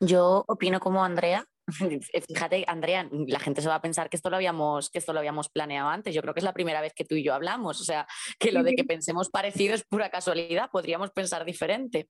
Yo 0.00 0.44
opino 0.48 0.80
como 0.80 1.04
Andrea. 1.04 1.46
Fíjate, 2.28 2.64
Andrea, 2.66 3.08
la 3.10 3.38
gente 3.38 3.62
se 3.62 3.68
va 3.68 3.76
a 3.76 3.82
pensar 3.82 4.10
que 4.10 4.16
esto 4.16 4.30
lo 4.30 4.36
habíamos, 4.36 4.90
que 4.90 4.98
esto 4.98 5.12
lo 5.12 5.20
habíamos 5.20 5.48
planeado 5.48 5.88
antes. 5.88 6.14
Yo 6.14 6.22
creo 6.22 6.34
que 6.34 6.40
es 6.40 6.44
la 6.44 6.52
primera 6.54 6.80
vez 6.80 6.92
que 6.94 7.04
tú 7.04 7.14
y 7.14 7.22
yo 7.22 7.34
hablamos. 7.34 7.80
O 7.80 7.84
sea, 7.84 8.06
que 8.38 8.50
lo 8.50 8.62
de 8.62 8.74
que 8.74 8.84
pensemos 8.84 9.30
parecido 9.30 9.74
es 9.74 9.84
pura 9.84 10.10
casualidad. 10.10 10.70
Podríamos 10.72 11.10
pensar 11.12 11.44
diferente. 11.44 12.08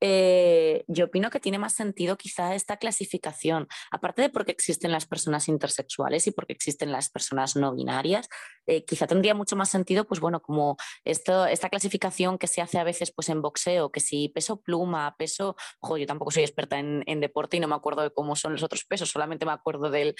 Eh, 0.00 0.84
yo 0.88 1.06
opino 1.06 1.30
que 1.30 1.40
tiene 1.40 1.58
más 1.58 1.74
sentido 1.74 2.16
quizá 2.16 2.54
esta 2.54 2.78
clasificación, 2.78 3.68
aparte 3.90 4.22
de 4.22 4.30
porque 4.30 4.52
existen 4.52 4.92
las 4.92 5.06
personas 5.06 5.48
intersexuales 5.48 6.26
y 6.26 6.30
porque 6.30 6.52
existen 6.54 6.90
las 6.90 7.10
personas 7.10 7.56
no 7.56 7.74
binarias, 7.74 8.28
eh, 8.66 8.84
quizá 8.84 9.06
tendría 9.06 9.34
mucho 9.34 9.56
más 9.56 9.68
sentido, 9.68 10.06
pues 10.06 10.20
bueno, 10.20 10.40
como 10.40 10.76
esto, 11.04 11.46
esta 11.46 11.68
clasificación 11.68 12.38
que 12.38 12.46
se 12.46 12.62
hace 12.62 12.78
a 12.78 12.84
veces 12.84 13.12
pues 13.12 13.28
en 13.28 13.42
boxeo, 13.42 13.90
que 13.90 14.00
si 14.00 14.28
peso 14.28 14.60
pluma, 14.60 15.14
peso, 15.18 15.56
ojo, 15.80 15.98
yo 15.98 16.06
tampoco 16.06 16.30
soy 16.30 16.44
experta 16.44 16.78
en, 16.78 17.20
deporte 17.20 17.58
y 17.58 17.60
no 17.60 17.68
me 17.68 17.74
acuerdo 17.74 18.02
de 18.02 18.10
cómo 18.10 18.36
son 18.36 18.52
los 18.52 18.62
otros 18.62 18.84
pesos, 18.84 19.10
solamente 19.10 19.44
me 19.44 19.52
acuerdo 19.52 19.90
del, 19.90 20.14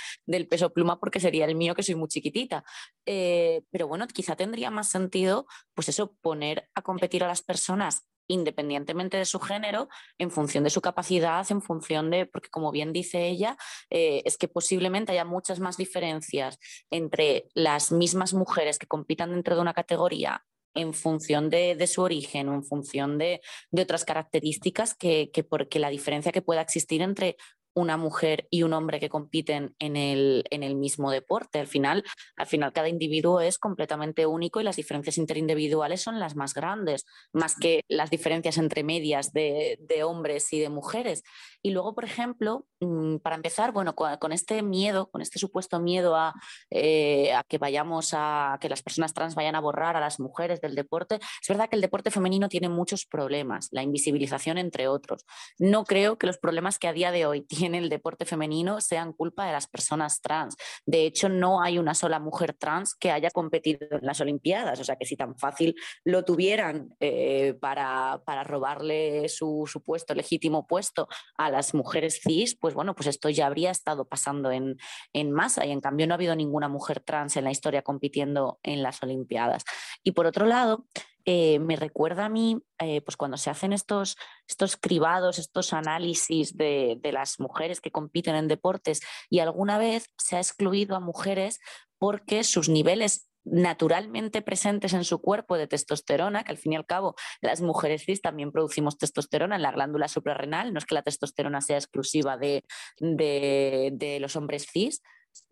peso 0.49 0.73
pluma 0.73 0.99
porque 1.01 1.21
sería 1.21 1.47
el 1.47 1.55
mío 1.55 1.75
que 1.75 1.83
soy 1.83 1.95
muy 1.95 2.09
chiquitita. 2.09 2.65
Eh, 3.07 3.63
pero 3.71 3.89
bueno, 3.89 4.07
quizá 4.09 4.37
tendría 4.37 4.71
más 4.71 4.91
sentido, 4.91 5.47
pues 5.75 5.89
eso, 5.89 6.17
poner 6.21 6.69
a 6.75 6.83
competir 6.83 7.25
a 7.25 7.29
las 7.29 7.43
personas 7.43 8.10
independientemente 8.31 9.17
de 9.17 9.25
su 9.25 9.41
género, 9.41 9.89
en 10.19 10.31
función 10.31 10.65
de 10.65 10.71
su 10.71 10.81
capacidad, 10.81 11.45
en 11.51 11.61
función 11.61 12.11
de, 12.11 12.27
porque 12.27 12.49
como 12.49 12.71
bien 12.71 12.93
dice 12.93 13.27
ella, 13.27 13.57
eh, 13.91 14.23
es 14.25 14.39
que 14.39 14.49
posiblemente 14.49 15.13
haya 15.13 15.25
muchas 15.25 15.61
más 15.61 15.77
diferencias 15.77 16.59
entre 16.91 17.49
las 17.55 17.93
mismas 17.93 18.33
mujeres 18.33 18.79
que 18.79 18.87
compitan 18.87 19.33
dentro 19.33 19.57
de 19.57 19.63
una 19.63 19.75
categoría 19.75 20.45
en 20.75 20.95
función 20.95 21.51
de, 21.51 21.85
su 21.89 22.03
origen 22.03 22.49
o 22.49 22.55
en 22.55 22.63
función 22.63 23.19
de, 23.19 23.41
otras 23.73 24.05
características 24.05 24.95
que, 24.95 25.31
que, 25.33 25.43
porque 25.43 25.81
la 25.81 25.91
diferencia 25.91 26.31
que 26.31 26.43
pueda 26.43 26.61
existir 26.61 27.03
entre 27.03 27.37
una 27.75 27.97
mujer 27.97 28.47
y 28.51 28.63
un 28.63 28.73
hombre 28.73 29.01
que 29.01 29.09
compiten 29.09 29.75
en 29.79 29.97
el, 29.97 30.45
en 30.51 30.63
el, 30.63 30.75
mismo 30.75 31.11
deporte. 31.11 31.59
Al 31.59 31.67
final, 31.67 32.05
al 32.37 32.47
final, 32.47 32.73
cada 32.73 32.89
individuo 32.89 33.41
es 33.41 33.59
completamente 33.59 34.27
único 34.27 34.61
y 34.61 34.65
las 34.65 34.77
diferencias 34.77 35.19
interindividuales 35.19 36.01
son 36.01 36.19
las 36.19 36.37
más 36.37 36.55
grandes, 36.55 37.05
más 37.33 37.55
que 37.55 37.83
las 37.89 38.11
diferencias 38.11 38.59
entre 38.59 38.83
medias 38.83 39.33
de, 39.33 39.79
hombres 40.05 40.53
y 40.53 40.61
de 40.61 40.71
mujeres. 40.71 41.23
Y 41.63 41.71
luego, 41.71 41.95
por 41.95 42.05
ejemplo, 42.05 42.67
mm, 42.81 43.17
para 43.17 43.37
empezar, 43.37 43.73
bueno, 43.73 43.95
con, 43.95 44.33
este 44.33 44.63
miedo, 44.63 45.11
con 45.11 45.21
este 45.21 45.39
supuesto 45.39 45.79
miedo 45.81 46.17
a, 46.17 46.35
eh, 46.71 47.33
a, 47.35 47.45
que 47.45 47.59
vayamos 47.59 48.11
a 48.15 48.59
que 48.61 48.69
las 48.69 48.83
personas 48.83 49.13
trans 49.13 49.35
vayan 49.35 49.55
a 49.55 49.61
borrar 49.61 49.97
a 49.97 50.01
las 50.01 50.19
mujeres 50.21 50.61
del 50.61 50.75
deporte, 50.75 51.17
es 51.17 51.49
verdad 51.49 51.69
que 51.69 51.77
el 51.77 51.83
deporte 51.83 52.11
femenino 52.11 52.49
tiene 52.49 52.69
muchos 52.69 53.05
problemas, 53.05 53.69
la 53.73 53.83
invisibilización 53.83 54.57
entre 54.59 54.89
otros. 54.89 55.27
No 55.59 55.85
creo 55.85 56.17
que 56.17 56.27
los 56.27 56.39
problemas 56.39 56.79
que 56.79 56.89
a 56.89 56.93
día 56.93 57.13
de 57.13 57.27
hoy 57.27 57.43
tiene 57.43 57.60
el 57.67 57.89
deporte 57.89 58.25
femenino 58.25 58.81
sean 58.81 59.13
culpa 59.13 59.47
de 59.47 59.53
las 59.53 59.67
personas 59.67 60.21
trans. 60.21 60.57
De 60.87 61.07
hecho, 61.07 61.29
no 61.29 61.63
hay 61.63 61.79
una 61.79 61.95
sola 61.95 62.19
mujer 62.19 62.55
trans 62.55 62.95
que 62.95 63.11
haya 63.11 63.31
competido 63.31 63.87
en 63.91 64.07
las 64.07 64.21
Olimpiadas. 64.21 64.81
O 64.81 64.85
sea 64.85 64.97
que 64.97 65.07
si 65.07 65.17
tan 65.17 65.37
fácil 65.37 65.75
lo 66.05 66.25
tuvieran 66.25 66.95
eh, 67.01 67.55
para, 67.61 68.23
para, 68.25 68.45
robarle 68.45 69.29
su, 69.29 69.67
puesto, 69.85 70.15
legítimo 70.15 70.67
puesto, 70.67 71.09
a 71.37 71.51
las 71.51 71.75
mujeres 71.75 72.21
cis, 72.23 72.57
pues 72.57 72.75
bueno, 72.75 72.95
pues 72.95 73.07
esto 73.07 73.29
ya 73.29 73.47
habría 73.47 73.71
estado 73.71 74.07
pasando 74.07 74.51
en, 74.51 74.77
en 75.13 75.33
masa 75.33 75.67
y 75.67 75.71
en 75.71 75.81
cambio 75.81 76.07
no 76.07 76.15
ha 76.15 76.17
habido 76.17 76.37
ninguna 76.37 76.69
mujer 76.69 77.01
trans 77.01 77.37
en 77.37 77.45
la 77.45 77.51
historia 77.51 77.83
compitiendo 77.83 78.59
en 78.63 78.83
las 78.83 79.03
Olimpiadas. 79.03 79.65
Y 80.03 80.13
por 80.13 80.27
otro 80.27 80.47
lado, 80.47 80.87
eh, 81.25 81.59
me 81.59 81.77
recuerda 81.77 82.27
a 82.27 82.29
mí, 82.29 82.63
eh, 82.79 83.01
pues 83.03 83.17
cuando 83.17 83.37
se 83.37 83.51
hacen 83.51 83.73
estos, 83.73 84.17
estos 84.49 84.77
cribados, 84.77 85.39
estos 85.39 85.73
análisis 85.73 86.57
de, 86.57 86.99
de, 87.01 87.13
las 87.13 87.41
mujeres 87.41 87.81
que 87.81 87.91
compiten 87.91 88.35
en 88.35 88.49
deportes 88.49 89.01
y 89.29 89.41
alguna 89.41 89.79
vez 89.79 90.07
se 90.19 90.37
ha 90.37 90.41
excluido 90.41 90.97
a 90.97 91.01
mujeres 91.01 91.59
porque 91.99 92.45
sus 92.45 92.69
niveles 92.69 93.31
naturalmente 93.45 94.43
presentes 94.43 94.93
en 94.93 95.05
su 95.05 95.21
cuerpo 95.21 95.57
de 95.57 95.67
testosterona, 95.67 96.45
que 96.45 96.53
al 96.53 96.59
fin 96.59 96.75
y 96.75 96.77
al 96.77 96.87
cabo 96.87 97.15
las 97.41 97.61
mujeres 97.61 98.05
cis 98.05 98.21
también 98.21 98.53
producimos 98.53 98.99
testosterona 98.99 99.57
en 99.57 99.63
la 99.63 99.73
glándula 99.73 100.09
suprarrenal, 100.09 100.73
no 100.73 100.79
es 100.79 100.85
que 100.85 100.95
la 100.95 101.03
testosterona 101.03 101.61
sea 101.61 101.77
exclusiva 101.77 102.37
de, 102.37 102.65
de, 102.99 103.91
de 103.95 104.21
los 104.21 104.37
hombres 104.37 104.67
cis. 104.71 105.03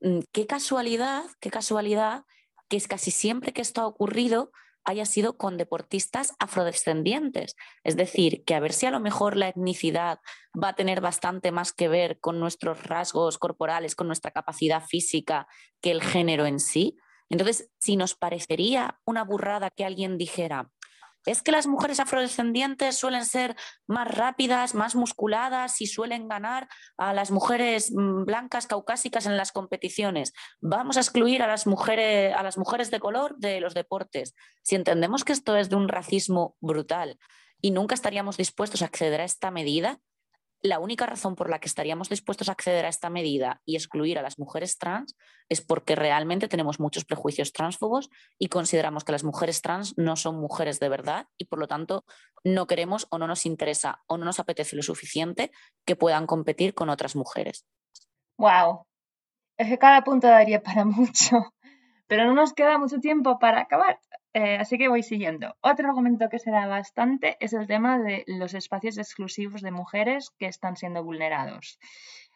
Mm, 0.00 0.20
qué 0.32 0.46
casualidad, 0.46 1.24
qué 1.40 1.50
casualidad 1.50 2.24
que 2.68 2.76
es 2.76 2.86
casi 2.86 3.10
siempre 3.10 3.52
que 3.52 3.62
esto 3.62 3.80
ha 3.80 3.86
ocurrido 3.86 4.50
haya 4.84 5.04
sido 5.04 5.36
con 5.36 5.56
deportistas 5.56 6.34
afrodescendientes. 6.38 7.56
Es 7.84 7.96
decir, 7.96 8.44
que 8.44 8.54
a 8.54 8.60
ver 8.60 8.72
si 8.72 8.86
a 8.86 8.90
lo 8.90 9.00
mejor 9.00 9.36
la 9.36 9.48
etnicidad 9.48 10.20
va 10.54 10.70
a 10.70 10.74
tener 10.74 11.00
bastante 11.00 11.52
más 11.52 11.72
que 11.72 11.88
ver 11.88 12.18
con 12.20 12.40
nuestros 12.40 12.84
rasgos 12.84 13.38
corporales, 13.38 13.94
con 13.94 14.06
nuestra 14.06 14.30
capacidad 14.30 14.82
física, 14.84 15.46
que 15.80 15.90
el 15.90 16.02
género 16.02 16.46
en 16.46 16.60
sí. 16.60 16.96
Entonces, 17.28 17.70
si 17.78 17.96
nos 17.96 18.14
parecería 18.14 18.98
una 19.04 19.24
burrada 19.24 19.70
que 19.70 19.84
alguien 19.84 20.16
dijera, 20.16 20.70
es 21.30 21.42
que 21.42 21.52
las 21.52 21.66
mujeres 21.66 22.00
afrodescendientes 22.00 22.96
suelen 22.96 23.26
ser 23.26 23.54
más 23.86 24.08
rápidas, 24.08 24.74
más 24.74 24.94
musculadas 24.94 25.80
y 25.80 25.86
suelen 25.86 26.26
ganar 26.26 26.68
a 26.96 27.12
las 27.12 27.30
mujeres 27.30 27.92
mm, 27.94 28.24
blancas 28.24 28.66
caucásicas 28.66 29.26
en 29.26 29.36
las 29.36 29.52
competiciones. 29.52 30.32
Vamos 30.60 30.96
a 30.96 31.00
excluir 31.00 31.42
a 31.42 31.46
las 31.46 31.66
mujeres, 31.66 32.34
a 32.34 32.42
las 32.42 32.56
mujeres 32.56 32.90
de 32.90 33.00
color 33.00 33.36
de 33.36 33.60
los 33.60 33.74
deportes. 33.74 34.34
Si 34.62 34.74
entendemos 34.74 35.24
que 35.24 35.34
esto 35.34 35.56
es 35.56 35.68
de 35.68 35.76
un 35.76 35.88
racismo 35.88 36.56
brutal 36.60 37.18
y 37.60 37.72
nunca 37.72 37.94
estaríamos 37.94 38.36
dispuestos 38.36 38.80
a 38.80 38.86
acceder 38.86 39.20
a 39.20 39.24
esta 39.24 39.50
medida, 39.50 40.00
la 40.62 40.80
única 40.80 41.06
razón 41.06 41.36
por 41.36 41.50
la 41.50 41.60
que 41.60 41.68
estaríamos 41.68 42.08
dispuestos 42.08 42.48
a 42.48 42.52
acceder 42.52 42.84
a 42.84 42.88
esta 42.88 43.10
medida 43.10 43.62
y 43.64 43.76
excluir 43.76 44.18
a 44.18 44.22
las 44.22 44.38
mujeres 44.38 44.76
trans 44.78 45.16
es 45.48 45.60
porque 45.60 45.94
realmente 45.94 46.48
tenemos 46.48 46.80
muchos 46.80 47.04
prejuicios 47.04 47.52
transfobos 47.52 48.10
y 48.38 48.48
consideramos 48.48 49.04
que 49.04 49.12
las 49.12 49.24
mujeres 49.24 49.62
trans 49.62 49.96
no 49.96 50.16
son 50.16 50.40
mujeres 50.40 50.80
de 50.80 50.88
verdad 50.88 51.26
y 51.38 51.44
por 51.44 51.58
lo 51.58 51.68
tanto 51.68 52.04
no 52.44 52.66
queremos 52.66 53.06
o 53.10 53.18
no 53.18 53.26
nos 53.26 53.46
interesa 53.46 54.02
o 54.06 54.18
no 54.18 54.24
nos 54.24 54.40
apetece 54.40 54.74
lo 54.74 54.82
suficiente 54.82 55.52
que 55.86 55.96
puedan 55.96 56.26
competir 56.26 56.74
con 56.74 56.88
otras 56.88 57.14
mujeres. 57.14 57.64
Wow, 58.36 58.86
es 59.56 59.68
que 59.68 59.78
cada 59.78 60.02
punto 60.02 60.26
daría 60.26 60.62
para 60.62 60.84
mucho, 60.84 61.54
pero 62.06 62.24
no 62.24 62.34
nos 62.34 62.52
queda 62.52 62.78
mucho 62.78 62.98
tiempo 62.98 63.38
para 63.38 63.60
acabar. 63.60 64.00
Eh, 64.34 64.56
así 64.56 64.78
que 64.78 64.88
voy 64.88 65.02
siguiendo. 65.02 65.56
Otro 65.60 65.88
argumento 65.88 66.28
que 66.28 66.38
se 66.38 66.50
da 66.50 66.66
bastante 66.66 67.36
es 67.40 67.52
el 67.52 67.66
tema 67.66 67.98
de 67.98 68.24
los 68.26 68.54
espacios 68.54 68.98
exclusivos 68.98 69.62
de 69.62 69.70
mujeres 69.70 70.30
que 70.38 70.46
están 70.46 70.76
siendo 70.76 71.02
vulnerados. 71.02 71.78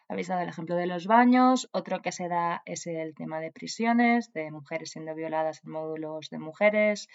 Habéis 0.08 0.28
dado 0.28 0.42
el 0.42 0.48
ejemplo 0.48 0.74
de 0.76 0.86
los 0.86 1.06
baños, 1.06 1.68
otro 1.72 2.02
que 2.02 2.12
se 2.12 2.28
da 2.28 2.62
es 2.66 2.86
el 2.86 3.14
tema 3.14 3.40
de 3.40 3.50
prisiones, 3.50 4.32
de 4.32 4.50
mujeres 4.50 4.90
siendo 4.90 5.14
violadas 5.14 5.60
en 5.64 5.70
módulos 5.70 6.28
de 6.30 6.38
mujeres 6.38 7.08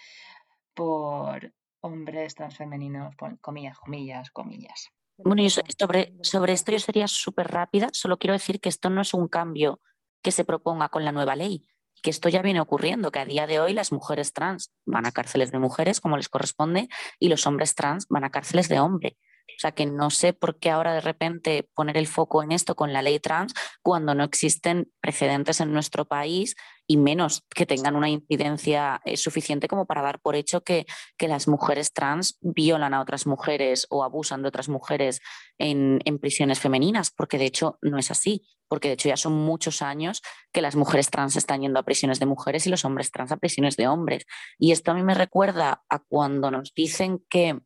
por 0.74 1.52
hombres 1.80 2.34
transfemeninos, 2.34 3.14
comillas, 3.40 3.78
comillas, 3.78 4.30
comillas. 4.30 4.90
Bueno, 5.16 5.42
sobre, 5.50 6.12
sobre 6.22 6.52
esto 6.52 6.72
yo 6.72 6.78
sería 6.78 7.08
súper 7.08 7.48
rápida, 7.48 7.88
solo 7.92 8.18
quiero 8.18 8.34
decir 8.34 8.60
que 8.60 8.68
esto 8.68 8.88
no 8.90 9.00
es 9.00 9.14
un 9.14 9.28
cambio 9.28 9.80
que 10.22 10.30
se 10.30 10.44
proponga 10.44 10.88
con 10.88 11.04
la 11.04 11.12
nueva 11.12 11.36
ley, 11.36 11.68
que 12.02 12.10
esto 12.10 12.28
ya 12.28 12.42
viene 12.42 12.60
ocurriendo, 12.60 13.10
que 13.10 13.18
a 13.18 13.24
día 13.24 13.46
de 13.46 13.60
hoy 13.60 13.72
las 13.72 13.92
mujeres 13.92 14.32
trans 14.32 14.72
van 14.86 15.06
a 15.06 15.12
cárceles 15.12 15.50
de 15.50 15.58
mujeres 15.58 16.00
como 16.00 16.16
les 16.16 16.28
corresponde 16.28 16.88
y 17.18 17.28
los 17.28 17.46
hombres 17.46 17.74
trans 17.74 18.06
van 18.08 18.24
a 18.24 18.30
cárceles 18.30 18.68
de 18.68 18.80
hombre. 18.80 19.16
O 19.56 19.60
sea 19.60 19.72
que 19.72 19.86
no 19.86 20.10
sé 20.10 20.32
por 20.32 20.58
qué 20.58 20.70
ahora 20.70 20.94
de 20.94 21.00
repente 21.00 21.68
poner 21.74 21.96
el 21.96 22.06
foco 22.06 22.42
en 22.42 22.52
esto 22.52 22.76
con 22.76 22.92
la 22.92 23.02
ley 23.02 23.18
trans 23.18 23.54
cuando 23.82 24.14
no 24.14 24.22
existen 24.22 24.92
precedentes 25.00 25.60
en 25.60 25.72
nuestro 25.72 26.04
país 26.04 26.54
y 26.86 26.96
menos 26.96 27.44
que 27.54 27.66
tengan 27.66 27.96
una 27.96 28.08
incidencia 28.08 29.00
eh, 29.04 29.16
suficiente 29.16 29.68
como 29.68 29.84
para 29.84 30.00
dar 30.00 30.20
por 30.20 30.36
hecho 30.36 30.62
que, 30.62 30.86
que, 31.18 31.28
las 31.28 31.46
mujeres 31.48 31.92
trans 31.92 32.38
violan 32.40 32.94
a 32.94 33.00
otras 33.00 33.26
mujeres 33.26 33.86
o 33.90 34.04
abusan 34.04 34.42
de 34.42 34.48
otras 34.48 34.68
mujeres 34.68 35.20
en, 35.58 36.00
en 36.04 36.18
prisiones 36.18 36.60
femeninas, 36.60 37.10
porque 37.10 37.36
de 37.36 37.44
hecho 37.44 37.78
no 37.82 37.98
es 37.98 38.10
así, 38.10 38.46
porque 38.68 38.88
de 38.88 38.94
hecho 38.94 39.08
ya 39.10 39.16
son 39.16 39.34
muchos 39.34 39.82
años 39.82 40.22
que 40.52 40.62
las 40.62 40.76
mujeres 40.76 41.10
trans 41.10 41.36
están 41.36 41.60
yendo 41.60 41.78
a 41.78 41.84
prisiones 41.84 42.20
de 42.20 42.26
mujeres 42.26 42.66
y 42.66 42.70
los 42.70 42.84
hombres 42.84 43.10
trans 43.10 43.32
a 43.32 43.36
prisiones 43.36 43.76
de 43.76 43.88
hombres. 43.88 44.24
Y 44.58 44.72
esto 44.72 44.90
a 44.90 44.94
mí 44.94 45.02
me 45.02 45.14
recuerda 45.14 45.82
a 45.90 45.98
cuando 45.98 46.50
nos 46.50 46.72
dicen 46.74 47.22
que 47.28 47.58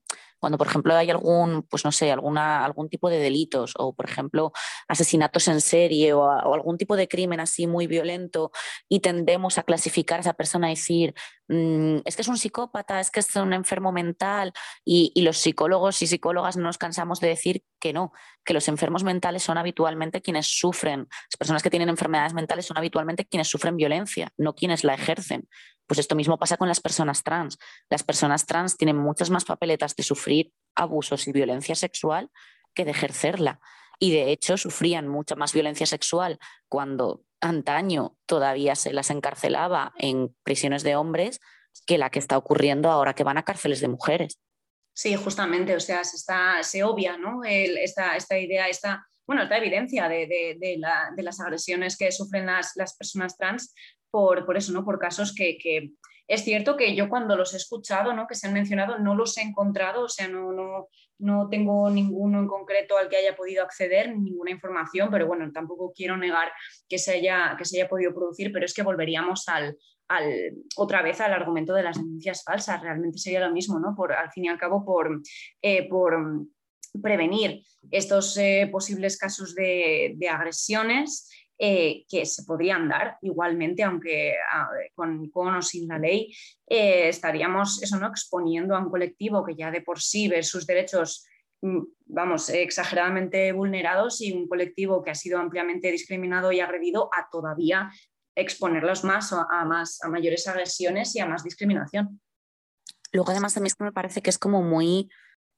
cuando, 0.43 0.59
por 0.59 0.67
ejemplo, 0.67 0.93
hay 0.97 1.09
algún, 1.09 1.63
pues 1.63 1.85
no 1.85 1.93
sé, 1.93 2.11
algún 2.11 2.89
tipo 2.89 3.09
de 3.09 3.21
delitos 3.21 3.75
o, 3.79 3.95
por 3.95 4.11
ejemplo, 4.11 4.51
asesinatos 4.89 5.47
en 5.47 5.61
serie 5.61 6.13
o, 6.15 6.29
algún 6.29 6.79
tipo 6.79 6.97
de 6.97 7.07
crimen 7.07 7.39
así 7.39 7.69
muy 7.69 7.87
violento 7.87 8.51
y 8.89 8.99
tendemos 8.99 9.59
a 9.59 9.63
clasificar 9.63 10.19
a 10.19 10.23
esa 10.23 10.33
persona 10.33 10.67
y 10.67 10.75
decir, 10.75 11.15
mm, 11.47 11.99
es 12.05 12.17
que 12.17 12.23
es 12.23 12.29
un 12.29 12.39
psicópata, 12.39 12.99
es 12.99 13.13
que 13.13 13.21
es 13.21 13.37
un 13.37 13.53
enfermo 13.53 13.93
mental 13.93 14.53
y, 14.85 15.13
y 15.15 15.23
los 15.23 15.39
psicólogos 15.39 16.03
y 16.03 16.09
psicólogas 16.09 16.57
no 16.57 16.65
nos 16.65 16.77
cansamos 16.77 17.21
de 17.21 17.29
decir 17.29 17.63
que 17.79 17.93
no, 17.93 18.11
que 18.45 18.53
los 18.53 18.67
enfermos 18.67 19.05
mentales 19.05 19.45
son 19.45 19.59
habitualmente 19.59 20.23
quienes 20.23 20.49
sufren, 20.49 21.07
las 21.09 21.37
personas 21.39 21.63
que 21.63 21.71
tienen 21.71 21.89
enfermedades 21.89 22.35
mentales 22.35 22.67
son 22.67 22.79
habitualmente 22.79 23.27
quienes 23.27 23.47
sufren 23.47 23.77
violencia, 23.77 24.33
no 24.37 24.57
quienes 24.57 24.83
la 24.83 24.95
ejercen. 24.95 25.49
Pues 25.87 25.99
esto 25.99 26.15
mismo 26.15 26.39
pasa 26.39 26.57
con 26.57 26.69
las 26.69 26.81
personas 26.81 27.23
trans. 27.23 27.59
Las 27.91 28.03
personas 28.03 28.47
trans 28.47 28.77
tienen 28.77 28.97
muchas 28.97 29.31
más 29.31 29.45
papeletas 29.45 29.97
de 29.97 30.03
sufrir 30.03 30.53
abusos 30.75 31.27
y 31.29 31.33
violencia 31.33 31.75
sexual 31.75 32.31
que 32.75 32.85
de 32.85 32.93
ejercerla. 32.93 33.61
Y 33.99 34.13
de 34.13 34.33
hecho 34.33 34.57
sufrían 34.57 35.09
mucha 35.09 35.37
más 35.37 35.53
violencia 35.53 35.87
sexual 35.87 36.39
cuando 36.69 37.25
antaño 37.41 38.17
todavía 38.27 38.75
se 38.75 38.93
las 38.93 39.11
encarcelaba 39.11 39.93
en 39.99 40.35
prisiones 40.43 40.83
de 40.83 40.97
hombres 40.97 41.41
que 41.87 41.99
la 41.99 42.11
que 42.11 42.19
está 42.19 42.39
ocurriendo 42.39 42.91
ahora 42.91 43.15
que 43.15 43.25
van 43.25 43.39
a 43.39 43.45
cárceles 43.45 43.81
de 43.81 43.89
mujeres. 43.89 44.39
Sí, 44.95 45.15
justamente, 45.17 45.75
o 45.75 45.81
sea, 45.81 46.03
se, 46.05 46.85
obvia 46.85 47.17
¿no? 47.17 47.45
esta, 47.45 48.39
idea, 48.39 48.69
esta, 48.69 49.07
bueno, 49.27 49.43
esta 49.43 49.57
evidencia 49.57 50.09
de, 50.09 50.79
las 51.17 51.41
agresiones 51.41 51.97
que 51.97 52.13
sufren 52.13 52.47
las 52.47 52.97
personas 52.97 53.37
trans 53.37 53.75
por, 54.13 54.45
por, 54.45 54.57
eso, 54.57 54.73
¿no? 54.73 54.85
Por 54.85 54.99
casos 54.99 55.35
que, 55.35 55.59
que, 55.59 55.93
es 56.29 56.45
cierto 56.45 56.77
que 56.77 56.95
yo 56.95 57.09
cuando 57.09 57.35
los 57.35 57.55
he 57.55 57.57
escuchado, 57.57 58.13
¿no? 58.13 58.27
Que 58.27 58.35
se 58.35 58.47
han 58.47 58.53
mencionado, 58.53 58.99
no 58.99 59.15
los 59.15 59.37
he 59.39 59.43
encontrado, 59.43 60.05
o 60.05 60.09
sea, 60.09 60.29
no, 60.29 60.53
no, 60.53 60.89
no 61.19 61.49
tengo 61.49 61.91
ninguno 61.91 62.39
en 62.41 62.47
concreto 62.47 62.97
al 62.97 63.09
que 63.09 63.17
haya 63.17 63.35
podido 63.35 63.65
acceder, 63.65 64.17
ninguna 64.17 64.51
información, 64.51 65.09
pero 65.11 65.27
bueno, 65.27 65.51
tampoco 65.53 65.93
quiero 65.95 66.17
negar 66.17 66.53
que 66.89 66.99
se 66.99 67.15
haya, 67.15 67.57
que 67.59 67.65
se 67.65 67.79
haya 67.79 67.89
podido 67.89 68.15
producir, 68.15 68.53
pero 68.53 68.67
es 68.67 68.75
que 68.75 68.83
volveríamos 68.83 69.49
al, 69.49 69.77
al, 70.09 70.53
otra 70.77 71.03
vez 71.03 71.21
al 71.21 71.33
argumento 71.33 71.75
de 71.75 71.85
las 71.85 71.97
denuncias 71.97 72.45
falsas, 72.45 72.83
realmente 72.83 73.19
sería 73.19 73.47
lo 73.47 73.53
mismo, 73.53 73.81
¿no? 73.81 73.95
Por, 73.97 74.13
al 74.13 74.31
fin 74.31 74.45
y 74.45 74.49
al 74.49 74.59
cabo, 74.59 74.85
por, 74.85 75.23
eh, 75.63 75.89
por 75.89 76.47
prevenir 77.03 77.63
estos 77.91 78.37
eh, 78.37 78.69
posibles 78.71 79.17
casos 79.17 79.55
de, 79.55 80.15
de 80.17 80.29
agresiones 80.29 81.31
eh, 81.65 82.05
que 82.09 82.27
se 82.27 82.43
podrían 82.43 82.89
dar 82.89 83.19
igualmente, 83.23 83.85
aunque 83.85 84.35
con, 84.97 85.31
con, 85.31 85.55
o 85.55 85.63
sin 85.63 85.87
la 85.87 85.97
ley, 85.97 86.35
eh, 86.67 87.09
estaríamos 87.09 87.81
eso, 87.81 88.01
¿no? 88.01 88.09
exponiendo 88.09 88.75
a 88.75 88.81
un 88.81 88.91
colectivo 88.91 89.45
que 89.45 89.55
ya 89.55 89.71
de 89.71 89.81
por 89.81 90.01
sí 90.01 90.27
ve 90.27 90.43
sus 90.43 90.67
derechos 90.67 91.25
mm, 91.61 91.83
vamos, 92.07 92.49
exageradamente 92.49 93.53
vulnerados 93.53 94.21
y 94.23 94.33
un 94.33 94.49
colectivo 94.49 95.05
que 95.05 95.13
ha 95.13 95.15
sido 95.15 95.39
ampliamente 95.39 95.93
discriminado 95.93 96.51
y 96.51 96.59
agredido 96.59 97.11
a 97.17 97.29
todavía 97.31 97.93
exponerlos 98.35 99.05
más 99.05 99.33
a, 99.33 99.65
más 99.65 100.03
a 100.03 100.09
mayores 100.09 100.49
agresiones 100.49 101.15
y 101.15 101.21
a 101.21 101.27
más 101.27 101.45
discriminación. 101.45 102.21
Luego 103.13 103.31
además 103.31 103.57
a 103.57 103.61
mí 103.61 103.69
me 103.79 103.93
parece 103.93 104.21
que 104.21 104.31
es 104.31 104.39
como 104.39 104.63
muy 104.63 105.11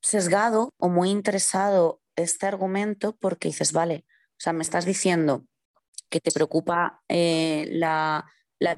sesgado 0.03 0.75
o 0.77 0.91
muy 0.91 1.09
interesado 1.09 2.03
este 2.15 2.47
argumento 2.47 3.17
porque 3.17 3.49
dices, 3.49 3.73
vale, 3.73 4.05
o 4.33 4.41
sea, 4.41 4.53
me 4.53 4.61
estás 4.61 4.85
diciendo 4.85 5.47
que 6.15 6.21
te 6.21 6.31
preocupa 6.31 7.03
eh, 7.09 7.67
la, 7.73 8.25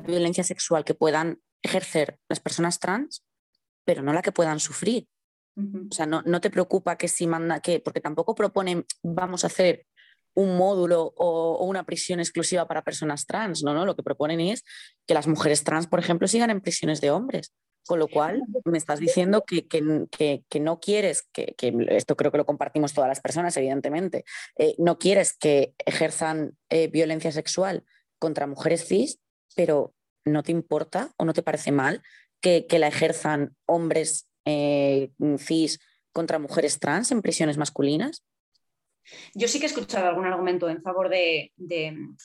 violencia 0.07 0.43
sexual 0.43 0.87
que 0.87 0.95
puedan 0.95 1.39
ejercer 1.63 2.19
las 2.31 2.41
personas 2.41 2.81
trans, 2.81 3.23
pero 3.85 4.03
no 4.03 4.15
la 4.15 4.23
que 4.23 4.33
puedan 4.33 4.59
sufrir. 4.59 5.07
O 5.55 5.95
sea, 5.95 6.07
no, 6.07 6.41
te 6.41 6.49
preocupa 6.51 6.97
que 6.97 7.09
si 7.09 7.27
manda, 7.27 7.61
que, 7.61 7.81
porque 7.81 8.01
tampoco 8.01 8.35
proponen, 8.35 8.87
vamos 9.03 9.45
a 9.45 9.49
hacer 9.49 9.87
un 10.35 10.57
módulo 10.57 11.13
o, 11.17 11.67
una 11.67 11.85
prisión 11.85 12.21
exclusiva 12.21 12.67
para 12.67 12.83
personas 12.83 13.27
trans, 13.27 13.63
¿no? 13.63 13.75
¿no? 13.75 13.85
Lo 13.85 13.95
que 13.95 14.03
proponen 14.03 14.41
es 14.41 14.65
que 15.07 15.13
las 15.13 15.27
mujeres 15.27 15.63
trans, 15.63 15.87
por 15.87 15.99
ejemplo, 15.99 16.27
sigan 16.27 16.49
en 16.49 16.63
prisiones 16.63 17.03
de 17.03 17.11
hombres. 17.11 17.53
Con 17.87 18.01
lo 18.01 18.09
cual, 18.09 18.43
me 18.65 18.79
estás 18.79 18.99
diciendo 18.99 19.45
que, 19.45 19.67
que, 19.67 20.61
no 20.61 20.81
quieres, 20.81 21.23
que, 21.33 21.55
esto 21.89 22.17
creo 22.17 22.33
que 22.33 22.39
lo 22.39 22.47
compartimos 22.47 22.93
todas 22.93 23.09
las 23.09 23.21
personas, 23.21 23.57
evidentemente, 23.57 24.25
eh, 24.57 24.75
no 24.79 24.99
quieres 24.99 25.37
que 25.37 25.75
ejerzan 25.85 26.57
eh, 26.69 26.89
violencia 26.89 27.31
sexual 27.31 27.85
contra 28.19 28.47
mujeres 28.47 28.87
cis, 28.87 29.21
pero 29.55 29.95
no 30.25 30.43
te 30.43 30.53
importa 30.53 31.13
o 31.17 31.25
no 31.25 31.33
te 31.33 31.43
parece 31.43 31.71
mal 31.71 32.03
que, 32.41 32.67
la 32.73 32.89
ejerzan 32.89 33.57
hombres 33.67 34.29
eh, 34.45 35.11
cis 35.39 35.79
contra 36.13 36.39
mujeres 36.39 36.79
trans 36.79 37.13
en 37.13 37.23
prisiones 37.23 37.57
masculinas? 37.57 38.25
Yo 39.35 39.49
sí 39.49 39.59
que 39.59 39.67
he 39.67 39.69
escuchado 39.69 40.07
algún 40.07 40.27
argumento 40.27 40.69
en 40.69 40.83
favor 40.83 41.09
de, 41.09 41.53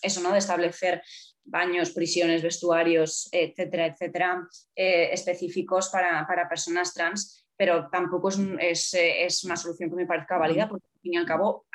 eso, 0.02 0.22
¿no? 0.22 0.32
De 0.32 0.40
establecer 0.40 1.02
baños, 1.44 1.92
prisiones, 1.92 2.44
vestuarios, 2.44 3.28
etcétera, 3.32 3.88
etcétera, 3.88 4.48
eh, 4.76 5.10
específicos 5.12 5.90
para, 5.90 6.48
personas 6.50 6.94
trans, 6.94 7.46
pero 7.58 7.90
tampoco 7.90 8.30
es, 8.60 8.94
es, 8.94 9.44
una 9.44 9.56
solución 9.56 9.90
que 9.90 9.96
me 9.96 10.06
parezca 10.06 10.38
válida, 10.38 10.68
porque 10.68 10.86
al 10.96 11.02
fin 11.02 11.14
y 11.14 11.18
al 11.18 11.26
cabo 11.26 11.66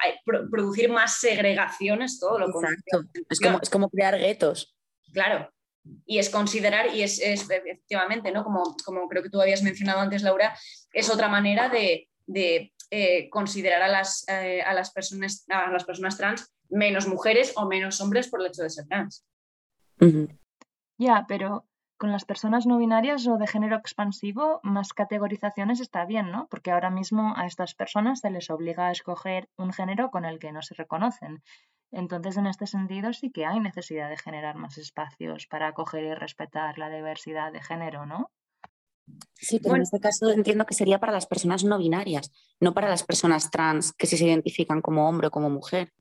producir 0.50 0.90
más 0.90 1.18
segregación 1.18 2.02
es 2.02 2.18
todo 2.18 2.38
lo 2.38 2.50
contrario. 2.50 2.82
Es 3.28 3.40
como, 3.40 3.58
es 3.60 3.70
como 3.70 3.90
crear 3.90 4.18
guetos. 4.18 4.76
Claro, 5.12 5.48
y 6.04 6.18
es 6.18 6.30
considerar, 6.30 6.94
y 6.94 7.02
es, 7.02 7.20
efectivamente, 7.20 8.30
¿no? 8.30 8.44
Como, 8.44 8.76
como, 8.84 9.08
creo 9.08 9.22
que 9.22 9.30
tú 9.30 9.40
habías 9.40 9.62
mencionado 9.62 10.00
antes, 10.00 10.22
Laura, 10.22 10.56
es 10.92 11.10
otra 11.10 11.28
manera 11.28 11.68
de, 11.68 12.08
eh, 12.90 13.28
considerar 13.30 13.82
a 13.82 13.88
las, 13.88 14.24
eh, 14.28 14.62
a, 14.62 14.74
las 14.74 14.90
personas, 14.90 15.44
a 15.48 15.70
las 15.70 15.84
personas 15.84 16.16
trans 16.16 16.52
menos 16.68 17.06
mujeres 17.06 17.52
o 17.56 17.66
menos 17.66 18.00
hombres 18.00 18.28
por 18.28 18.40
el 18.40 18.48
hecho 18.48 18.62
de 18.62 18.70
ser 18.70 18.86
trans. 18.86 19.24
Ya, 20.98 21.24
pero 21.28 21.66
con 21.96 22.12
las 22.12 22.24
personas 22.24 22.66
no 22.66 22.78
binarias 22.78 23.26
o 23.26 23.38
de 23.38 23.46
género 23.46 23.76
expansivo, 23.76 24.60
más 24.62 24.92
categorizaciones 24.92 25.80
está 25.80 26.04
bien, 26.04 26.30
¿no? 26.30 26.46
Porque 26.50 26.70
ahora 26.70 26.90
mismo 26.90 27.34
a 27.36 27.46
estas 27.46 27.74
personas 27.74 28.20
se 28.20 28.30
les 28.30 28.50
obliga 28.50 28.88
a 28.88 28.92
escoger 28.92 29.48
un 29.56 29.72
género 29.72 30.10
con 30.10 30.24
el 30.24 30.38
que 30.38 30.52
no 30.52 30.62
se 30.62 30.74
reconocen. 30.74 31.42
Entonces, 31.92 32.36
en 32.36 32.46
este 32.46 32.66
sentido, 32.66 33.12
sí 33.12 33.30
que 33.30 33.46
hay 33.46 33.60
necesidad 33.60 34.10
de 34.10 34.18
generar 34.18 34.56
más 34.56 34.76
espacios 34.76 35.46
para 35.46 35.68
acoger 35.68 36.04
y 36.04 36.14
respetar 36.14 36.76
la 36.78 36.90
diversidad 36.90 37.52
de 37.52 37.62
género, 37.62 38.04
¿no? 38.04 38.30
Sí, 39.34 39.60
pero 39.60 39.76
en 39.76 39.82
este 39.82 40.00
caso 40.00 40.30
entiendo 40.30 40.66
que 40.66 40.74
sería 40.74 40.98
para 40.98 41.12
las 41.12 41.26
personas 41.26 41.62
no 41.64 41.78
binarias, 41.78 42.32
no 42.60 42.74
para 42.74 42.88
las 42.88 43.04
personas 43.04 43.50
trans 43.50 43.92
que 43.92 44.06
sí 44.06 44.16
se 44.16 44.26
identifican 44.26 44.80
como 44.82 45.08
hombre 45.08 45.28
o 45.28 45.30
como 45.30 45.50
mujer. 45.50 45.92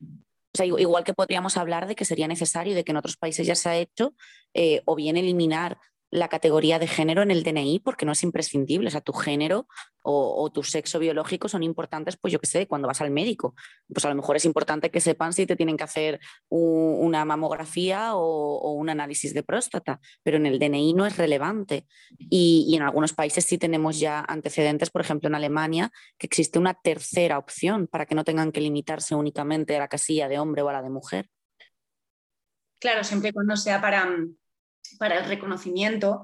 O 0.00 0.56
sea, 0.56 0.64
igual 0.64 1.04
que 1.04 1.12
podríamos 1.12 1.56
hablar 1.56 1.86
de 1.86 1.94
que 1.94 2.04
sería 2.04 2.26
necesario, 2.26 2.74
de 2.74 2.84
que 2.84 2.92
en 2.92 2.96
otros 2.96 3.16
países 3.16 3.46
ya 3.46 3.54
se 3.54 3.68
ha 3.68 3.76
hecho, 3.76 4.14
eh, 4.54 4.82
o 4.86 4.94
bien 4.96 5.16
eliminar 5.16 5.78
la 6.10 6.28
categoría 6.28 6.78
de 6.78 6.86
género 6.86 7.22
en 7.22 7.30
el 7.30 7.42
DNI 7.42 7.80
porque 7.80 8.06
no 8.06 8.12
es 8.12 8.22
imprescindible. 8.22 8.88
O 8.88 8.90
sea, 8.90 9.00
tu 9.00 9.12
género 9.12 9.66
o, 10.02 10.50
tu 10.50 10.62
sexo 10.62 10.98
biológico 10.98 11.48
son 11.48 11.62
importantes, 11.62 12.16
pues 12.16 12.32
yo 12.32 12.40
qué 12.40 12.46
sé, 12.46 12.66
cuando 12.66 12.88
vas 12.88 13.02
al 13.02 13.10
médico. 13.10 13.54
Pues 13.92 14.04
a 14.06 14.08
lo 14.08 14.14
mejor 14.14 14.36
es 14.36 14.46
importante 14.46 14.90
que 14.90 15.00
sepan 15.00 15.34
si 15.34 15.44
te 15.44 15.54
tienen 15.54 15.76
que 15.76 15.84
hacer 15.84 16.18
una 16.48 17.26
mamografía 17.26 18.14
o, 18.14 18.72
un 18.72 18.88
análisis 18.88 19.34
de 19.34 19.42
próstata, 19.42 20.00
pero 20.22 20.38
en 20.38 20.46
el 20.46 20.58
DNI 20.58 20.94
no 20.94 21.04
es 21.04 21.18
relevante. 21.18 21.86
Y, 22.18 22.64
y 22.68 22.76
en 22.76 22.82
algunos 22.82 23.12
países 23.12 23.44
sí 23.44 23.58
tenemos 23.58 24.00
ya 24.00 24.24
antecedentes, 24.26 24.88
por 24.90 25.02
ejemplo 25.02 25.28
en 25.28 25.34
Alemania, 25.34 25.92
que 26.16 26.26
existe 26.26 26.58
una 26.58 26.74
tercera 26.74 27.38
opción 27.38 27.86
para 27.86 28.06
que 28.06 28.14
no 28.14 28.24
tengan 28.24 28.52
que 28.52 28.60
limitarse 28.60 29.14
únicamente 29.14 29.76
a 29.76 29.80
la 29.80 29.88
casilla 29.88 30.28
de 30.28 30.38
hombre 30.38 30.62
o 30.62 30.68
a 30.70 30.72
la 30.72 30.82
de 30.82 30.90
mujer. 30.90 31.28
Claro, 32.80 33.02
siempre 33.02 33.32
cuando 33.32 33.56
sea 33.56 33.80
para 33.80 34.08
para 34.96 35.18
el 35.18 35.24
reconocimiento 35.26 36.22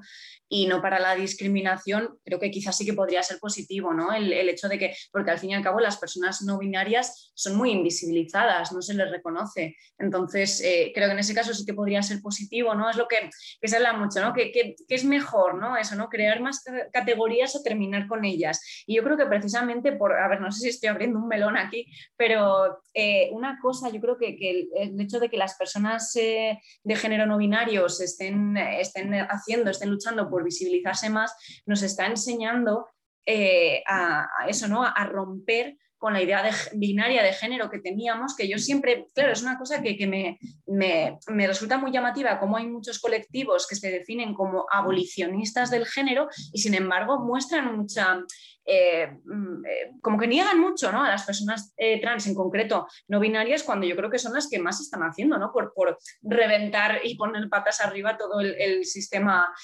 y 0.55 0.69
no 0.69 0.81
para 0.81 1.01
la 1.01 1.17
discriminación, 1.17 2.17
creo 2.25 2.39
que 2.39 2.49
quizás 2.49 2.77
sí 2.77 2.87
que 2.87 2.93
podría 2.93 3.25
ser 3.25 3.41
positivo, 3.41 3.93
¿no? 3.93 4.13
El, 4.13 4.33
hecho 4.49 4.69
de 4.69 4.79
que, 4.79 4.95
porque 5.11 5.33
al 5.33 5.41
fin 5.41 5.51
y 5.51 5.55
al 5.55 5.65
cabo 5.65 5.81
las 5.81 5.97
personas 5.97 6.43
no 6.43 6.59
binarias 6.59 7.33
son 7.35 7.57
muy 7.57 7.73
invisibilizadas, 7.73 8.71
no 8.71 8.81
se 8.81 8.95
les 8.95 9.11
reconoce. 9.11 9.77
Entonces, 9.99 10.61
eh, 10.61 10.93
creo 10.95 11.09
que 11.09 11.15
en 11.15 11.19
ese 11.19 11.35
caso 11.35 11.53
sí 11.53 11.65
que 11.67 11.75
podría 11.75 12.05
ser 12.05 12.21
positivo, 12.21 12.73
¿no? 12.73 12.89
Es 12.89 12.97
lo 12.97 13.09
que, 13.09 13.31
se 13.67 13.77
habla 13.77 13.95
mucho, 13.95 14.21
¿no? 14.21 14.33
Que, 14.33 14.77
es 14.89 15.05
mejor, 15.05 15.57
¿no? 15.57 15.77
Eso, 15.77 15.97
¿no? 15.97 16.09
Crear 16.09 16.41
más 16.41 16.63
categorías 16.93 17.57
o 17.57 17.63
terminar 17.65 18.07
con 18.07 18.25
ellas. 18.25 18.85
Y 18.87 18.95
yo 18.95 19.03
creo 19.03 19.17
que 19.17 19.27
precisamente 19.27 19.91
por, 19.91 20.13
a 20.13 20.29
ver, 20.29 20.41
no 20.41 20.53
sé 20.53 20.61
si 20.61 20.69
estoy 20.69 20.89
abriendo 20.89 21.19
un 21.19 21.27
melón 21.27 21.57
aquí, 21.57 21.91
pero 22.17 22.79
eh, 22.93 23.29
una 23.33 23.59
cosa, 23.61 23.91
yo 23.91 24.01
creo 24.01 24.17
que, 24.19 24.37
el, 24.39 25.01
hecho 25.01 25.19
de 25.19 25.29
que 25.29 25.37
las 25.37 25.57
personas 25.57 26.15
eh, 26.15 26.61
de 26.85 26.95
género 26.95 27.27
no 27.27 27.39
binarios 27.39 28.01
estén, 28.01 28.57
estén 28.57 29.15
haciendo, 29.15 29.73
estén 29.73 29.91
luchando 29.91 30.31
por 30.31 30.44
visibilizarse 30.45 31.11
más, 31.11 31.35
nos 31.67 31.83
está 31.83 32.07
enseñando 32.07 32.87
eh, 33.27 33.83
a, 33.87 34.29
eso, 34.49 34.69
¿no? 34.69 34.85
A 34.85 35.05
romper 35.07 35.79
con 36.05 36.13
la 36.13 36.21
idea 36.21 36.43
de, 36.43 36.51
binaria 36.75 37.23
de 37.23 37.33
género 37.33 37.71
que 37.71 37.79
teníamos, 37.79 38.37
que 38.37 38.47
yo 38.47 38.59
siempre, 38.59 39.07
claro, 39.15 39.33
es 39.33 39.41
una 39.41 39.57
cosa 39.57 39.81
que, 39.81 40.07
me, 40.07 40.39
me, 40.67 41.47
resulta 41.47 41.79
muy 41.79 41.93
llamativa, 41.93 42.39
como 42.39 42.59
hay 42.59 42.67
muchos 42.67 42.99
colectivos 42.99 43.67
que 43.67 43.75
se 43.75 43.91
definen 43.91 44.35
como 44.35 44.67
abolicionistas 44.71 45.71
del 45.71 45.87
género 45.87 46.29
y 46.53 46.59
sin 46.59 46.75
embargo 46.75 47.21
muestran 47.21 47.75
mucha, 47.75 48.21
eh, 48.67 49.17
mm, 49.25 49.65
eh, 49.65 49.93
como 50.03 50.19
que 50.19 50.27
niegan 50.27 50.61
mucho 50.61 50.93
¿no? 50.93 51.03
a 51.03 51.09
las 51.09 51.25
personas 51.25 51.73
eh, 51.79 51.99
trans 52.03 52.27
en 52.27 52.35
concreto 52.35 52.87
no 53.09 53.19
binarias 53.19 53.63
cuando 53.63 53.87
yo 53.87 53.97
creo 53.97 54.11
que 54.11 54.19
son 54.19 54.35
las 54.35 54.51
que 54.51 54.59
más 54.59 54.83
están 54.83 55.01
haciendo 55.05 55.39
¿no? 55.39 55.53
por, 55.55 55.73
por 55.73 55.97
reventar 56.21 57.01
y 57.03 57.17
poner 57.17 57.49
patas 57.49 57.81
arriba 57.81 58.19
todo 58.19 58.41
el, 58.41 58.85
sistema 58.85 59.55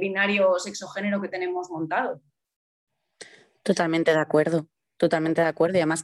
binario 0.00 0.58
sexogénero 0.58 1.22
que 1.22 1.28
tenemos 1.28 1.70
montado. 1.70 2.20
Totalmente 3.62 4.10
de 4.10 4.18
acuerdo. 4.18 4.66
Totalmente 4.96 5.40
de 5.40 5.48
acuerdo. 5.48 5.76
Y 5.78 5.80
además 5.80 6.02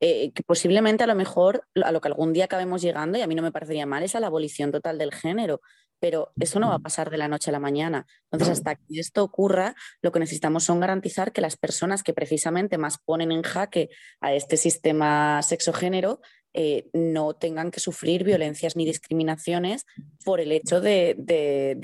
eh, 0.00 0.32
que, 0.32 0.42
posiblemente 0.42 1.04
a 1.04 1.06
lo 1.06 1.14
mejor 1.14 1.64
a 1.82 1.92
lo 1.92 2.00
que 2.00 2.08
algún 2.08 2.32
día 2.32 2.44
acabemos 2.44 2.82
llegando, 2.82 3.18
y 3.18 3.22
a 3.22 3.26
mí 3.26 3.34
no 3.34 3.42
me 3.42 3.52
parecería 3.52 3.86
mal, 3.86 4.02
es 4.02 4.14
a 4.14 4.20
la 4.20 4.28
abolición 4.28 4.70
total 4.70 4.98
del 4.98 5.12
género. 5.12 5.60
Pero 6.00 6.30
eso 6.38 6.60
no 6.60 6.68
va 6.68 6.76
a 6.76 6.78
pasar 6.78 7.10
de 7.10 7.18
la 7.18 7.26
noche 7.26 7.50
a 7.50 7.52
la 7.52 7.58
mañana. 7.58 8.06
Entonces, 8.30 8.58
hasta 8.58 8.76
que 8.76 9.00
esto 9.00 9.24
ocurra, 9.24 9.74
lo 10.00 10.12
que 10.12 10.20
necesitamos 10.20 10.62
son 10.62 10.78
garantizar 10.78 11.32
que 11.32 11.40
las 11.40 11.56
personas 11.56 12.04
que 12.04 12.12
precisamente 12.12 12.78
más 12.78 12.98
ponen 12.98 13.32
en 13.32 13.42
jaque 13.42 13.90
a 14.20 14.32
este 14.32 14.56
sistema 14.56 15.42
sexogénero 15.42 16.20
eh, 16.54 16.88
no 16.94 17.34
tengan 17.34 17.70
que 17.70 17.78
sufrir 17.78 18.24
violencias 18.24 18.74
ni 18.74 18.86
discriminaciones 18.86 19.84
por 20.24 20.40
el 20.40 20.50
hecho 20.50 20.80
de, 20.80 21.14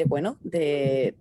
bueno, 0.08 0.38
de, 0.40 1.14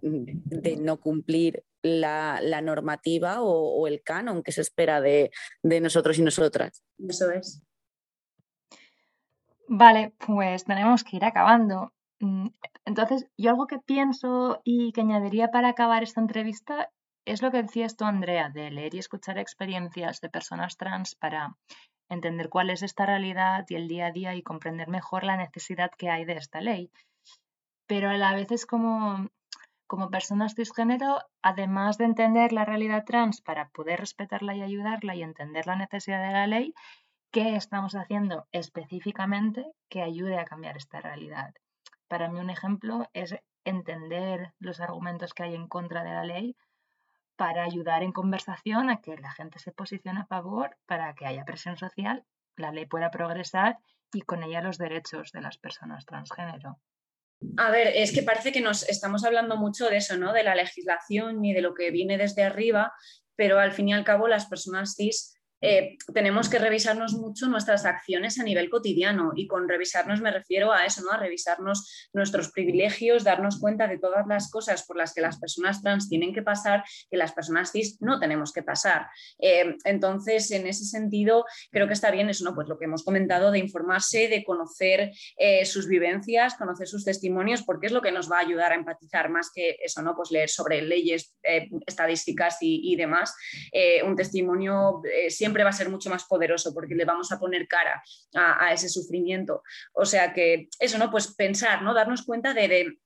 no 0.80 0.99
cumplir 0.99 1.64
la, 1.84 2.61
normativa 2.61 3.41
o, 3.41 3.88
el 3.88 4.01
canon 4.01 4.41
que 4.41 4.51
se 4.51 4.61
espera 4.61 5.01
de, 5.01 5.31
nosotros 5.63 6.17
y 6.17 6.23
nosotras. 6.23 6.84
Eso 6.97 7.29
es. 7.31 7.61
Vale, 9.67 10.13
pues 10.25 10.65
tenemos 10.65 11.03
que 11.03 11.17
ir 11.17 11.25
acabando. 11.25 11.93
Mm, 12.19 12.47
entonces, 12.86 13.27
yo 13.38 13.51
algo 13.51 13.67
que 13.67 13.79
pienso 13.79 14.61
y 14.63 14.91
que 14.93 15.01
añadiría 15.01 15.49
para 15.51 15.69
acabar 15.69 16.03
esta 16.03 16.21
entrevista 16.21 16.89
es 17.25 17.41
lo 17.41 17.51
que 17.51 17.63
decías 17.63 17.95
tú, 17.95 18.05
Andrea, 18.05 18.49
de 18.49 18.69
leer 18.69 18.95
y 18.95 18.99
escuchar 18.99 19.38
experiencias 19.38 20.19
de 20.19 20.29
personas 20.29 20.77
trans 20.77 21.15
para 21.15 21.55
entender 22.09 22.49
cuál 22.49 22.69
es 22.69 22.84
esta 22.84 23.05
realidad 23.05 23.65
y 23.69 23.75
el 23.75 23.88
día 23.88 24.07
a 24.07 24.11
día 24.11 24.36
y 24.36 24.43
comprender 24.43 24.89
mejor 24.89 25.23
la 25.23 25.38
necesidad 25.38 25.91
que 25.97 26.09
hay 26.09 26.25
de 26.25 26.34
esta 26.34 26.61
ley. 26.61 26.91
Pero 27.88 28.09
a 28.09 28.17
la 28.17 28.34
vez 28.34 28.51
es 28.51 28.65
como, 28.65 29.29
como 29.94 30.10
personas 30.10 30.56
cisgénero, 30.56 31.20
además 31.44 32.00
de 32.00 32.06
entender 32.06 32.52
la 32.52 32.66
realidad 32.66 33.04
trans 33.06 33.41
para 33.41 33.70
poder 33.70 34.00
respetarla 34.00 34.56
y 34.56 34.64
ayudarla 34.64 35.14
y 35.14 35.22
entender 35.22 35.68
la 35.68 35.76
necesidad 35.76 36.26
de 36.26 36.34
la 36.34 36.48
ley, 36.48 36.74
¿qué 37.30 37.56
estamos 37.56 37.94
haciendo 37.94 38.48
específicamente 38.52 39.72
que 39.89 40.02
ayude 40.02 40.39
a 40.39 40.46
cambiar 40.46 40.78
esta 40.78 41.00
realidad? 41.00 41.54
Para 42.08 42.28
mí 42.28 42.39
un 42.39 42.50
ejemplo 42.50 43.08
es 43.14 43.36
entender 43.66 44.56
los 44.58 44.80
argumentos 44.80 45.36
que 45.36 45.44
hay 45.44 45.54
en 45.54 45.68
contra 45.68 46.04
de 46.04 46.10
la 46.10 46.24
ley 46.24 46.58
para 47.36 47.64
ayudar 47.64 48.02
en 48.02 48.14
conversación 48.14 48.89
a 48.89 49.00
que 49.00 49.16
la 49.18 49.30
gente 49.30 49.60
se 49.60 49.74
posicione 49.74 50.22
a 50.22 50.26
favor, 50.26 50.76
para 50.88 51.14
que 51.14 51.28
haya 51.28 51.46
presión 51.46 51.78
social, 51.78 52.26
la 52.56 52.72
ley 52.72 52.88
pueda 52.88 53.12
progresar 53.12 53.78
y 54.12 54.24
con 54.24 54.41
ella 54.41 54.64
los 54.64 54.80
derechos 54.80 55.32
de 55.34 55.41
las 55.41 55.60
personas 55.60 56.08
transgénero. 56.08 56.80
A 57.57 57.71
ver, 57.71 57.88
es 57.95 58.11
que 58.13 58.23
parece 58.23 58.51
que 58.51 58.61
nos 58.61 58.88
estamos 58.89 59.23
hablando 59.25 59.57
mucho 59.57 59.89
de 59.89 59.97
eso, 59.97 60.17
¿no? 60.17 60.34
De 60.34 60.43
la 60.43 60.55
legislación 60.55 61.43
y 61.43 61.53
de 61.53 61.61
lo 61.61 61.73
que 61.73 61.91
viene 61.91 62.17
desde 62.17 62.43
arriba, 62.43 62.93
pero 63.36 63.59
al 63.59 63.73
fin 63.73 63.89
y 63.89 63.93
al 63.93 64.03
cabo 64.03 64.27
las 64.27 64.45
personas 64.45 64.95
cis 64.95 65.36
eh, 65.66 65.97
tenemos 66.14 66.49
que 66.49 66.59
revisarnos 66.59 67.14
mucho 67.14 67.47
nuestras 67.47 67.86
acciones 67.86 68.38
a 68.38 68.43
nivel 68.43 68.70
cotidiano 68.70 69.32
y 69.34 69.47
con 69.47 69.70
revisarnos 69.70 70.20
me 70.20 70.30
refiero 70.30 70.74
a 70.74 70.86
eso, 70.86 71.01
¿no? 71.03 71.11
A 71.11 71.18
revisarnos 71.18 72.09
nuestros 72.11 72.51
privilegios, 72.51 73.24
darnos 73.24 73.59
cuenta 73.61 73.88
de 73.88 73.97
todas 73.97 74.28
las 74.28 74.51
cosas 74.51 74.84
por 74.86 74.97
las 74.97 75.14
que 75.14 75.22
las 75.22 75.39
personas 75.39 75.82
trans 75.82 76.09
tienen 76.09 76.34
que 76.34 76.41
pasar 76.41 76.84
que 77.09 77.16
las 77.16 77.32
personas 77.32 77.72
cis 77.72 78.01
no 78.01 78.20
tenemos 78.20 78.51
que 78.51 78.61
pasar. 78.61 79.07
Eh, 79.39 79.78
entonces, 79.86 80.51
en 80.51 80.68
ese 80.68 80.84
sentido, 80.84 81.45
creo 81.72 81.88
que 81.88 81.93
está 81.93 82.11
bien 82.11 82.30
eso, 82.30 82.43
¿no? 82.43 82.53
Pues 82.53 82.68
lo 82.68 82.78
que 82.78 82.84
hemos 82.84 83.05
comentado 83.05 83.49
de 83.49 83.59
informarse, 83.59 84.28
de 84.28 84.43
conocer 84.43 85.14
eh, 85.38 85.66
sus 85.66 85.88
vivencias, 85.88 86.55
conocer 86.55 86.89
sus 86.89 87.05
testimonios, 87.05 87.64
porque 87.64 87.88
es 87.88 87.93
lo 87.93 88.01
que 88.01 88.11
nos 88.11 88.30
va 88.30 88.39
a 88.39 88.41
ayudar 88.41 88.74
a 88.74 88.76
empatizar 88.76 89.30
más 89.30 89.49
que 89.55 89.78
eso, 89.82 90.01
¿no? 90.01 90.14
Pues 90.14 90.30
leer 90.30 90.49
sobre 90.49 90.82
leyes, 90.82 91.34
estadísticas 91.88 92.57
y, 92.59 92.95
demás. 92.97 93.34
un 94.05 94.16
testimonio 94.16 95.01
siempre 95.30 95.53
va 95.62 95.70
a 95.70 95.74
ser 95.74 95.89
mucho 95.89 96.10
más 96.10 96.24
poderoso 96.24 96.74
porque 96.74 96.95
le 96.95 97.06
vamos 97.06 97.32
a 97.32 97.39
poner 97.39 97.68
cara 97.68 98.01
a, 98.34 98.74
ese 98.74 98.89
sufrimiento. 98.89 99.62
O 99.93 100.06
sea 100.06 100.34
que 100.34 100.70
eso, 100.80 100.97
¿no? 100.97 101.12
Pues 101.12 101.36
pensar, 101.36 101.84
¿no? 101.84 101.93
Darnos 101.93 102.24
cuenta 102.24 102.56
de, 102.56 102.97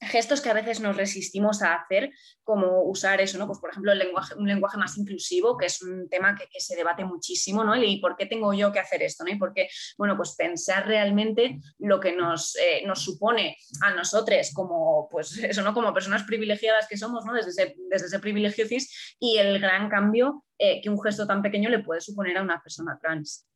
gestos 0.00 0.40
que 0.40 0.48
a 0.48 0.54
veces 0.54 0.80
nos 0.80 0.96
resistimos 0.96 1.62
a 1.62 1.74
hacer, 1.74 2.12
como 2.42 2.82
usar 2.84 3.20
eso, 3.20 3.38
¿no? 3.38 3.46
Pues 3.46 3.58
por 3.58 3.70
ejemplo, 3.70 3.92
un 4.36 4.46
lenguaje 4.46 4.78
más 4.78 4.96
inclusivo, 4.96 5.56
que 5.56 5.66
es 5.66 5.82
un 5.82 6.08
tema 6.08 6.36
que, 6.36 6.46
se 6.60 6.76
debate 6.76 7.04
muchísimo, 7.04 7.64
¿no? 7.64 7.76
Y 7.76 8.00
por 8.00 8.16
qué 8.16 8.26
tengo 8.26 8.52
yo 8.52 8.72
que 8.72 8.78
hacer 8.78 9.02
esto, 9.02 9.24
¿no? 9.24 9.30
Y 9.30 9.36
por 9.36 9.52
qué, 9.52 9.68
bueno, 9.96 10.16
pues 10.16 10.34
pensar 10.36 10.86
realmente 10.86 11.58
lo 11.78 12.00
que 12.00 12.12
nos, 12.12 12.56
eh, 12.56 12.84
supone 12.94 13.56
a 13.82 13.94
nosotros 13.94 14.50
como, 14.54 15.08
pues 15.10 15.30
¿no? 15.64 15.74
Como 15.74 15.94
personas 15.94 16.22
privilegiadas 16.24 16.86
que 16.88 16.96
somos, 16.96 17.24
¿no? 17.24 17.32
Desde 17.32 17.50
ese, 17.50 17.76
desde 17.90 18.06
ese 18.06 18.18
privilegio 18.18 18.66
cis 18.66 19.16
y 19.18 19.38
el 19.38 19.58
gran 19.60 19.88
cambio 19.88 20.44
eh, 20.58 20.80
que 20.80 20.90
un 20.90 21.00
gesto 21.00 21.26
tan 21.26 21.42
pequeño 21.42 21.70
le 21.70 21.80
puede 21.80 22.00
suponer 22.00 22.36
a 22.38 22.42
una 22.42 22.60
persona 22.62 22.98
trans. 23.00 23.46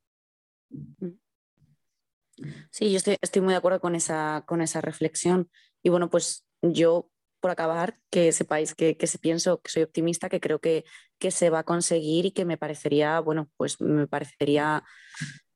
Sí, 2.71 2.91
yo 2.91 2.97
estoy, 2.97 3.41
muy 3.41 3.53
de 3.53 3.57
acuerdo 3.57 3.79
con 3.79 3.95
esa 3.95 4.81
reflexión. 4.81 5.49
Y 5.83 5.89
bueno, 5.89 6.09
pues 6.09 6.45
yo, 6.61 7.09
por 7.39 7.51
acabar, 7.51 7.99
que 8.09 8.31
sepáis 8.31 8.73
que, 8.73 8.97
que 8.97 9.07
se 9.07 9.19
pienso, 9.19 9.61
que 9.61 9.69
soy 9.69 9.83
optimista, 9.83 10.29
que 10.29 10.39
creo 10.39 10.59
que, 10.59 10.85
que 11.19 11.29
se 11.29 11.49
va 11.49 11.59
a 11.59 11.63
conseguir 11.63 12.25
y 12.25 12.31
que 12.31 12.45
me 12.45 12.57
parecería, 12.57 13.19
bueno, 13.19 13.49
pues 13.57 13.79
me 13.81 14.07
parecería 14.07 14.83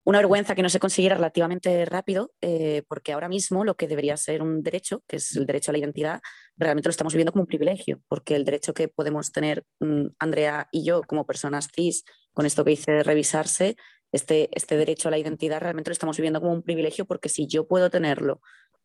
una 0.07 0.19
vergüenza 0.19 0.55
que 0.55 0.63
no 0.63 0.69
se 0.69 0.79
consiguiera 0.79 1.17
relativamente 1.17 1.83
rápido, 1.83 2.31
eh, 2.39 2.83
porque 2.87 3.11
ahora 3.11 3.27
mismo 3.27 3.65
lo 3.65 3.75
que 3.75 3.89
debería 3.89 4.15
ser 4.15 4.41
un 4.41 4.63
derecho, 4.63 5.03
que 5.05 5.17
es 5.17 5.35
el 5.35 5.45
derecho 5.45 5.71
a 5.71 5.73
la 5.73 5.79
identidad, 5.79 6.21
realmente 6.55 6.87
lo 6.87 6.91
estamos 6.91 7.11
viviendo 7.11 7.33
como 7.33 7.41
un 7.41 7.47
privilegio, 7.47 7.99
porque 8.07 8.37
el 8.37 8.45
derecho 8.45 8.73
que 8.73 8.87
podemos 8.87 9.33
tener 9.33 9.65
mm, 9.81 10.05
Andrea 10.19 10.69
y 10.71 10.85
yo 10.85 11.01
como 11.01 11.25
personas 11.25 11.67
cis, 11.75 12.05
con 12.31 12.45
esto 12.45 12.63
que 12.63 12.69
dice 12.69 12.93
de 12.93 13.03
revisarse, 13.03 13.75
este, 14.13 14.49
este 14.53 14.77
derecho 14.77 15.09
a 15.09 15.11
la 15.11 15.17
identidad 15.17 15.59
realmente 15.59 15.89
lo 15.89 15.93
estamos 15.93 16.15
viviendo 16.15 16.39
como 16.39 16.53
un 16.53 16.63
privilegio, 16.63 17.03
porque 17.05 17.27
si 17.27 17.45
yo 17.45 17.67
puedo 17.67 17.89
tenerlo, 17.89 18.39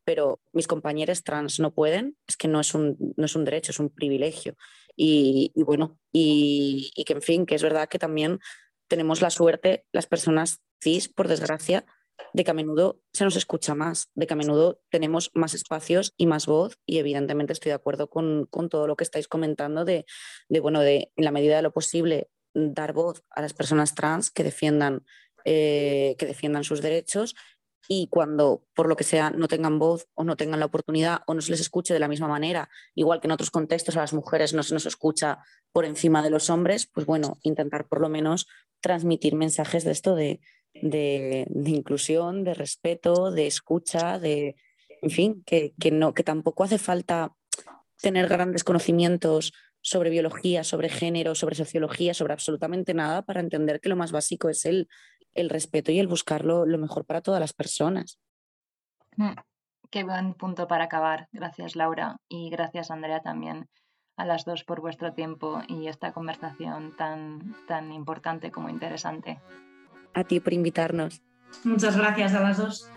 pero 0.04 0.40
mis 0.52 0.66
compañeros 0.66 1.22
trans 1.22 1.60
no 1.60 1.72
pueden, 1.72 2.16
es 2.26 2.36
que 2.36 2.48
no 2.48 2.60
es 2.60 2.74
un, 2.74 2.96
no 3.16 3.24
es 3.24 3.36
un 3.36 3.44
derecho, 3.44 3.72
es 3.72 3.80
un 3.80 3.90
privilegio. 3.90 4.56
Y, 4.96 5.52
bueno, 5.54 5.98
y, 6.12 6.92
que 7.06 7.14
en 7.14 7.22
fin, 7.22 7.46
que 7.46 7.54
es 7.54 7.62
verdad 7.62 7.88
que 7.88 7.98
también 7.98 8.40
tenemos 8.88 9.22
la 9.22 9.30
suerte, 9.30 9.86
las 9.92 10.06
personas 10.06 10.60
cis, 10.82 11.08
por 11.08 11.28
desgracia, 11.28 11.86
de 12.34 12.44
que 12.44 12.50
a 12.50 12.54
menudo 12.54 13.00
se 13.12 13.24
nos 13.24 13.36
escucha 13.36 13.74
más, 13.74 14.10
de 14.14 14.26
que 14.26 14.34
a 14.34 14.36
menudo 14.36 14.80
tenemos 14.90 15.30
más 15.34 15.54
espacios 15.54 16.12
y 16.16 16.26
más 16.26 16.46
voz 16.46 16.78
y 16.86 16.98
evidentemente 16.98 17.52
estoy 17.52 17.70
de 17.70 17.74
acuerdo 17.74 18.08
con, 18.08 18.48
todo 18.70 18.86
lo 18.86 18.96
que 18.96 19.04
estáis 19.04 19.28
comentando 19.28 19.84
de, 19.84 20.04
bueno, 20.60 20.80
de 20.80 21.10
en 21.16 21.24
la 21.24 21.32
medida 21.32 21.56
de 21.56 21.62
lo 21.62 21.72
posible 21.72 22.28
dar 22.54 22.92
voz 22.92 23.24
a 23.30 23.40
las 23.40 23.54
personas 23.54 23.94
trans 23.94 24.30
que 24.30 24.44
defiendan, 24.44 25.04
eh, 25.44 26.14
que 26.18 26.26
defiendan 26.26 26.64
sus 26.64 26.82
derechos 26.82 27.34
y 27.88 28.08
cuando 28.08 28.64
por 28.74 28.88
lo 28.88 28.96
que 28.96 29.04
sea 29.04 29.30
no 29.30 29.48
tengan 29.48 29.78
voz 29.78 30.06
o 30.14 30.24
no 30.24 30.36
tengan 30.36 30.60
la 30.60 30.66
oportunidad 30.66 31.22
o 31.26 31.34
no 31.34 31.40
se 31.40 31.50
les 31.50 31.60
escuche 31.60 31.94
de 31.94 32.00
la 32.00 32.08
misma 32.08 32.28
manera, 32.28 32.68
igual 32.94 33.20
que 33.20 33.26
en 33.26 33.32
otros 33.32 33.50
contextos 33.50 33.96
a 33.96 34.00
las 34.00 34.12
mujeres 34.12 34.54
no 34.54 34.62
se 34.62 34.74
nos 34.74 34.86
escucha 34.86 35.38
por 35.72 35.84
encima 35.84 36.22
de 36.22 36.30
los 36.30 36.50
hombres, 36.50 36.86
pues 36.86 37.06
bueno, 37.06 37.38
intentar 37.42 37.88
por 37.88 38.00
lo 38.00 38.08
menos 38.08 38.46
transmitir 38.80 39.34
mensajes 39.34 39.84
de 39.84 39.92
esto 39.92 40.14
de, 40.14 40.40
de, 40.74 41.46
inclusión, 41.66 42.44
de 42.44 42.54
respeto, 42.54 43.30
de 43.30 43.46
escucha, 43.46 44.18
de, 44.18 44.56
en 45.00 45.10
fin, 45.10 45.42
que, 45.44 45.74
no, 45.92 46.14
que 46.14 46.24
tampoco 46.24 46.64
hace 46.64 46.78
falta 46.78 47.34
tener 48.00 48.28
grandes 48.28 48.64
conocimientos 48.64 49.52
sobre 49.80 50.10
biología, 50.10 50.64
sobre 50.64 50.88
género, 50.88 51.34
sobre 51.34 51.56
sociología, 51.56 52.14
sobre 52.14 52.32
absolutamente 52.32 52.94
nada 52.94 53.22
para 53.22 53.40
entender 53.40 53.80
que 53.80 53.88
lo 53.88 53.96
más 53.96 54.12
básico 54.12 54.48
es 54.48 54.64
el, 54.64 54.88
el 55.34 55.50
respeto 55.50 55.92
y 55.92 55.98
el 55.98 56.08
buscarlo 56.08 56.66
lo 56.66 56.78
mejor 56.78 57.04
para 57.04 57.20
todas 57.20 57.40
las 57.40 57.52
personas. 57.52 58.18
Mm, 59.16 59.34
qué 59.90 60.04
buen 60.04 60.34
punto 60.34 60.66
para 60.66 60.84
acabar. 60.84 61.28
Gracias 61.32 61.76
Laura 61.76 62.16
y 62.28 62.50
gracias 62.50 62.90
Andrea 62.90 63.20
también 63.20 63.68
a 64.16 64.26
las 64.26 64.44
dos 64.44 64.64
por 64.64 64.80
vuestro 64.80 65.14
tiempo 65.14 65.62
y 65.68 65.88
esta 65.88 66.12
conversación 66.12 66.94
tan, 66.96 67.56
tan 67.66 67.92
importante 67.92 68.50
como 68.50 68.68
interesante 68.68 69.40
a 70.14 70.24
ti 70.24 70.40
por 70.40 70.52
invitarnos. 70.52 71.22
Muchas 71.64 71.96
gracias 71.96 72.34
a 72.34 72.40
las 72.40 72.56
dos. 72.56 72.88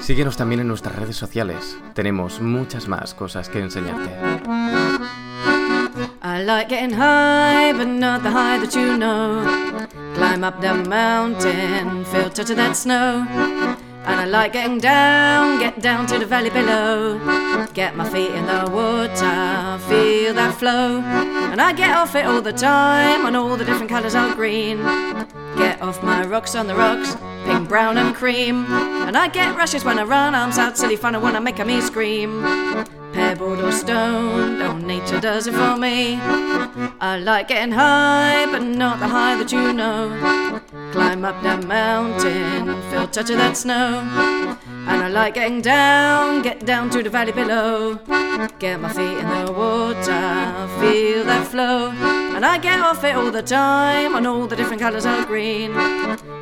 Síguenos 0.00 0.36
también 0.36 0.60
en 0.60 0.68
nuestras 0.68 0.96
redes 0.96 1.16
sociales. 1.16 1.78
Tenemos 1.94 2.40
muchas 2.40 2.88
más 2.88 3.14
cosas 3.14 3.48
que 3.48 3.60
enseñarte. 3.60 4.10
I 6.26 6.42
like 6.42 6.70
getting 6.70 6.96
high, 6.96 7.74
but 7.74 7.84
not 7.84 8.22
the 8.22 8.30
high 8.30 8.56
that 8.56 8.74
you 8.74 8.96
know. 8.96 9.44
Climb 10.14 10.42
up 10.42 10.58
the 10.58 10.72
mountain, 10.72 12.02
touch 12.04 12.48
of 12.48 12.56
that 12.56 12.78
snow. 12.78 13.26
And 13.28 14.20
I 14.20 14.24
like 14.24 14.54
getting 14.54 14.78
down, 14.78 15.58
get 15.58 15.82
down 15.82 16.06
to 16.06 16.18
the 16.18 16.24
valley 16.24 16.48
below. 16.48 17.18
Get 17.74 17.94
my 17.94 18.08
feet 18.08 18.30
in 18.30 18.46
the 18.46 18.70
water, 18.72 19.78
feel 19.86 20.32
that 20.32 20.54
flow. 20.58 21.02
And 21.02 21.60
I 21.60 21.74
get 21.74 21.94
off 21.94 22.14
it 22.14 22.24
all 22.24 22.40
the 22.40 22.54
time 22.54 23.26
on 23.26 23.36
all 23.36 23.58
the 23.58 23.64
different 23.66 23.90
colours 23.90 24.14
of 24.14 24.34
green. 24.34 24.78
Get 25.58 25.82
off 25.82 26.02
my 26.02 26.24
rocks 26.24 26.54
on 26.54 26.68
the 26.68 26.74
rocks, 26.74 27.18
pink, 27.44 27.68
brown, 27.68 27.98
and 27.98 28.16
cream. 28.16 28.64
And 29.06 29.14
I 29.14 29.28
get 29.28 29.58
rushes 29.58 29.84
when 29.84 29.98
I 29.98 30.04
run, 30.04 30.34
arms 30.34 30.56
out, 30.56 30.78
silly 30.78 30.96
fun, 30.96 31.14
I 31.14 31.18
wanna 31.18 31.42
make 31.42 31.58
a 31.58 31.66
me 31.66 31.82
scream. 31.82 32.42
Pebbled 33.14 33.60
or 33.60 33.70
stone, 33.70 34.60
oh, 34.60 34.76
nature 34.76 35.20
does 35.20 35.46
it 35.46 35.54
for 35.54 35.76
me. 35.76 36.18
I 37.00 37.16
like 37.22 37.46
getting 37.46 37.72
high, 37.72 38.44
but 38.46 38.62
not 38.62 38.98
the 38.98 39.06
high 39.06 39.36
that 39.36 39.52
you 39.52 39.72
know. 39.72 40.60
Climb 40.90 41.24
up 41.24 41.40
that 41.44 41.64
mountain, 41.64 42.66
feel 42.90 43.06
touch 43.06 43.30
of 43.30 43.36
that 43.36 43.56
snow. 43.56 44.00
And 44.88 45.02
I 45.04 45.08
like 45.08 45.34
getting 45.34 45.62
down, 45.62 46.42
get 46.42 46.66
down 46.66 46.90
to 46.90 47.02
the 47.04 47.10
valley 47.10 47.32
below. 47.32 48.00
Get 48.58 48.80
my 48.80 48.92
feet 48.92 49.18
in 49.18 49.28
the 49.28 49.52
water, 49.52 50.68
feel 50.80 51.24
that 51.24 51.46
flow. 51.46 52.23
And 52.34 52.44
I 52.44 52.58
get 52.58 52.80
off 52.80 53.04
it 53.04 53.14
all 53.14 53.30
the 53.30 53.42
time 53.42 54.16
on 54.16 54.26
all 54.26 54.46
the 54.46 54.56
different 54.56 54.82
colours 54.82 55.06
of 55.06 55.26
green. 55.26 55.72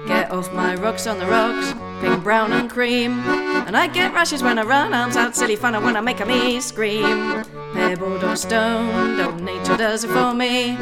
Get 0.06 0.30
off 0.30 0.52
my 0.52 0.74
rocks 0.74 1.06
on 1.06 1.18
the 1.18 1.26
rocks, 1.26 1.74
pink, 2.00 2.22
brown, 2.22 2.50
and 2.52 2.70
cream. 2.70 3.20
And 3.66 3.76
I 3.76 3.88
get 3.88 4.14
rushes 4.14 4.42
when 4.42 4.58
I 4.58 4.62
run, 4.62 4.94
arms 4.94 5.16
out, 5.16 5.36
silly 5.36 5.54
fun, 5.54 5.74
I 5.74 5.78
wanna 5.78 6.00
make 6.02 6.20
a 6.20 6.26
me 6.26 6.60
scream. 6.60 7.44
Pebbled 7.74 8.24
or 8.24 8.36
stoned, 8.36 9.20
oh, 9.20 9.36
nature 9.36 9.76
does 9.76 10.04
it 10.04 10.08
for 10.08 10.32
me. 10.32 10.78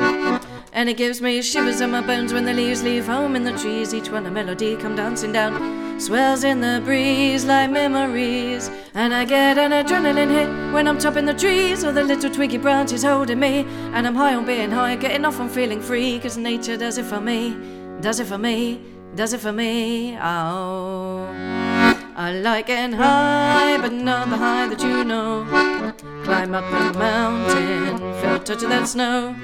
And 0.73 0.89
it 0.89 0.97
gives 0.97 1.21
me 1.21 1.43
shivers 1.43 1.81
in 1.81 1.91
my 1.91 2.01
bones 2.01 2.33
when 2.33 2.45
the 2.45 2.55
leaves 2.55 2.83
leave 2.85 3.07
home 3.07 3.35
in 3.35 3.43
the 3.43 3.59
trees. 3.59 3.93
Each 3.93 4.11
one 4.11 4.27
a 4.27 4.31
melody 4.31 4.77
come 4.77 4.95
dancing 4.95 5.33
down, 5.33 5.90
swells 6.01 6.45
in 6.45 6.61
the 6.61 6.81
breeze 6.85 7.45
like 7.45 7.71
memories. 7.71 8.71
And 8.95 9.15
I 9.15 9.25
get 9.25 9.59
an 9.59 9.73
adrenaline 9.73 10.31
hit 10.31 10.73
when 10.73 10.89
I'm 10.89 10.99
topping 10.99 11.27
the 11.27 11.35
trees, 11.35 11.85
or 11.85 11.93
the 11.93 12.03
little 12.03 12.31
twiggy 12.31 12.59
branches 12.59 13.03
holding 13.03 13.39
me. 13.39 13.67
And 13.95 14.07
I'm 14.07 14.15
high 14.15 14.35
on 14.35 14.47
being 14.47 14.71
high, 14.71 14.97
getting 14.97 15.25
off 15.25 15.41
on 15.41 15.49
feeling 15.49 15.81
free, 15.81 16.19
cause 16.19 16.37
nature 16.37 16.77
does 16.77 16.99
it 16.99 17.05
for 17.05 17.21
me, 17.21 17.57
does 18.01 18.21
it 18.21 18.27
for 18.27 18.39
me, 18.39 18.81
does 19.15 19.33
it 19.33 19.41
for 19.41 19.53
me. 19.53 20.17
Oh. 20.19 21.29
I 22.17 22.33
like 22.33 22.67
getting 22.67 22.97
high, 22.97 23.79
but 23.81 23.93
not 23.93 24.29
the 24.29 24.37
high 24.37 24.69
that 24.69 24.83
you 24.83 25.05
know. 25.05 25.45
Climb 26.25 26.55
up 26.55 26.65
the 26.71 26.99
mountain, 26.99 27.99
feel 28.21 28.39
touch 28.41 28.63
of 28.63 28.69
that 28.69 28.89
snow. 28.89 29.35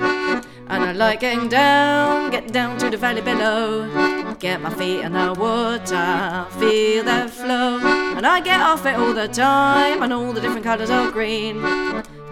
And 0.69 0.83
I 0.83 0.93
like 0.93 1.21
getting 1.21 1.49
down, 1.49 2.31
get 2.31 2.53
down 2.53 2.77
to 2.79 2.91
the 2.91 2.97
valley 2.97 3.23
below. 3.23 4.35
Get 4.41 4.61
my 4.61 4.71
feet 4.71 5.01
in 5.01 5.13
the 5.13 5.33
water, 5.33 6.47
feel 6.59 7.05
that 7.05 7.31
flow. 7.31 7.79
And 8.17 8.27
I 8.27 8.41
get 8.41 8.61
off 8.61 8.85
it 8.85 8.97
all 8.97 9.15
the 9.15 9.29
time, 9.29 10.03
and 10.03 10.13
all 10.13 10.33
the 10.33 10.41
different 10.41 10.65
colours 10.65 10.91
of 10.91 11.13
green. 11.13 11.63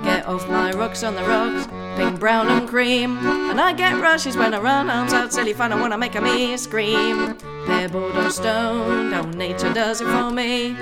Get 0.02 0.26
off 0.26 0.48
my 0.48 0.72
rocks 0.72 1.02
on 1.02 1.14
the 1.14 1.22
rocks, 1.22 1.66
pink, 1.96 2.20
brown, 2.20 2.48
and 2.48 2.68
cream. 2.68 3.16
And 3.50 3.60
I 3.60 3.72
get 3.72 4.00
rushes 4.00 4.36
when 4.36 4.52
I 4.52 4.58
run, 4.60 4.90
arms 4.90 5.12
out, 5.12 5.32
silly 5.32 5.54
fun, 5.54 5.72
I 5.72 5.80
wanna 5.80 5.96
make 5.96 6.14
a 6.14 6.20
me 6.20 6.56
scream. 6.56 7.38
Pebbled 7.66 8.16
or 8.16 8.30
stone, 8.30 9.14
oh, 9.14 9.22
nature 9.30 9.72
does 9.72 10.00
it 10.00 10.06
for 10.06 10.30
me. 10.30 10.76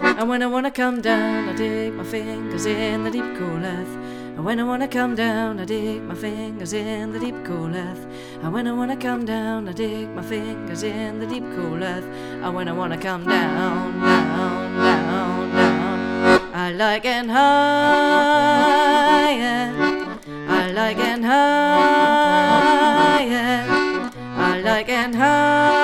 And 0.00 0.28
when 0.28 0.42
I 0.42 0.46
wanna 0.46 0.70
come 0.70 1.02
down, 1.02 1.48
I 1.48 1.52
dig 1.54 1.92
my 1.94 2.04
fingers 2.04 2.64
in 2.64 3.04
the 3.04 3.10
deep 3.10 3.36
cool 3.36 3.64
earth. 3.64 4.01
And 4.34 4.44
when 4.46 4.58
I 4.58 4.64
wanna 4.64 4.88
come 4.88 5.14
down, 5.14 5.60
I 5.60 5.66
dig 5.66 6.02
my 6.02 6.14
fingers 6.14 6.72
in 6.72 7.12
the 7.12 7.18
deep 7.18 7.44
cool 7.44 7.76
earth. 7.76 8.06
And 8.42 8.52
when 8.52 8.66
I 8.66 8.72
wanna 8.72 8.96
come 8.96 9.26
down, 9.26 9.68
I 9.68 9.72
dig 9.72 10.08
my 10.08 10.22
fingers 10.22 10.82
in 10.82 11.20
the 11.20 11.26
deep 11.26 11.44
cool 11.54 11.84
earth. 11.84 12.06
And 12.42 12.54
when 12.54 12.66
I 12.66 12.72
wanna 12.72 12.96
come 12.96 13.24
down, 13.26 14.00
down, 14.00 14.76
down, 14.78 15.50
down, 15.54 16.40
I 16.54 16.72
like 16.72 17.04
it 17.04 17.26
higher. 17.28 18.22
I 20.48 20.70
like 20.72 20.98
it 20.98 21.22
higher. 21.22 22.52
I 24.38 24.60
like 24.60 24.88
it 24.88 25.14
higher. 25.14 25.81